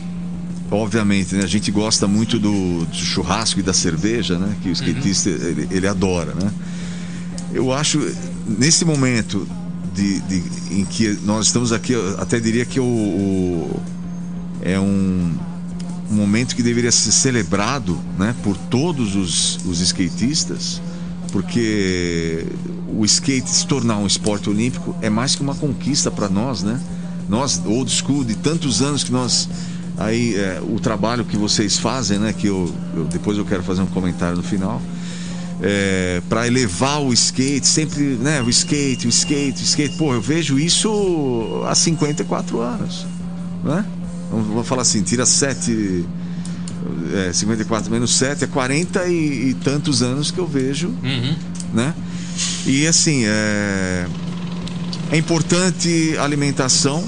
obviamente, 0.70 1.34
né, 1.34 1.42
a 1.44 1.46
gente 1.46 1.70
gosta 1.70 2.06
muito 2.06 2.38
do, 2.38 2.84
do 2.84 2.94
churrasco 2.94 3.60
e 3.60 3.62
da 3.62 3.72
cerveja, 3.72 4.38
né? 4.38 4.56
Que 4.62 4.68
o 4.68 4.72
skatista 4.72 5.28
ele, 5.30 5.68
ele 5.70 5.86
adora, 5.86 6.34
né? 6.34 6.50
Eu 7.52 7.72
acho 7.72 8.00
nesse 8.46 8.84
momento 8.84 9.46
de, 9.94 10.20
de- 10.20 10.42
em 10.70 10.84
que 10.84 11.18
nós 11.24 11.46
estamos 11.46 11.72
aqui, 11.72 11.92
eu 11.92 12.20
até 12.20 12.38
diria 12.38 12.64
que 12.64 12.78
o, 12.80 12.84
o- 12.84 13.80
é 14.62 14.78
um, 14.78 15.32
um 16.10 16.14
momento 16.14 16.54
que 16.54 16.62
deveria 16.62 16.92
ser 16.92 17.12
celebrado, 17.12 17.98
né? 18.18 18.34
Por 18.42 18.56
todos 18.56 19.16
os, 19.16 19.58
os 19.64 19.80
skatistas, 19.80 20.80
porque 21.32 22.44
o 22.88 23.04
skate 23.04 23.48
se 23.50 23.66
tornar 23.66 23.98
um 23.98 24.06
esporte 24.06 24.50
olímpico 24.50 24.94
é 25.00 25.08
mais 25.08 25.34
que 25.34 25.42
uma 25.42 25.54
conquista 25.54 26.10
para 26.10 26.28
nós, 26.28 26.62
né? 26.62 26.80
Nós, 27.30 27.62
old 27.64 27.90
school, 27.90 28.24
de 28.24 28.34
tantos 28.34 28.82
anos 28.82 29.02
que 29.04 29.12
nós 29.12 29.48
aí 29.96 30.34
é, 30.34 30.60
o 30.62 30.80
trabalho 30.80 31.24
que 31.24 31.36
vocês 31.36 31.78
fazem, 31.78 32.18
né? 32.18 32.32
Que 32.32 32.48
eu, 32.48 32.74
eu- 32.96 33.04
depois 33.04 33.38
eu 33.38 33.44
quero 33.44 33.62
fazer 33.62 33.80
um 33.82 33.86
comentário 33.86 34.36
no 34.36 34.42
final. 34.42 34.82
para 36.28 36.46
elevar 36.46 37.00
o 37.02 37.12
skate, 37.12 37.66
sempre, 37.66 38.02
né? 38.20 38.40
O 38.42 38.48
skate, 38.48 39.06
o 39.06 39.10
skate, 39.10 39.60
o 39.62 39.64
skate. 39.64 39.96
Pô, 39.96 40.12
eu 40.14 40.20
vejo 40.20 40.58
isso 40.58 41.62
há 41.68 41.74
54 41.74 42.60
anos, 42.60 43.06
né? 43.62 43.84
Vamos, 44.30 44.66
falar 44.66 44.82
assim, 44.82 45.02
tira 45.02 45.26
7, 45.26 46.04
é, 47.28 47.32
54 47.32 47.90
menos 47.90 48.14
7 48.14 48.44
é 48.44 48.46
40 48.46 49.06
e, 49.06 49.50
e 49.50 49.54
tantos 49.62 50.02
anos 50.02 50.30
que 50.30 50.38
eu 50.38 50.46
vejo 50.46 50.88
Uhum. 51.02 51.34
né? 51.74 51.92
E 52.64 52.86
assim, 52.86 53.24
é, 53.26 54.06
é 55.12 55.16
importante 55.18 56.14
a 56.18 56.22
alimentação 56.24 57.04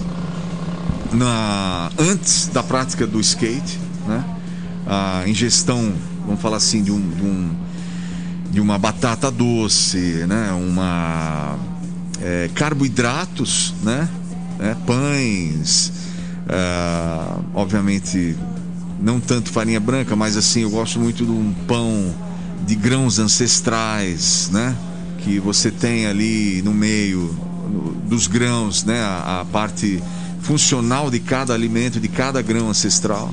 na, 1.12 1.90
antes 1.98 2.48
da 2.48 2.62
prática 2.62 3.06
do 3.06 3.20
skate, 3.20 3.78
né? 4.06 4.24
A 4.86 5.22
ingestão, 5.26 5.92
vamos 6.26 6.40
falar 6.40 6.56
assim, 6.56 6.82
de, 6.82 6.90
um, 6.90 7.00
de, 7.10 7.22
um- 7.22 7.50
de 8.50 8.60
uma 8.60 8.78
batata 8.78 9.30
doce, 9.30 10.24
né? 10.28 10.50
Uma 10.52 11.56
é, 12.20 12.50
carboidratos, 12.54 13.74
né? 13.82 14.08
É, 14.58 14.74
pães, 14.86 15.92
ah, 16.48 17.38
obviamente 17.54 18.36
não 19.00 19.18
tanto 19.18 19.50
farinha 19.50 19.80
branca, 19.80 20.14
mas 20.14 20.36
assim 20.36 20.60
eu 20.60 20.70
gosto 20.70 21.00
muito 21.00 21.24
de 21.24 21.30
um 21.30 21.52
pão 21.66 22.14
de 22.64 22.74
grãos 22.76 23.18
ancestrais, 23.18 24.48
né? 24.52 24.76
Que 25.18 25.40
você 25.40 25.70
tem 25.70 26.06
ali 26.06 26.62
no 26.62 26.72
meio 26.72 27.34
dos 28.08 28.26
grãos, 28.26 28.84
né? 28.84 29.00
A, 29.02 29.40
a 29.40 29.44
parte 29.46 30.02
funcional 30.42 31.10
de 31.10 31.20
cada 31.20 31.54
alimento, 31.54 31.98
de 31.98 32.08
cada 32.08 32.42
grão 32.42 32.68
ancestral, 32.68 33.32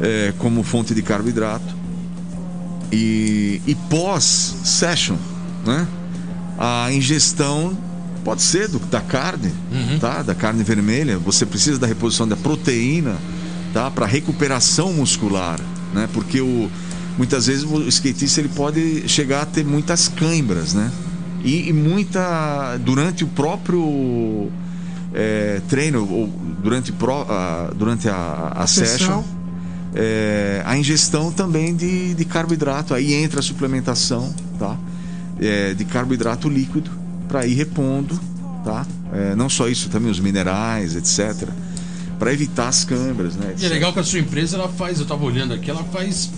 é, 0.00 0.34
como 0.38 0.62
fonte 0.62 0.94
de 0.94 1.02
carboidrato. 1.02 1.76
E, 2.92 3.62
e 3.66 3.74
pós-session, 3.74 5.16
né? 5.64 5.86
A 6.58 6.92
ingestão 6.92 7.76
pode 8.24 8.42
ser 8.42 8.68
do, 8.68 8.78
da 8.78 9.00
carne, 9.00 9.52
tá? 10.00 10.22
Da 10.22 10.34
carne 10.34 10.62
vermelha. 10.64 11.18
Você 11.18 11.46
precisa 11.46 11.78
da 11.78 11.86
reposição 11.86 12.26
da 12.26 12.36
proteína, 12.36 13.16
tá? 13.72 13.90
Para 13.90 14.06
recuperação 14.06 14.92
muscular, 14.92 15.60
né? 15.94 16.08
Porque 16.12 16.40
o, 16.40 16.70
muitas 17.16 17.46
vezes 17.46 17.64
o 17.64 17.86
skatista 17.88 18.40
ele 18.40 18.48
pode 18.48 19.08
chegar 19.08 19.42
a 19.42 19.46
ter 19.46 19.64
muitas 19.64 20.08
câimbras, 20.08 20.74
né? 20.74 20.90
E, 21.44 21.68
e 21.68 21.72
muita 21.72 22.76
durante 22.78 23.22
o 23.22 23.28
próprio 23.28 24.50
é, 25.18 25.60
treino 25.68 26.08
ou 26.08 26.28
durante, 26.62 26.92
pro, 26.92 27.26
a, 27.28 27.72
durante 27.74 28.08
a, 28.08 28.52
a 28.54 28.66
Sessão. 28.68 29.24
session 29.24 29.38
é, 29.94 30.62
a 30.64 30.78
ingestão 30.78 31.32
também 31.32 31.74
de, 31.74 32.14
de 32.14 32.24
carboidrato. 32.24 32.94
Aí 32.94 33.14
entra 33.14 33.40
a 33.40 33.42
suplementação 33.42 34.32
tá? 34.58 34.76
É, 35.40 35.74
de 35.74 35.84
carboidrato 35.84 36.48
líquido 36.48 36.90
para 37.26 37.44
ir 37.46 37.54
repondo. 37.54 38.18
Tá? 38.64 38.86
É, 39.12 39.34
não 39.34 39.48
só 39.48 39.68
isso, 39.68 39.88
também 39.88 40.10
os 40.10 40.20
minerais, 40.20 40.94
etc. 40.94 41.48
Para 42.18 42.32
evitar 42.32 42.68
as 42.68 42.84
câimbras. 42.84 43.34
Né, 43.34 43.54
E 43.58 43.64
é 43.64 43.68
legal 43.68 43.92
que 43.92 43.98
a 43.98 44.04
sua 44.04 44.20
empresa 44.20 44.56
ela 44.56 44.68
faz, 44.68 45.00
eu 45.00 45.06
tava 45.06 45.24
olhando 45.24 45.54
aqui, 45.54 45.70
ela 45.70 45.84
faz. 45.84 46.30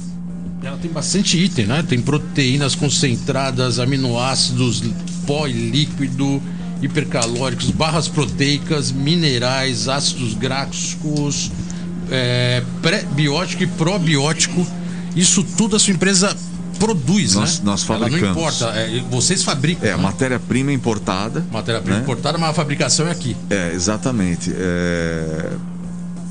Ela 0.63 0.77
tem 0.77 0.91
bastante 0.91 1.43
item, 1.43 1.67
né? 1.67 1.83
Tem 1.83 1.99
proteínas 2.01 2.75
concentradas, 2.75 3.79
aminoácidos, 3.79 4.83
pó 5.27 5.47
e 5.47 5.53
líquido, 5.53 6.41
hipercalóricos, 6.83 7.71
barras 7.71 8.09
proteicas, 8.09 8.91
minerais, 8.91 9.89
ácidos 9.89 10.35
gráficos, 10.35 11.51
é, 12.11 12.63
pré-biótico 12.83 13.63
e 13.63 13.67
probiótico. 13.67 14.67
Isso 15.15 15.43
tudo 15.43 15.77
a 15.77 15.79
sua 15.79 15.93
empresa 15.93 16.35
produz, 16.79 17.35
Nós- 17.35 17.59
né? 17.59 17.65
nós 17.65 17.89
Ela 17.89 17.99
não 17.99 18.07
fabricamos. 18.09 18.37
importa, 18.37 18.65
é, 18.79 19.03
vocês 19.11 19.43
fabricam. 19.43 19.87
É, 19.87 19.97
né? 19.97 20.03
matéria-prima 20.03 20.73
importada. 20.73 21.45
Matéria-prima 21.53 21.99
né? 21.99 22.03
importada, 22.03 22.39
mas 22.39 22.51
a 22.51 22.55
fabricação 22.55 23.07
é 23.07 23.11
aqui. 23.11 23.37
É, 23.51 23.73
exatamente. 23.75 24.51
É, 24.57 25.51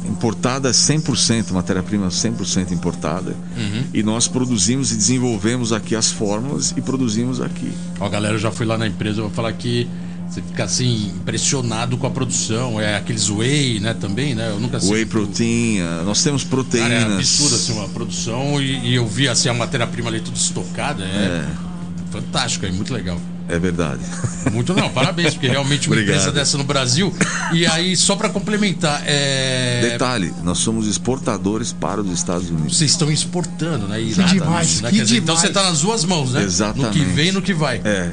importada 0.05 0.71
100%, 0.71 1.51
matéria-prima 1.51 2.07
100% 2.07 2.71
importada. 2.71 3.35
Uhum. 3.55 3.83
E 3.93 4.01
nós 4.01 4.27
produzimos 4.27 4.91
e 4.91 4.95
desenvolvemos 4.95 5.71
aqui 5.71 5.95
as 5.95 6.09
fórmulas 6.09 6.73
e 6.75 6.81
produzimos 6.81 7.39
aqui. 7.39 7.71
Ó, 7.99 8.09
galera 8.09 8.37
já 8.39 8.49
foi 8.51 8.65
lá 8.65 8.77
na 8.77 8.87
empresa, 8.87 9.19
eu 9.19 9.25
vou 9.25 9.31
falar 9.33 9.53
que 9.53 9.87
você 10.29 10.41
fica 10.41 10.63
assim, 10.63 11.07
impressionado 11.15 11.97
com 11.97 12.05
a 12.05 12.09
produção. 12.09 12.79
É 12.79 12.95
aqueles 12.95 13.29
whey, 13.29 13.79
né, 13.79 13.93
também, 13.93 14.35
né? 14.35 14.49
Eu 14.49 14.59
nunca 14.59 14.79
sei. 14.79 14.91
Whey 14.91 15.05
protein, 15.05 15.79
nós 16.05 16.21
temos 16.23 16.43
Cara, 16.43 16.55
proteínas. 16.55 16.91
é 16.91 17.15
absurdo 17.15 17.55
assim, 17.55 17.73
uma 17.73 17.89
produção 17.89 18.61
e, 18.61 18.89
e 18.89 18.95
eu 18.95 19.07
vi 19.07 19.27
assim, 19.27 19.49
a 19.49 19.53
matéria-prima 19.53 20.09
ali 20.09 20.19
tudo 20.19 20.35
estocada. 20.35 21.03
É, 21.03 21.47
fantástico, 22.11 22.65
é 22.65 22.71
muito 22.71 22.93
legal. 22.93 23.19
É 23.49 23.57
verdade. 23.57 24.01
Muito 24.53 24.73
não, 24.73 24.89
parabéns, 24.89 25.33
porque 25.33 25.47
realmente 25.47 25.87
uma 25.89 25.95
Obrigado. 25.95 26.15
empresa 26.17 26.31
dessa 26.31 26.57
no 26.57 26.63
Brasil. 26.63 27.13
E 27.51 27.65
aí, 27.65 27.97
só 27.97 28.15
para 28.15 28.29
complementar, 28.29 29.01
é, 29.05 29.81
Detalhe, 29.91 30.33
nós 30.43 30.59
somos 30.59 30.87
exportadores 30.87 31.73
para 31.73 32.01
os 32.01 32.11
Estados 32.11 32.49
Unidos. 32.49 32.77
vocês 32.77 32.91
estão 32.91 33.11
exportando, 33.11 33.87
né? 33.87 33.99
Que 33.99 34.23
demais, 34.23 34.81
né? 34.81 34.89
que 34.89 35.01
dizer, 35.01 35.17
então 35.17 35.35
você 35.35 35.47
está 35.47 35.63
nas 35.63 35.81
duas 35.81 36.03
mãos, 36.05 36.33
né? 36.33 36.43
Exatamente. 36.43 36.99
No 36.99 37.05
que 37.05 37.11
vem 37.11 37.29
e 37.29 37.31
no 37.31 37.41
que 37.41 37.53
vai. 37.53 37.81
É. 37.83 38.11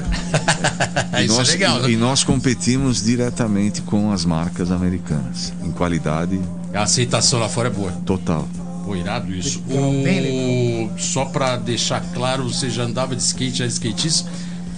Isso 1.23 1.35
nós, 1.35 1.49
é 1.49 1.51
legal, 1.51 1.79
né? 1.81 1.91
e 1.91 1.95
nós 1.95 2.23
competimos 2.23 3.03
diretamente 3.03 3.81
com 3.81 4.11
as 4.11 4.25
marcas 4.25 4.71
americanas, 4.71 5.53
em 5.63 5.71
qualidade 5.71 6.39
A 6.73 6.83
aceitação 6.83 7.39
lá 7.39 7.49
fora 7.49 7.67
é 7.69 7.71
boa. 7.71 7.91
total. 8.05 8.47
Pô, 8.85 8.95
irado 8.95 9.33
isso. 9.33 9.61
Bem 10.03 10.89
O... 10.95 10.97
Só 10.97 11.25
pra 11.25 11.57
deixar 11.57 12.01
claro, 12.13 12.45
você 12.45 12.69
já 12.69 12.83
andava 12.83 13.15
de 13.15 13.21
skate, 13.21 13.57
já 13.57 13.65
era 13.65 13.73
skatista. 13.73 14.29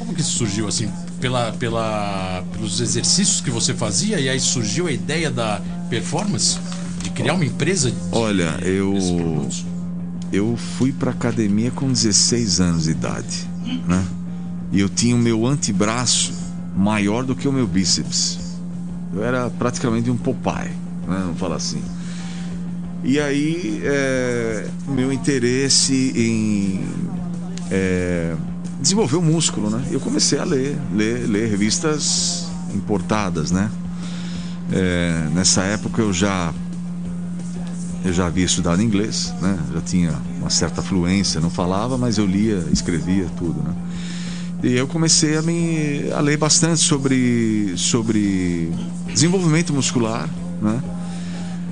Como 0.10 0.16
que 0.16 0.24
isso 0.24 0.39
surgiu, 0.39 0.68
assim? 0.68 0.91
Pela, 1.22 1.51
pela, 1.51 2.43
pelos 2.51 2.82
exercícios 2.82 3.41
que 3.41 3.51
você 3.51 3.76
fazia 3.76 4.20
e 4.20 4.28
aí 4.28 4.39
surgiu 4.39 4.88
a 4.88 4.91
ideia 4.91 5.30
da 5.30 5.62
performance? 5.88 6.57
De 7.03 7.12
criar 7.12 7.36
uma 7.36 7.45
empresa? 7.45 7.91
De, 7.91 7.97
Olha, 8.12 8.57
eu-? 8.64 9.47
Eu 10.34 10.57
fui 10.57 10.91
para 10.91 11.12
academia 11.12 11.70
com 11.70 11.91
16 11.91 12.60
anos 12.60 12.84
de 12.86 12.89
idade, 12.91 13.47
né? 13.88 14.03
E 14.72 14.80
eu 14.80 14.89
tinha 14.89 15.16
o 15.16 15.20
meu 15.20 15.45
antebraço 15.45 16.34
maior 16.76 17.24
do 17.24 17.36
que 17.36 17.47
o 17.47 17.51
meu 17.51 17.68
bíceps. 17.68 18.39
Eu 19.14 19.24
era 19.24 19.47
praticamente 19.51 20.10
um 20.10 20.18
Popeye, 20.18 20.72
né? 21.07 21.20
Vamos 21.22 21.38
falar 21.38 21.57
assim. 21.57 21.84
E 23.03 23.20
aí, 23.20 23.80
é, 23.84 24.68
meu 24.88 25.14
interesse 25.14 26.14
em 26.16 26.84
é, 27.70 28.36
desenvolver 28.80 29.18
o 29.18 29.22
músculo, 29.22 29.70
né? 29.70 29.84
Eu 29.92 30.00
comecei 30.00 30.40
a 30.40 30.44
ler, 30.44 30.78
ler, 30.94 31.28
ler 31.28 31.50
revistas 31.50 32.48
importadas, 32.74 33.52
né? 33.52 33.70
É, 34.72 35.28
nessa 35.34 35.64
época 35.64 36.02
eu 36.02 36.14
já 36.14 36.54
eu 38.06 38.14
já 38.14 38.28
havia 38.28 38.46
estudado 38.46 38.82
inglês, 38.82 39.34
né? 39.42 39.60
Já 39.74 39.82
tinha 39.82 40.16
uma 40.40 40.50
certa 40.50 40.82
fluência, 40.82 41.42
não 41.42 41.50
falava, 41.50 41.98
mas 41.98 42.18
eu 42.18 42.26
lia, 42.26 42.64
escrevia 42.72 43.28
tudo, 43.38 43.62
né? 43.62 43.76
E 44.64 44.74
eu 44.74 44.88
comecei 44.88 45.38
a 45.38 45.42
me 45.42 46.10
a 46.14 46.20
ler 46.22 46.38
bastante 46.38 46.82
sobre 46.82 47.74
sobre 47.76 48.72
desenvolvimento 49.14 49.74
muscular, 49.74 50.30
né? 50.62 50.82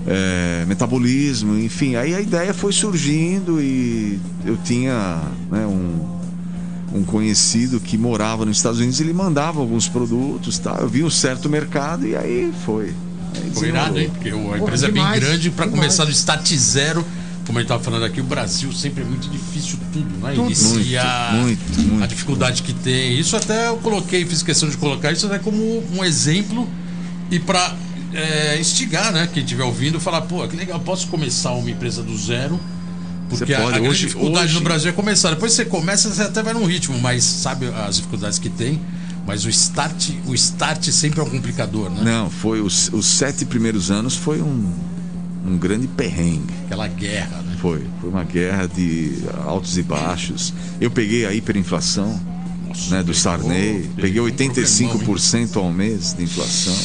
É, 0.10 0.66
metabolismo, 0.66 1.58
enfim. 1.58 1.96
Aí 1.96 2.16
a 2.16 2.22
ideia 2.22 2.54
foi 2.54 2.72
surgindo 2.72 3.62
e 3.62 4.20
eu 4.46 4.56
tinha 4.58 5.22
né, 5.52 5.66
um 5.66 6.17
um 6.98 7.04
conhecido 7.04 7.80
que 7.80 7.98
morava 7.98 8.46
nos 8.46 8.58
Estados 8.58 8.80
Unidos, 8.80 9.00
ele 9.00 9.14
mandava 9.14 9.60
alguns 9.60 9.88
produtos, 9.88 10.58
tá? 10.58 10.78
Eu 10.80 10.90
vi 10.90 11.04
um 11.04 11.10
certo 11.10 11.50
mercado 11.50 12.06
e 12.08 12.16
aí 12.16 12.52
foi. 12.66 12.94
Aí 13.36 13.52
Foi 13.54 13.68
irado, 13.68 14.00
hein? 14.00 14.10
Porque 14.10 14.30
a 14.30 14.58
empresa 14.58 14.88
é 14.88 14.92
bem 14.92 15.04
demais, 15.04 15.24
grande 15.24 15.50
para 15.52 15.66
demais. 15.66 15.82
começar 15.82 16.06
do 16.06 16.12
start 16.12 16.54
zero. 16.56 17.06
Como 17.46 17.60
a 17.60 17.62
gente 17.62 17.70
tava 17.70 17.84
falando 17.84 18.04
aqui, 18.04 18.20
o 18.20 18.24
Brasil 18.26 18.72
sempre 18.74 19.04
é 19.04 19.06
muito 19.06 19.30
difícil 19.30 19.78
tudo, 19.94 20.18
né? 20.18 20.34
Tudo. 20.36 20.48
Iniciar 20.48 21.34
Muito, 21.36 21.60
muito, 21.70 21.82
muito. 21.90 22.04
a 22.04 22.08
dificuldade 22.08 22.62
que 22.64 22.74
tem. 22.74 23.18
Isso 23.18 23.38
até 23.38 23.70
eu 23.70 23.78
coloquei, 23.78 24.26
fiz 24.26 24.44
questão 24.44 24.68
de 24.68 24.76
colocar 24.76 25.12
isso 25.12 25.28
até 25.28 25.40
como 25.40 25.58
um 25.96 26.04
exemplo 26.04 26.68
e 27.32 27.40
para 27.40 27.74
instigar, 28.60 29.14
né? 29.14 29.30
Quem 29.32 29.44
estiver 29.44 29.64
ouvindo, 29.64 30.00
falar, 30.00 30.22
pô, 30.22 30.46
que 30.48 30.58
legal, 30.58 30.80
posso 30.80 31.08
começar 31.08 31.52
uma 31.52 31.70
empresa 31.70 32.02
do 32.02 32.18
zero. 32.18 32.60
Porque 33.30 33.46
Você 33.46 33.54
a, 33.54 33.58
pode. 33.62 33.70
a 33.70 33.80
grande 33.80 33.90
Hoje- 33.90 34.06
dificuldade 34.08 34.46
hoje- 34.46 34.54
no 34.56 34.62
Brasil 34.62 34.90
é 34.90 34.94
começar. 34.94 35.30
Depois 35.32 35.52
você 35.54 35.66
começa, 35.66 36.10
você 36.10 36.22
até 36.22 36.42
vai 36.42 36.54
num 36.54 36.66
ritmo, 36.66 36.98
mas 37.00 37.24
sabe 37.24 37.68
as 37.68 37.98
dificuldades 37.98 38.40
que 38.40 38.50
tem. 38.50 38.80
Mas 39.26 39.44
o 39.44 39.50
start, 39.50 40.12
o 40.26 40.34
start 40.34 40.86
sempre 40.90 41.20
é 41.20 41.24
um 41.24 41.30
complicador, 41.30 41.90
né? 41.90 42.02
Não, 42.02 42.30
foi 42.30 42.62
os, 42.62 42.90
os 42.94 43.06
sete 43.06 43.44
primeiros 43.44 43.92
anos 43.92 44.16
foi 44.16 44.42
um, 44.42 44.72
um 45.46 45.58
grande 45.58 45.86
perrengue. 45.88 46.54
Aquela 46.66 46.88
guerra, 46.88 47.42
né? 47.42 47.58
Foi, 47.60 47.84
foi 48.00 48.10
uma 48.10 48.24
guerra 48.24 48.68
de 48.68 49.18
altos 49.46 49.78
e 49.78 49.84
baixos. 49.84 50.54
Eu 50.80 50.90
peguei 50.90 51.26
a 51.26 51.34
hiperinflação, 51.34 52.18
Nossa, 52.70 52.90
né, 52.92 52.98
do 53.00 53.08
pegou- 53.08 53.14
Sarney, 53.16 53.74
pegou 53.82 53.96
peguei 53.98 54.22
um 54.22 54.26
problemão, 54.30 54.62
hein? 54.62 55.08
85% 55.12 55.58
ao 55.58 55.74
mês 55.74 56.14
de 56.14 56.24
inflação. 56.24 56.76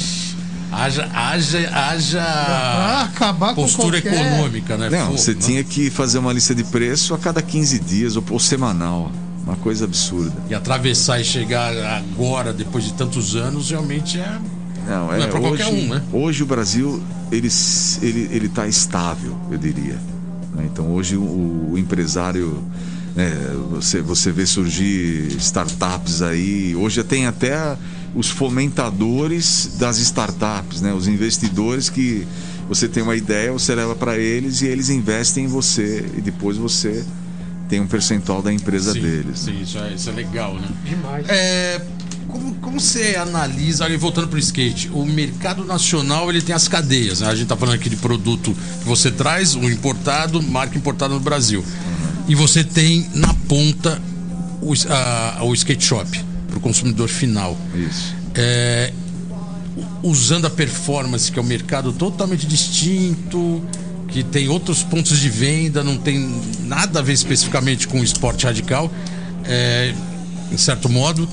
Haja, 0.73 1.09
haja, 1.13 1.71
haja 1.71 2.23
Ah, 2.23 3.03
acabar 3.05 3.55
com 3.55 3.63
postura 3.63 4.01
qualquer- 4.01 4.27
econômica, 4.33 4.77
né? 4.77 4.89
Não, 4.91 5.07
Fogo, 5.07 5.19
você 5.19 5.35
né? 5.35 5.41
tinha 5.41 5.65
que 5.65 5.91
fazer 5.91 6.19
uma 6.19 6.33
lista 6.33 6.55
de 6.55 6.65
preço 6.65 7.13
a 7.15 7.19
cada 7.19 7.43
15 7.43 7.79
dias 7.79 8.17
ou, 8.17 8.25
ou 8.31 8.39
semanal. 8.41 9.13
Uma 9.45 9.57
coisa 9.57 9.85
absurda. 9.85 10.33
E 10.49 10.55
atravessar 10.55 11.21
e 11.21 11.25
chegar 11.25 11.73
agora, 11.77 12.53
depois 12.53 12.85
de 12.85 12.93
tantos 12.95 13.35
anos, 13.35 13.71
realmente 13.71 14.19
é. 14.19 14.39
Não, 14.89 15.07
Não 15.09 15.15
é 15.15 15.27
pra 15.27 15.41
hoje, 15.41 15.63
qualquer 15.63 15.67
um, 15.67 15.89
né? 15.89 16.03
Hoje 16.13 16.43
o 16.43 16.47
Brasil 16.47 17.03
ele 17.31 17.49
s- 17.49 17.99
ele 18.05 18.29
ele 18.33 18.47
está 18.47 18.67
estável, 18.67 19.37
eu 19.51 19.59
diria. 19.59 19.99
né? 20.55 20.65
Então 20.73 20.91
hoje 20.93 21.17
o, 21.17 21.23
o 21.73 21.75
empresário 21.77 22.63
né, 23.15 23.31
você 23.71 24.01
você 24.01 24.31
vê 24.33 24.47
surgir 24.47 25.37
startups 25.39 26.23
aí. 26.23 26.75
Hoje 26.77 27.03
tem 27.05 27.27
até 27.27 27.77
os 28.15 28.29
fomentadores 28.31 29.77
das 29.79 29.99
startups, 29.99 30.81
né? 30.81 30.93
Os 30.93 31.07
investidores 31.09 31.89
que 31.89 32.27
você 32.69 32.89
tem 32.89 33.03
uma 33.03 33.17
ideia, 33.17 33.53
você 33.53 33.75
leva 33.75 33.95
para 33.95 34.19
eles 34.19 34.61
e 34.63 34.67
eles 34.67 34.89
investem 34.91 35.45
em 35.45 35.49
você 35.49 36.05
e 36.17 36.21
depois 36.21 36.57
você 36.57 37.05
tem 37.69 37.81
um 37.81 37.87
percentual 37.87 38.43
da 38.43 38.53
empresa 38.53 38.93
sim, 38.93 39.01
deles. 39.01 39.47
né? 39.47 39.53
sim 39.55 39.63
isso, 39.63 39.79
é, 39.79 39.95
isso 39.95 40.09
é 40.11 40.13
legal, 40.13 40.55
né? 40.55 40.69
Demais. 40.85 41.27
É, 41.29 41.81
como, 42.29 42.55
como 42.57 42.81
você 42.81 43.17
analisa, 43.17 43.87
aí 43.87 43.97
voltando 43.97 44.29
para 44.29 44.37
o 44.37 44.39
skate, 44.39 44.91
o 44.93 45.05
mercado 45.07 45.65
nacional 45.65 46.29
ele 46.31 46.43
tem 46.43 46.55
as 46.55 46.69
cadeias, 46.69 47.21
né? 47.21 47.29
A 47.29 47.35
gente 47.35 47.45
está 47.45 47.57
falando 47.57 47.75
aqui 47.77 47.89
de 47.89 47.97
produto 47.97 48.55
que 48.81 48.85
você 48.87 49.11
traz, 49.11 49.55
o 49.55 49.65
importado, 49.71 50.43
marca 50.43 50.77
importada 50.77 51.15
no 51.15 51.21
Brasil. 51.21 51.65
E 52.29 52.35
você 52.35 52.63
tem 52.63 53.09
na 53.15 53.33
ponta 53.49 54.01
o, 54.61 54.73
a- 54.91 55.41
o 55.45 55.53
skate 55.55 55.85
shop 55.85 56.25
para 56.53 56.59
o 56.59 56.61
consumidor 56.61 57.09
final. 57.09 57.57
Isso. 57.75 58.15
É, 58.35 58.93
usando 60.03 60.47
a 60.47 60.51
performance, 60.51 61.33
que 61.33 61.39
é 61.39 61.43
um 61.43 61.47
mercado 61.47 61.93
totalmente 61.93 62.47
distinto, 62.47 63.63
que 64.09 64.23
tem 64.23 64.49
outros 64.49 64.83
pontos 64.83 65.19
de 65.19 65.31
venda, 65.31 65.83
não 65.83 65.97
tem 65.97 66.43
nada 66.65 66.99
a 66.99 67.03
ver 67.03 67.15
especificamente 67.15 67.89
com 67.89 68.01
o 68.01 68.05
esporte 68.05 68.45
radical, 68.45 68.93
é, 69.45 69.95
em 70.51 70.57
certo 70.59 70.91
modo. 70.91 71.27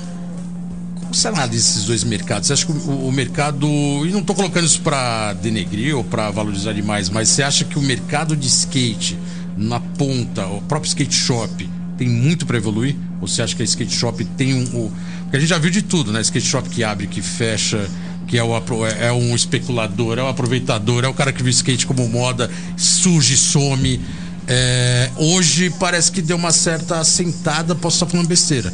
Como 0.94 1.14
você 1.14 1.28
analisa 1.28 1.70
esses 1.70 1.84
dois 1.84 2.02
mercados? 2.02 2.46
Você 2.46 2.54
acha 2.54 2.64
que 2.64 2.72
o, 2.72 3.08
o 3.08 3.12
mercado. 3.12 3.66
E 4.06 4.10
não 4.10 4.20
estou 4.20 4.34
colocando 4.34 4.64
isso 4.64 4.80
para 4.80 5.34
denegrir 5.34 5.94
ou 5.94 6.02
para 6.02 6.30
valorizar 6.30 6.72
demais, 6.72 7.10
mas 7.10 7.28
você 7.28 7.42
acha 7.42 7.64
que 7.64 7.78
o 7.78 7.82
mercado 7.82 8.34
de 8.34 8.46
skate 8.46 9.18
na 9.56 9.80
ponta, 9.80 10.46
o 10.46 10.62
próprio 10.62 10.88
skate 10.88 11.14
shop, 11.14 11.68
tem 11.98 12.08
muito 12.08 12.46
para 12.46 12.56
evoluir? 12.56 12.96
Você 13.20 13.42
acha 13.42 13.54
que 13.54 13.62
a 13.62 13.64
skate 13.64 13.94
shop 13.94 14.24
tem 14.24 14.54
um. 14.54 14.62
o- 14.76 14.92
Porque 15.22 15.36
a 15.36 15.40
gente 15.40 15.48
já 15.50 15.58
viu 15.58 15.70
de 15.70 15.82
tudo, 15.82 16.12
né? 16.12 16.20
Skate 16.20 16.46
shop 16.46 16.68
que 16.68 16.82
abre, 16.82 17.06
que 17.06 17.20
fecha, 17.22 17.88
que 18.26 18.38
é, 18.38 18.42
o, 18.42 18.54
apro- 18.54 18.84
é 18.86 19.12
um 19.12 19.34
especulador, 19.34 20.18
é 20.18 20.22
um 20.22 20.28
aproveitador, 20.28 21.04
é 21.04 21.08
o 21.08 21.14
cara 21.14 21.32
que 21.32 21.42
viu 21.42 21.50
skate 21.50 21.86
como 21.86 22.08
moda, 22.08 22.50
surge, 22.76 23.36
some. 23.36 24.00
É, 24.48 25.10
hoje 25.16 25.70
parece 25.78 26.10
que 26.10 26.20
deu 26.22 26.36
uma 26.36 26.50
certa 26.50 26.98
assentada, 26.98 27.74
posso 27.74 27.96
estar 27.96 28.06
falando 28.06 28.26
besteira. 28.26 28.72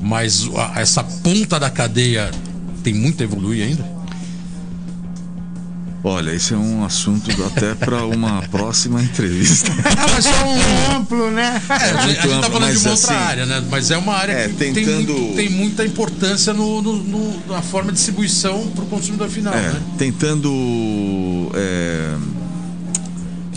Mas 0.00 0.48
a- 0.56 0.80
essa 0.80 1.04
ponta 1.04 1.60
da 1.60 1.70
cadeia 1.70 2.30
tem 2.82 2.92
muito 2.94 3.20
a 3.20 3.24
evoluir 3.24 3.64
ainda? 3.64 3.91
Olha, 6.04 6.32
esse 6.32 6.52
é 6.52 6.56
um 6.56 6.84
assunto 6.84 7.30
até 7.44 7.76
para 7.76 8.04
uma 8.04 8.42
próxima 8.50 9.00
entrevista. 9.00 9.70
mas 10.12 10.24
só 10.24 10.30
um. 10.46 10.96
Amplo, 10.96 11.30
né? 11.30 11.62
É, 11.68 11.74
a 11.74 11.78
gente- 11.78 11.94
a 11.94 12.06
gente 12.08 12.16
tá 12.20 12.36
amplo, 12.38 12.50
falando 12.52 12.72
de 12.72 12.78
uma 12.78 12.90
outra 12.90 12.92
assim, 13.14 13.24
área, 13.24 13.46
né? 13.46 13.64
Mas 13.70 13.90
é 13.92 13.96
uma 13.96 14.12
área 14.14 14.32
é, 14.32 14.48
que 14.48 14.54
tem, 14.54 14.72
tentando- 14.72 15.12
muito- 15.12 15.36
tem 15.36 15.48
muita 15.50 15.84
importância 15.86 16.52
no, 16.52 16.82
no- 16.82 17.02
no- 17.04 17.46
na 17.46 17.62
forma 17.62 17.92
de 17.92 17.98
distribuição 17.98 18.66
para 18.74 18.82
o 18.82 18.86
consumidor 18.88 19.28
final, 19.28 19.54
É, 19.54 19.72
né? 19.72 19.80
tentando 19.96 21.50
é, 21.54 22.16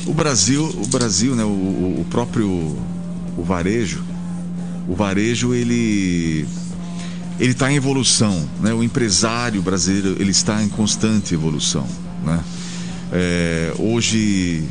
o 0.05 0.13
Brasil, 0.13 0.63
o 0.83 0.87
Brasil, 0.87 1.35
né, 1.35 1.43
o- 1.43 1.47
o 1.47 2.05
próprio 2.11 2.47
o 3.37 3.43
varejo, 3.43 4.03
o 4.87 4.95
varejo 4.95 5.53
ele 5.53 6.45
ele 7.39 7.51
está 7.51 7.69
em 7.71 7.75
evolução, 7.75 8.47
né? 8.61 8.71
O 8.73 8.81
empresário 8.83 9.61
brasileiro 9.61 10.15
ele 10.21 10.31
está 10.31 10.63
em 10.63 10.69
constante 10.69 11.33
evolução, 11.33 11.85
né? 12.25 12.43
É, 13.11 13.73
hoje 13.77 14.63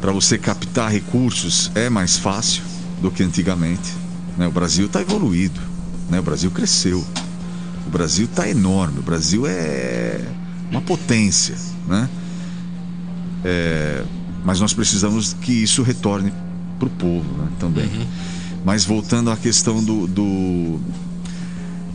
para 0.00 0.12
você 0.12 0.36
captar 0.38 0.90
recursos 0.90 1.70
é 1.74 1.88
mais 1.88 2.16
fácil 2.16 2.62
do 3.00 3.10
que 3.10 3.22
antigamente, 3.22 3.92
né? 4.36 4.46
O 4.46 4.50
Brasil 4.50 4.86
está 4.86 5.00
evoluído, 5.00 5.60
né? 6.10 6.18
O 6.20 6.22
Brasil 6.22 6.50
cresceu. 6.50 7.04
O 7.86 7.90
Brasil 7.90 8.24
está 8.26 8.48
enorme. 8.48 8.98
O 8.98 9.02
Brasil 9.02 9.46
é 9.46 10.20
uma 10.70 10.80
potência, 10.80 11.54
né? 11.86 12.08
É, 13.44 14.02
mas 14.44 14.60
nós 14.60 14.72
precisamos 14.72 15.34
que 15.40 15.52
isso 15.52 15.82
retorne 15.82 16.32
para 16.78 16.86
o 16.86 16.90
povo 16.90 17.30
né, 17.38 17.48
também. 17.58 17.88
Mas 18.64 18.84
voltando 18.84 19.30
à 19.30 19.36
questão 19.36 19.82
do, 19.84 20.06
do- 20.06 20.80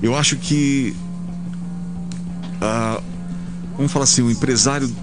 eu 0.02 0.16
acho 0.16 0.36
que 0.38 0.96
ah, 2.62 3.02
vamos 3.80 3.94
falar 3.94 4.04
assim, 4.04 4.22
o 4.22 4.30
empresário 4.30 4.94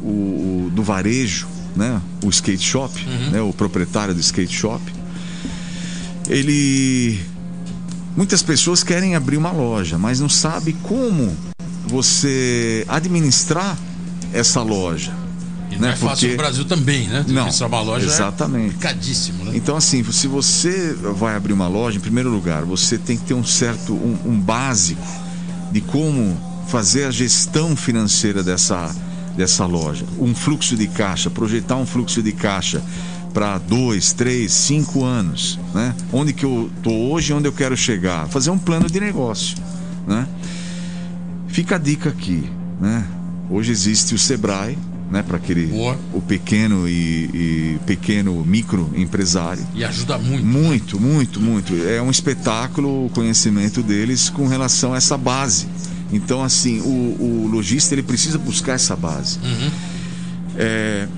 o, 0.00 0.06
o- 0.06 0.70
do 0.72 0.82
varejo, 0.82 1.48
né, 1.74 2.00
o 2.24 2.28
skate 2.30 2.62
shop, 2.64 2.94
né, 3.32 3.40
o 3.40 3.52
proprietário 3.52 4.14
do 4.14 4.20
skate 4.20 4.54
shop, 4.56 4.80
ele 6.28 7.20
Muitas 8.16 8.42
pessoas 8.42 8.82
querem 8.82 9.14
abrir 9.14 9.36
uma 9.36 9.50
loja, 9.52 9.98
mas 9.98 10.18
não 10.20 10.28
sabe 10.28 10.72
como 10.84 11.36
você 11.86 12.82
administrar 12.88 13.76
essa 14.32 14.62
loja. 14.62 15.12
E 15.70 15.74
não 15.74 15.82
né, 15.82 15.88
é 15.92 15.96
fácil 15.96 16.06
porque- 16.08 16.28
no 16.28 16.36
Brasil 16.38 16.64
também, 16.64 17.06
né? 17.08 17.26
Não, 17.28 17.42
Administrar 17.42 17.68
uma 17.68 17.80
loja 17.82 18.06
exatamente. 18.06 18.68
é 18.68 18.72
complicadíssimo, 18.72 19.44
né? 19.44 19.52
Então, 19.54 19.76
assim, 19.76 20.02
se 20.10 20.26
você 20.26 20.94
vai 21.14 21.36
abrir 21.36 21.52
uma 21.52 21.68
loja, 21.68 21.98
em 21.98 22.00
primeiro 22.00 22.30
lugar, 22.30 22.64
você 22.64 22.96
tem 22.96 23.18
que 23.18 23.24
ter 23.24 23.34
um 23.34 23.44
certo, 23.44 23.92
um, 23.92 24.16
um 24.24 24.40
básico 24.40 25.06
de 25.70 25.82
como 25.82 26.40
fazer 26.66 27.04
a 27.04 27.10
gestão 27.10 27.76
financeira 27.76 28.42
dessa, 28.42 28.94
dessa 29.36 29.64
loja. 29.66 30.04
Um 30.18 30.34
fluxo 30.34 30.76
de 30.76 30.86
caixa, 30.86 31.30
projetar 31.30 31.76
um 31.76 31.86
fluxo 31.86 32.22
de 32.22 32.32
caixa 32.32 32.82
para 33.32 33.58
dois, 33.58 34.12
três, 34.12 34.52
cinco 34.52 35.04
anos, 35.04 35.58
né? 35.74 35.94
Onde 36.12 36.32
que 36.32 36.44
eu 36.44 36.70
tô 36.82 36.90
hoje, 36.90 37.32
onde 37.32 37.46
eu 37.46 37.52
quero 37.52 37.76
chegar, 37.76 38.26
fazer 38.28 38.50
um 38.50 38.58
plano 38.58 38.88
de 38.90 38.98
negócio, 38.98 39.58
né? 40.06 40.26
Fica 41.46 41.76
a 41.76 41.78
dica 41.78 42.08
aqui, 42.08 42.48
né? 42.80 43.06
Hoje 43.50 43.70
existe 43.70 44.14
o 44.14 44.18
Sebrae, 44.18 44.76
né? 45.10 45.22
Para 45.22 45.36
aquele 45.36 45.66
Boa. 45.66 45.98
o 46.12 46.20
pequeno 46.20 46.88
e, 46.88 47.30
e 47.32 47.78
pequeno 47.86 48.42
micro 48.44 48.90
empresário. 48.96 49.66
E 49.74 49.84
ajuda 49.84 50.18
muito. 50.18 50.44
Muito, 50.46 51.00
muito, 51.00 51.40
muito. 51.40 51.74
É 51.86 52.00
um 52.00 52.10
espetáculo 52.10 53.06
o 53.06 53.10
conhecimento 53.10 53.82
deles 53.82 54.30
com 54.30 54.46
relação 54.46 54.94
a 54.94 54.96
essa 54.96 55.16
base. 55.16 55.68
Então, 56.12 56.42
assim, 56.42 56.80
o, 56.80 57.44
o 57.44 57.48
lojista 57.50 57.94
ele 57.94 58.02
precisa 58.02 58.38
buscar 58.38 58.74
essa 58.74 58.94
base. 58.94 59.38
Uhum. 59.38 59.70
É, 60.56 61.08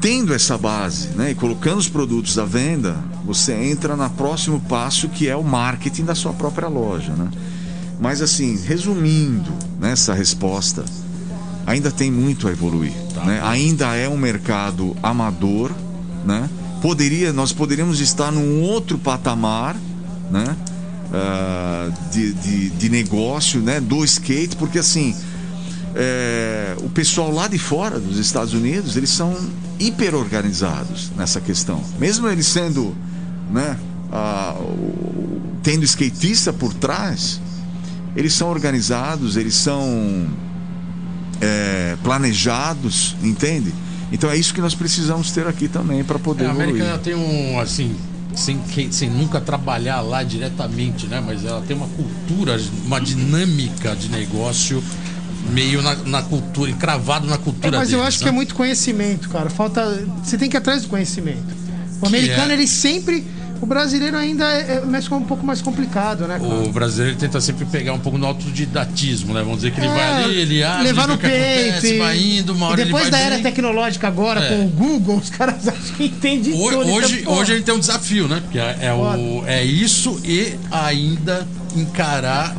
tendo 0.00 0.32
essa 0.32 0.56
base, 0.56 1.08
né, 1.08 1.32
e 1.32 1.34
colocando 1.34 1.78
os 1.78 1.88
produtos 1.88 2.38
à 2.38 2.44
venda, 2.44 2.96
você 3.24 3.52
entra 3.52 3.96
no 3.96 4.08
próximo 4.10 4.60
passo 4.60 5.08
que 5.08 5.28
é 5.28 5.36
o 5.36 5.42
marketing 5.42 6.04
da 6.04 6.14
sua 6.14 6.32
própria 6.32 6.68
loja, 6.68 7.12
né? 7.12 7.30
Mas 8.00 8.22
assim, 8.22 8.56
resumindo 8.64 9.52
nessa 9.80 10.14
resposta, 10.14 10.84
ainda 11.66 11.90
tem 11.90 12.10
muito 12.10 12.46
a 12.46 12.52
evoluir, 12.52 12.92
né? 13.26 13.40
Ainda 13.42 13.96
é 13.96 14.08
um 14.08 14.16
mercado 14.16 14.96
amador, 15.02 15.72
né? 16.24 16.48
Poderia, 16.80 17.32
nós 17.32 17.52
poderíamos 17.52 18.00
estar 18.00 18.30
num 18.30 18.62
outro 18.62 18.98
patamar, 18.98 19.76
né? 20.30 20.56
Ah, 21.12 21.90
de, 22.12 22.32
de, 22.34 22.70
de 22.70 22.88
negócio, 22.90 23.60
né? 23.60 23.80
Do 23.80 24.04
skate, 24.04 24.56
porque 24.56 24.78
assim, 24.78 25.14
é, 25.94 26.74
o 26.82 26.88
pessoal 26.90 27.30
lá 27.32 27.48
de 27.48 27.58
fora 27.58 27.98
dos 27.98 28.18
Estados 28.18 28.52
Unidos, 28.52 28.96
eles 28.96 29.10
são 29.10 29.34
hiper 29.78 30.14
organizados 30.14 31.10
nessa 31.16 31.40
questão. 31.40 31.82
Mesmo 31.98 32.28
eles 32.28 32.46
sendo, 32.46 32.94
né, 33.50 33.76
o- 34.60 35.40
tendo 35.62 35.84
skatista 35.84 36.52
por 36.52 36.74
trás, 36.74 37.40
eles 38.14 38.32
são 38.34 38.50
organizados, 38.50 39.36
eles 39.36 39.54
são 39.54 40.26
é, 41.40 41.96
planejados, 42.02 43.16
entende? 43.22 43.72
Então 44.10 44.28
é 44.30 44.36
isso 44.36 44.52
que 44.52 44.60
nós 44.60 44.74
precisamos 44.74 45.30
ter 45.30 45.46
aqui 45.46 45.68
também 45.68 46.02
para 46.02 46.18
poder 46.18 46.44
É, 46.44 46.46
a 46.48 46.50
América 46.50 46.78
evoluir. 46.78 46.98
tem 47.00 47.14
um, 47.14 47.60
assim, 47.60 47.94
sem, 48.38 48.58
que- 48.58 48.92
sem 48.92 49.10
nunca 49.10 49.40
trabalhar 49.40 50.00
lá 50.00 50.22
diretamente, 50.22 51.06
né? 51.06 51.20
Mas 51.24 51.44
ela 51.44 51.60
tem 51.62 51.76
uma 51.76 51.88
cultura, 51.88 52.60
uma 52.84 53.00
dinâmica 53.00 53.94
de 53.96 54.08
negócio 54.08 54.82
meio 55.50 55.82
na, 55.82 55.94
na 55.96 56.22
cultura, 56.22 56.70
encravado 56.70 57.26
na 57.26 57.34
É, 57.34 57.38
cultura 57.38 57.78
mas 57.78 57.90
eu 57.92 57.98
deles, 57.98 58.08
acho 58.08 58.18
que 58.18 58.24
né? 58.24 58.30
é 58.30 58.32
muito 58.32 58.54
conhecimento, 58.54 59.28
cara. 59.28 59.48
Falta. 59.50 60.04
Você 60.22 60.36
tem 60.38 60.48
que 60.48 60.56
ir 60.56 60.58
atrás 60.58 60.82
do 60.82 60.88
conhecimento. 60.88 61.56
O 62.00 62.06
americano, 62.06 62.50
é? 62.50 62.54
ele 62.54 62.66
sempre. 62.66 63.26
O 63.60 63.66
brasileiro 63.66 64.16
ainda 64.16 64.44
é, 64.44 64.76
é 64.82 65.14
um 65.14 65.22
pouco 65.22 65.44
mais 65.44 65.60
complicado, 65.60 66.26
né, 66.26 66.38
cara? 66.38 66.54
O 66.54 66.72
brasileiro 66.72 67.16
tenta 67.18 67.40
sempre 67.40 67.64
pegar 67.64 67.92
um 67.92 67.98
pouco 67.98 68.16
no 68.16 68.26
autodidatismo, 68.26 69.34
né? 69.34 69.40
Vamos 69.40 69.56
dizer 69.56 69.72
que 69.72 69.80
ele 69.80 69.88
É, 69.88 69.94
vai 69.94 70.24
ali, 70.24 70.36
ele 70.40 70.62
abre, 70.62 70.82
levar 70.84 71.08
no 71.08 71.18
peito 71.18 71.68
acontece, 71.70 71.98
vai 71.98 72.18
indo, 72.18 72.52
uma 72.52 72.66
hora 72.68 72.84
depois 72.84 73.10
da 73.10 73.18
era 73.18 73.34
bem. 73.36 73.42
tecnológica 73.44 74.06
agora 74.06 74.40
É. 74.44 74.48
com 74.48 74.64
o 74.66 74.68
Google 74.68 75.16
os 75.16 75.30
caras 75.30 75.66
acham 75.68 75.96
que 75.96 76.04
entende 76.04 76.52
Hoje, 76.52 76.76
tudo 76.76 76.90
hoje, 76.92 77.20
então, 77.20 77.32
hoje 77.34 77.52
ele 77.52 77.62
tem 77.62 77.74
um 77.74 77.80
desafio, 77.80 78.28
né? 78.28 78.40
Porque 78.42 78.58
é, 78.58 78.78
é 78.82 78.92
o, 78.92 79.44
é 79.46 79.64
isso 79.64 80.20
e 80.24 80.56
ainda 80.70 81.46
encarar 81.76 82.54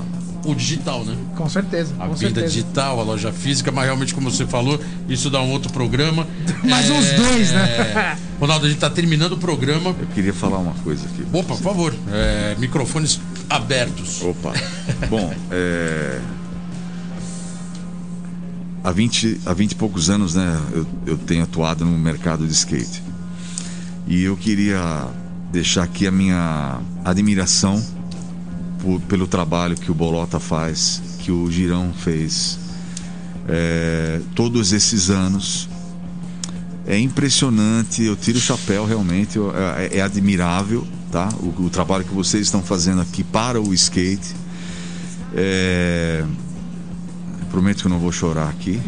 o 0.46 0.56
digital, 0.56 1.04
né? 1.04 1.16
com 1.36 1.50
certeza 1.50 1.94
A 2.00 2.08
com 2.08 2.14
venda 2.14 2.18
certeza 2.18 2.48
digital, 2.48 3.00
a 3.00 3.04
loja 3.04 3.32
física, 3.32 3.72
mas 3.72 3.86
realmente, 3.86 4.14
como 4.14 4.30
você 4.30 4.46
falou, 4.46 4.80
isso 5.08 5.30
dá 5.30 5.42
um 5.42 5.52
outro 5.52 5.72
programa. 5.72 6.28
Mais 6.64 6.90
uns 6.90 7.12
dois, 7.14 7.52
né? 7.52 8.18
Ronaldo, 8.40 8.66
a 8.66 8.70
gente 8.70 8.80
tá 8.80 8.90
terminando 8.90 9.34
o 9.34 9.38
programa. 9.38 9.96
Eu 10.00 10.08
queria 10.08 10.34
falar 10.34 10.58
uma 10.60 10.74
coisa 10.76 11.06
aqui. 11.06 11.26
Opa, 11.34 11.56
por 11.56 11.62
favor, 11.62 11.96
é, 12.12 12.56
microfones 12.58 13.20
abertos. 13.50 14.22
Opa. 14.22 14.54
Bom, 15.10 15.34
é... 15.52 16.20
há, 18.84 18.92
20, 18.92 19.42
há 19.46 19.54
20 19.54 19.72
e 19.72 19.76
poucos 19.76 20.10
anos, 20.10 20.36
né, 20.36 20.60
eu, 20.72 20.88
eu 21.06 21.18
tenho 21.18 21.44
atuado 21.44 21.86
no 21.86 21.98
mercado 21.98 22.46
de 22.46 22.54
skate. 22.54 23.04
E 24.08 24.24
eu 24.24 24.36
queria 24.36 25.08
deixar 25.52 25.84
aqui 25.84 26.08
a 26.08 26.12
minha 26.12 26.80
admiração 27.04 27.84
por- 28.82 29.00
pelo 29.02 29.28
trabalho 29.28 29.76
que 29.76 29.92
o 29.92 29.94
Bolota 29.94 30.40
faz, 30.40 31.02
que 31.20 31.32
o 31.32 31.50
Girão 31.52 31.94
fez 31.94 32.58
é, 33.48 34.20
todos 34.36 34.72
esses 34.74 35.10
anos. 35.10 35.68
É 36.88 36.98
impressionante, 36.98 38.04
eu 38.04 38.16
tiro 38.16 38.38
o 38.40 38.42
chapéu 38.42 38.86
realmente, 38.86 39.38
eu- 39.38 39.54
é, 39.56 39.98
é 39.98 40.02
admirável, 40.02 40.88
tá? 41.12 41.30
O, 41.40 41.64
o 41.66 41.70
trabalho 41.70 42.04
que 42.04 42.14
vocês 42.14 42.44
estão 42.48 42.64
fazendo 42.64 43.02
aqui 43.02 43.24
para 43.24 43.62
o 43.62 43.74
skate. 43.74 44.36
É, 45.36 46.24
prometo 47.52 47.82
que 47.82 47.86
eu 47.88 47.90
não 47.92 48.00
vou 48.00 48.12
chorar 48.12 48.50
aqui. 48.50 48.80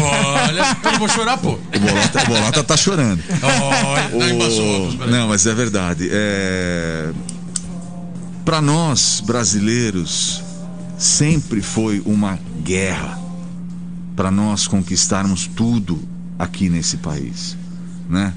Olha, 0.00 0.76
eu 0.84 0.92
não 0.92 0.98
vou 0.98 1.08
chorar, 1.08 1.36
pô. 1.38 1.50
O 1.52 1.78
Bolota, 1.80 2.22
o 2.22 2.26
Bolota 2.26 2.64
tá 2.64 2.76
chorando. 2.76 3.22
Olha, 3.42 4.32
embaçou, 4.32 4.88
O-. 4.88 5.06
Não, 5.06 5.28
mas 5.28 5.46
é 5.46 5.54
verdade. 5.54 6.08
É... 6.10 7.10
Para 8.44 8.60
nós 8.60 9.22
brasileiros, 9.24 10.42
sempre 10.98 11.62
foi 11.62 12.02
uma 12.04 12.38
guerra 12.64 13.20
para 14.16 14.32
nós 14.32 14.66
conquistarmos 14.66 15.46
tudo 15.46 16.00
aqui 16.36 16.68
nesse 16.68 16.96
país, 16.96 17.56
né? 18.10 18.34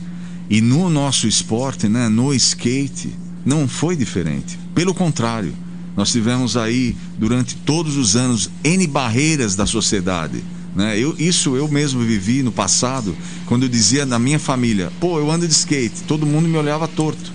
E 0.47 0.61
no 0.61 0.91
nosso 0.91 1.27
esporte, 1.27 1.89
né, 1.89 2.07
no 2.07 2.31
skate, 2.35 3.15
não 3.43 3.67
foi 3.67 3.95
diferente. 3.95 4.59
Pelo 4.75 4.93
contrário, 4.93 5.55
nós 5.97 6.11
tivemos 6.11 6.55
aí 6.55 6.95
durante 7.17 7.55
todos 7.55 7.97
os 7.97 8.15
anos 8.15 8.49
N 8.63 8.85
barreiras 8.85 9.55
da 9.55 9.65
sociedade. 9.65 10.43
Né? 10.75 10.99
Eu, 10.99 11.15
isso 11.17 11.55
eu 11.55 11.67
mesmo 11.67 12.01
vivi 12.01 12.43
no 12.43 12.51
passado, 12.51 13.15
quando 13.47 13.63
eu 13.63 13.69
dizia 13.69 14.05
na 14.05 14.19
minha 14.19 14.37
família: 14.37 14.91
pô, 14.99 15.17
eu 15.17 15.31
ando 15.31 15.47
de 15.47 15.53
skate, 15.53 16.03
todo 16.03 16.27
mundo 16.27 16.47
me 16.47 16.57
olhava 16.57 16.87
torto. 16.87 17.33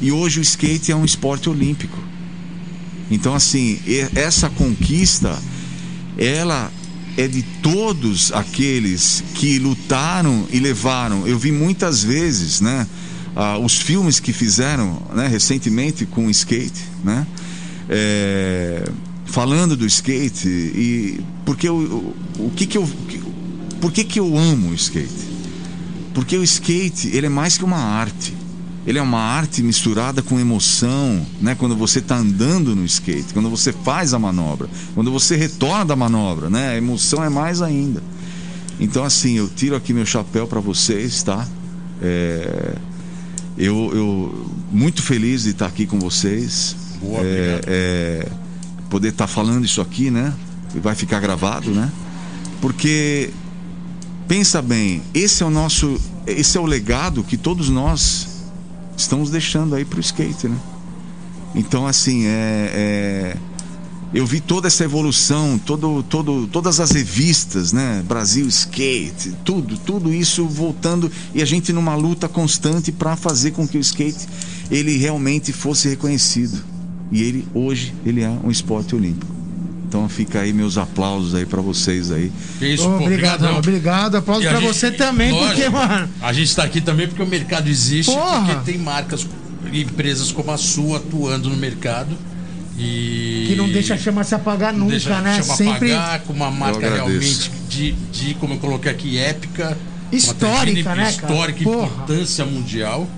E 0.00 0.12
hoje 0.12 0.40
o 0.40 0.42
skate 0.42 0.92
é 0.92 0.96
um 0.96 1.04
esporte 1.04 1.48
olímpico. 1.48 1.98
Então, 3.10 3.34
assim, 3.34 3.80
essa 4.14 4.50
conquista, 4.50 5.38
ela 6.18 6.70
é 7.16 7.26
de 7.26 7.42
todos 7.62 8.30
aqueles 8.32 9.24
que 9.34 9.58
lutaram 9.58 10.46
e 10.50 10.58
levaram. 10.58 11.26
Eu 11.26 11.38
vi 11.38 11.50
muitas 11.50 12.02
vezes, 12.02 12.60
né, 12.60 12.86
ah, 13.34 13.58
os 13.58 13.78
filmes 13.78 14.20
que 14.20 14.32
fizeram, 14.32 15.00
né, 15.14 15.26
recentemente 15.26 16.04
com 16.04 16.26
o 16.26 16.30
skate, 16.30 16.82
né, 17.02 17.26
é, 17.88 18.84
falando 19.24 19.76
do 19.76 19.86
skate 19.86 20.48
e 20.48 21.20
porque 21.44 21.68
o, 21.68 22.14
o, 22.38 22.46
o 22.46 22.52
que 22.54 22.66
que 22.66 22.76
eu, 22.76 22.88
por 23.80 23.92
que 23.92 24.04
que 24.04 24.18
eu 24.18 24.36
amo 24.36 24.70
o 24.70 24.74
skate? 24.74 25.36
Porque 26.12 26.36
o 26.36 26.42
skate, 26.42 27.08
ele 27.08 27.26
é 27.26 27.30
mais 27.30 27.56
que 27.56 27.64
uma 27.64 27.78
arte. 27.78 28.34
Ele 28.86 28.98
é 28.98 29.02
uma 29.02 29.18
arte 29.20 29.62
misturada 29.62 30.22
com 30.22 30.38
emoção, 30.38 31.26
né? 31.40 31.56
Quando 31.56 31.74
você 31.74 31.98
está 31.98 32.16
andando 32.16 32.76
no 32.76 32.84
skate, 32.84 33.34
quando 33.34 33.50
você 33.50 33.72
faz 33.72 34.14
a 34.14 34.18
manobra, 34.18 34.68
quando 34.94 35.10
você 35.10 35.34
retorna 35.34 35.86
da 35.86 35.96
manobra, 35.96 36.48
né? 36.48 36.70
A 36.70 36.76
emoção 36.76 37.24
é 37.24 37.28
mais 37.28 37.60
ainda. 37.60 38.00
Então, 38.78 39.02
assim, 39.02 39.38
eu 39.38 39.48
tiro 39.48 39.74
aqui 39.74 39.92
meu 39.92 40.06
chapéu 40.06 40.46
para 40.46 40.60
vocês, 40.60 41.22
tá? 41.24 41.48
É, 42.00 42.76
eu, 43.58 43.90
eu 43.92 44.50
muito 44.70 45.02
feliz 45.02 45.42
de 45.42 45.50
estar 45.50 45.66
aqui 45.66 45.84
com 45.84 45.98
vocês. 45.98 46.76
Boa, 47.00 47.20
É, 47.22 47.60
é, 47.66 48.28
poder 48.88 49.08
estar 49.08 49.26
falando 49.26 49.64
isso 49.64 49.80
aqui, 49.80 50.12
né? 50.12 50.32
E 50.76 50.78
vai 50.78 50.94
ficar 50.94 51.18
gravado, 51.18 51.70
né? 51.70 51.90
Porque 52.60 53.30
pensa 54.28 54.62
bem, 54.62 55.02
esse 55.12 55.42
é 55.42 55.46
o 55.46 55.50
nosso, 55.50 56.00
esse 56.24 56.56
é 56.56 56.60
o 56.60 56.66
legado 56.66 57.24
que 57.24 57.36
todos 57.36 57.68
nós 57.68 58.35
estamos 58.96 59.30
deixando 59.30 59.74
aí 59.74 59.84
para 59.84 59.98
o 59.98 60.00
skate, 60.00 60.48
né? 60.48 60.56
Então, 61.54 61.86
assim, 61.86 62.26
é, 62.26 62.70
é- 62.74 63.36
eu 64.14 64.24
vi 64.24 64.40
toda 64.40 64.68
essa 64.68 64.84
evolução, 64.84 65.58
todo, 65.58 66.02
todo, 66.02 66.46
todas 66.46 66.80
as 66.80 66.90
revistas, 66.90 67.72
né? 67.72 68.02
Brasil 68.06 68.46
Skate, 68.46 69.34
tudo, 69.44 69.76
tudo 69.76 70.12
isso 70.12 70.46
voltando 70.46 71.10
e 71.34 71.42
a 71.42 71.44
gente 71.44 71.72
numa 71.72 71.94
luta 71.94 72.28
constante 72.28 72.92
para 72.92 73.16
fazer 73.16 73.50
com 73.50 73.66
que 73.66 73.76
o 73.76 73.80
skate 73.80 74.26
ele 74.70 74.96
realmente 74.96 75.52
fosse 75.52 75.88
reconhecido. 75.88 76.62
E 77.10 77.22
ele 77.22 77.46
hoje 77.52 77.94
ele 78.04 78.22
é 78.22 78.28
um 78.28 78.50
esporte 78.50 78.94
olímpico. 78.94 79.35
Então 79.96 80.10
fica 80.10 80.40
aí 80.40 80.52
meus 80.52 80.76
aplausos 80.76 81.34
aí 81.34 81.46
para 81.46 81.62
vocês 81.62 82.12
aí. 82.12 82.30
Isso, 82.60 82.84
pô, 82.84 82.96
obrigado, 82.96 83.46
obrigado. 83.46 84.16
Aplauso 84.16 84.42
E 84.42 84.46
a 84.46 84.50
pra 84.50 84.60
gente- 84.60 84.68
você 84.74 84.90
também, 84.90 85.32
lógico, 85.32 85.54
porque, 85.54 85.68
mano. 85.70 86.08
A 86.20 86.32
gente 86.34 86.48
está 86.48 86.64
aqui 86.64 86.82
também 86.82 87.08
porque 87.08 87.22
o 87.22 87.26
mercado 87.26 87.66
existe, 87.66 88.12
Porra! 88.12 88.44
porque 88.54 88.72
tem 88.72 88.78
marcas 88.78 89.26
e 89.72 89.80
empresas 89.80 90.30
como 90.30 90.50
a 90.50 90.58
sua 90.58 90.98
atuando 90.98 91.48
no 91.48 91.56
mercado. 91.56 92.14
E. 92.78 93.46
Que 93.48 93.56
não 93.56 93.70
deixa 93.70 93.94
a 93.94 93.96
chama 93.96 94.22
se 94.22 94.34
apagar 94.34 94.70
não 94.74 94.80
nunca, 94.80 94.90
deixa 94.90 95.16
a 95.16 95.22
né? 95.22 95.40
chama 95.42 95.56
Sempre 95.56 95.92
apagar, 95.94 96.20
com 96.20 96.32
uma 96.34 96.50
marca 96.50 96.90
realmente 96.90 97.50
de, 97.70 97.92
de, 98.12 98.34
como 98.34 98.52
eu 98.52 98.58
coloquei 98.58 98.92
aqui, 98.92 99.16
épica. 99.16 99.78
Histórica, 100.12 100.94
né, 100.94 101.10
cara? 101.10 101.30
Histórica, 101.32 101.64
Porra. 101.64 101.86
importância 101.86 102.44
mundial. 102.44 103.08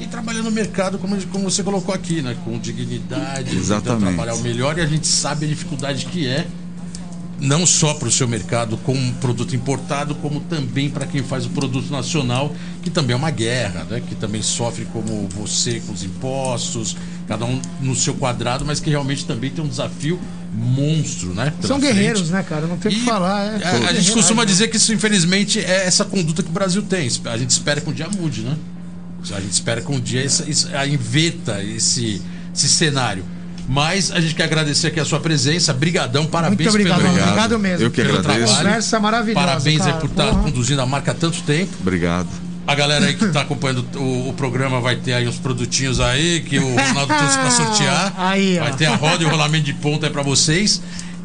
E 0.00 0.06
trabalhando 0.06 0.44
no 0.44 0.50
mercado, 0.50 0.98
como, 0.98 1.20
como 1.26 1.50
você 1.50 1.62
colocou 1.62 1.94
aqui, 1.94 2.22
né? 2.22 2.36
Com 2.44 2.58
dignidade, 2.58 3.56
Exatamente. 3.56 4.14
trabalhar 4.14 4.34
o 4.34 4.40
melhor 4.40 4.78
e 4.78 4.80
a 4.80 4.86
gente 4.86 5.06
sabe 5.06 5.44
a 5.44 5.48
dificuldade 5.48 6.06
que 6.06 6.26
é 6.26 6.46
não 7.40 7.64
só 7.64 7.94
para 7.94 8.06
o 8.06 8.10
seu 8.10 8.28
mercado 8.28 8.76
com 8.78 8.92
um 8.92 9.12
produto 9.14 9.56
importado, 9.56 10.14
como 10.16 10.40
também 10.40 10.90
para 10.90 11.06
quem 11.06 11.22
faz 11.22 11.46
o 11.46 11.50
produto 11.50 11.90
nacional, 11.90 12.54
que 12.82 12.90
também 12.90 13.14
é 13.14 13.16
uma 13.16 13.30
guerra, 13.30 13.84
né? 13.88 14.02
que 14.06 14.14
também 14.14 14.42
sofre 14.42 14.84
como 14.92 15.26
você 15.28 15.80
com 15.80 15.92
os 15.92 16.04
impostos, 16.04 16.96
cada 17.26 17.44
um 17.44 17.60
no 17.80 17.96
seu 17.96 18.14
quadrado, 18.14 18.64
mas 18.64 18.78
que 18.78 18.90
realmente 18.90 19.24
também 19.24 19.50
tem 19.50 19.64
um 19.64 19.68
desafio 19.68 20.20
monstro, 20.52 21.32
né? 21.32 21.52
São 21.62 21.78
guerreiros, 21.78 22.22
frente. 22.22 22.32
né, 22.32 22.42
cara? 22.42 22.66
Não 22.66 22.76
tem 22.76 22.92
o 22.92 22.94
que 22.94 23.04
falar. 23.04 23.60
É, 23.60 23.64
a, 23.64 23.88
a 23.90 23.92
gente 23.92 24.10
costuma 24.12 24.42
né? 24.42 24.46
dizer 24.46 24.68
que 24.68 24.76
isso, 24.76 24.92
infelizmente, 24.92 25.60
é 25.60 25.86
essa 25.86 26.04
conduta 26.04 26.42
que 26.42 26.48
o 26.48 26.52
Brasil 26.52 26.82
tem. 26.82 27.08
A 27.24 27.38
gente 27.38 27.50
espera 27.50 27.80
que 27.80 27.88
um 27.88 27.92
dia 27.92 28.08
mude, 28.08 28.42
né? 28.42 28.56
A 29.32 29.40
gente 29.40 29.52
espera 29.52 29.80
que 29.80 29.90
um 29.92 30.00
dia 30.00 30.24
isso, 30.24 30.44
isso, 30.48 30.68
a 30.74 30.86
inveta 30.86 31.62
esse, 31.62 32.20
esse 32.54 32.68
cenário. 32.68 33.24
Mas 33.68 34.10
a 34.10 34.20
gente 34.20 34.34
quer 34.34 34.44
agradecer 34.44 34.88
aqui 34.88 34.98
a 34.98 35.04
sua 35.04 35.20
presença. 35.20 35.72
Brigadão, 35.72 36.26
parabéns 36.26 36.58
Muito 36.58 36.70
obrigado, 36.70 36.96
pelo, 36.98 37.08
obrigado, 37.10 37.28
Obrigado. 37.28 37.58
mesmo. 37.60 37.86
Eu 37.86 37.90
que 37.90 38.02
pelo 38.02 38.18
agradeço. 38.18 38.46
trabalho. 38.46 38.66
Conversa 38.66 39.00
maravilhosa. 39.00 39.46
Parabéns 39.46 39.80
aí 39.82 39.86
cara. 39.86 40.00
por 40.00 40.10
estar 40.10 40.26
Porra. 40.26 40.42
conduzindo 40.42 40.82
a 40.82 40.86
marca 40.86 41.12
há 41.12 41.14
tanto 41.14 41.40
tempo. 41.42 41.72
Obrigado. 41.80 42.28
A 42.66 42.74
galera 42.74 43.06
aí 43.06 43.14
que 43.14 43.24
está 43.24 43.42
acompanhando 43.42 43.86
o, 43.96 44.28
o 44.28 44.32
programa 44.32 44.80
vai 44.80 44.96
ter 44.96 45.12
aí 45.12 45.26
uns 45.26 45.38
produtinhos 45.38 46.00
aí 46.00 46.40
que 46.40 46.58
o 46.58 46.68
Ronaldo 46.68 47.14
trouxe 47.14 47.38
para 47.38 47.50
sortear. 47.50 48.14
Aí. 48.18 48.58
Vai 48.58 48.72
ter 48.74 48.86
a 48.86 48.96
roda 48.96 49.22
e 49.22 49.26
o 49.26 49.28
rolamento 49.28 49.64
de 49.64 49.74
ponta 49.74 50.06
aí 50.06 50.12
para 50.12 50.22
vocês. 50.22 50.80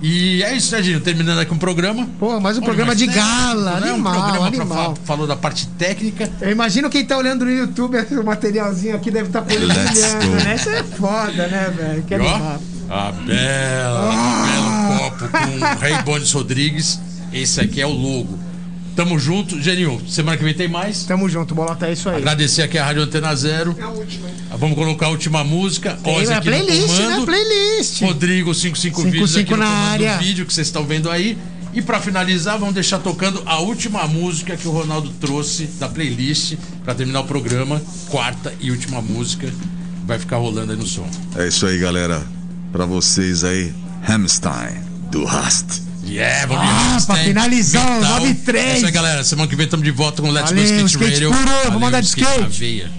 E 0.08 0.44
é 0.44 0.56
isso, 0.56 0.68
Serginho. 0.68 1.00
Terminando 1.02 1.40
aqui 1.40 1.52
um 1.52 1.58
programa. 1.58 2.08
Pô, 2.20 2.40
mais 2.40 2.58
um 2.58 2.60
Olha, 2.60 2.66
programa 2.66 2.96
de 2.96 3.08
técnico, 3.08 3.26
gala, 3.28 3.80
né? 3.80 3.90
animal, 3.90 4.14
um 4.14 4.22
programa 4.22 4.52
pra 4.52 4.62
animal. 4.62 4.96
fa- 4.96 5.02
falou 5.04 5.26
da 5.26 5.36
parte 5.36 5.66
técnica. 5.80 6.30
Eu 6.40 6.52
imagino 6.52 6.92
quem 6.92 7.04
tá 7.04 7.18
olhando 7.18 7.44
no 7.44 7.52
YouTube, 7.52 7.98
o 8.16 8.24
materialzinho 8.24 8.96
aqui 8.96 9.10
deve 9.10 9.30
estar 9.30 9.42
tá 9.42 9.52
go. 9.56 9.66
né? 9.66 10.56
Isso 10.56 10.70
é 10.70 10.84
foda, 10.84 11.48
né, 11.48 11.74
velho? 11.76 12.04
Que 12.04 12.14
E, 12.14 12.18
ó, 12.20 12.30
animal. 12.36 12.62
a 12.88 13.12
bela, 13.14 14.12
Ah. 14.14 14.46
belo 14.46 15.00
copo 15.00 15.28
com 15.30 15.66
o 15.76 15.80
Rei 15.80 16.02
Bones 16.04 16.32
Rodrigues. 16.32 17.00
Esse 17.34 17.60
aqui 17.60 17.82
é 17.82 17.88
o 17.88 17.90
logo. 17.92 18.38
Tamo 18.96 19.20
junto. 19.20 19.62
Geninho, 19.62 20.02
semana 20.08 20.38
que 20.38 20.44
vem 20.44 20.54
tem 20.54 20.68
mais. 20.68 21.04
Tamo 21.04 21.28
junto, 21.28 21.54
Bolota, 21.54 21.88
é 21.88 21.94
isso 21.94 22.10
aí. 22.10 22.18
Agradecer 22.18 22.62
aqui 22.62 22.78
a 22.78 22.86
Rádio 22.86 23.02
Antena 23.02 23.36
Zero. 23.36 23.76
Vamos 24.58 24.76
colocar 24.76 25.08
a 25.08 25.10
última 25.10 25.44
música. 25.44 25.98
Tem 26.02 26.16
Ozzy 26.16 26.32
a 26.32 26.38
aqui 26.38 26.50
no 26.50 26.56
playlist, 26.56 27.00
né? 27.00 27.24
Playlist. 27.26 28.02
Rodrigo 28.02 28.54
55 28.54 29.02
vídeos 29.04 29.32
55 29.32 29.40
aqui 29.42 29.52
no 29.52 29.58
na 29.58 29.90
área. 29.92 30.18
do 30.18 30.24
vídeo 30.24 30.46
que 30.46 30.54
vocês 30.54 30.68
estão 30.68 30.86
vendo 30.86 31.10
aí. 31.10 31.38
E 31.74 31.82
pra 31.82 32.00
finalizar, 32.00 32.58
vamos 32.58 32.74
deixar 32.74 33.00
tocando 33.00 33.44
a 33.46 33.60
última 33.60 34.08
música 34.08 34.56
que 34.56 34.66
o 34.66 34.72
Ronaldo 34.72 35.10
trouxe 35.20 35.66
da 35.78 35.90
playlist 35.90 36.56
pra 36.86 36.96
terminar 36.96 37.20
o 37.20 37.26
programa. 37.26 37.82
Quarta 38.08 38.54
e 38.62 38.72
última 38.72 39.02
música. 39.02 39.52
Vai 40.06 40.18
ficar 40.18 40.38
rolando 40.38 40.72
aí 40.72 40.78
no 40.78 40.86
som. 40.88 41.06
É 41.36 41.48
isso 41.50 41.66
aí, 41.66 41.78
galera. 41.78 42.26
Pra 42.72 42.86
vocês 42.86 43.44
aí, 43.44 43.74
Hamstein, 44.08 44.82
do 45.12 45.26
Rast. 45.26 45.85
Yeah, 46.08 46.46
vamos 46.46 46.64
Ah, 46.64 47.06
pra 47.08 47.16
finalizar, 47.24 47.86
o 47.88 47.94
metal. 48.02 48.20
9-3. 48.22 48.56
É 48.58 48.78
isso 48.78 48.86
aí, 48.86 48.92
galera. 48.92 49.24
Semana 49.24 49.48
que 49.50 49.56
vem 49.56 49.66
estamos 49.66 49.84
de 49.84 49.92
volta 49.92 50.22
com 50.22 50.30
o 50.30 50.32
Let's 50.32 50.52
Valeu, 50.52 50.64
Go 50.64 50.86
Skate, 50.86 50.92
skate 50.92 51.14
Radio. 51.14 51.32
puro, 51.32 51.46
vamos 51.46 51.72
Valeu, 51.74 51.88
andar 51.88 52.02
de 52.02 52.08
skate. 52.08 52.60
veia. 52.60 52.92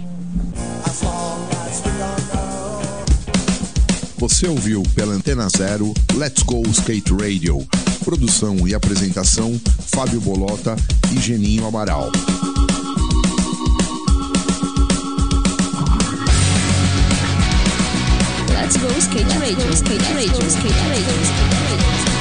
Você 4.18 4.46
ouviu 4.48 4.82
pela 4.94 5.12
Antena 5.14 5.46
Zero 5.48 5.92
Let's 6.14 6.42
Go 6.42 6.62
Skate 6.70 7.12
Radio. 7.12 7.66
Produção 8.04 8.66
e 8.66 8.74
apresentação: 8.74 9.60
Fábio 9.86 10.20
Bolota 10.20 10.74
e 11.14 11.20
Geninho 11.20 11.66
Amaral. 11.66 12.10
Let's 18.48 18.76
go 18.78 18.88
skate 18.98 19.38
radio, 19.38 19.70
skate 19.72 20.12
radio, 20.12 20.46
skate 20.48 22.15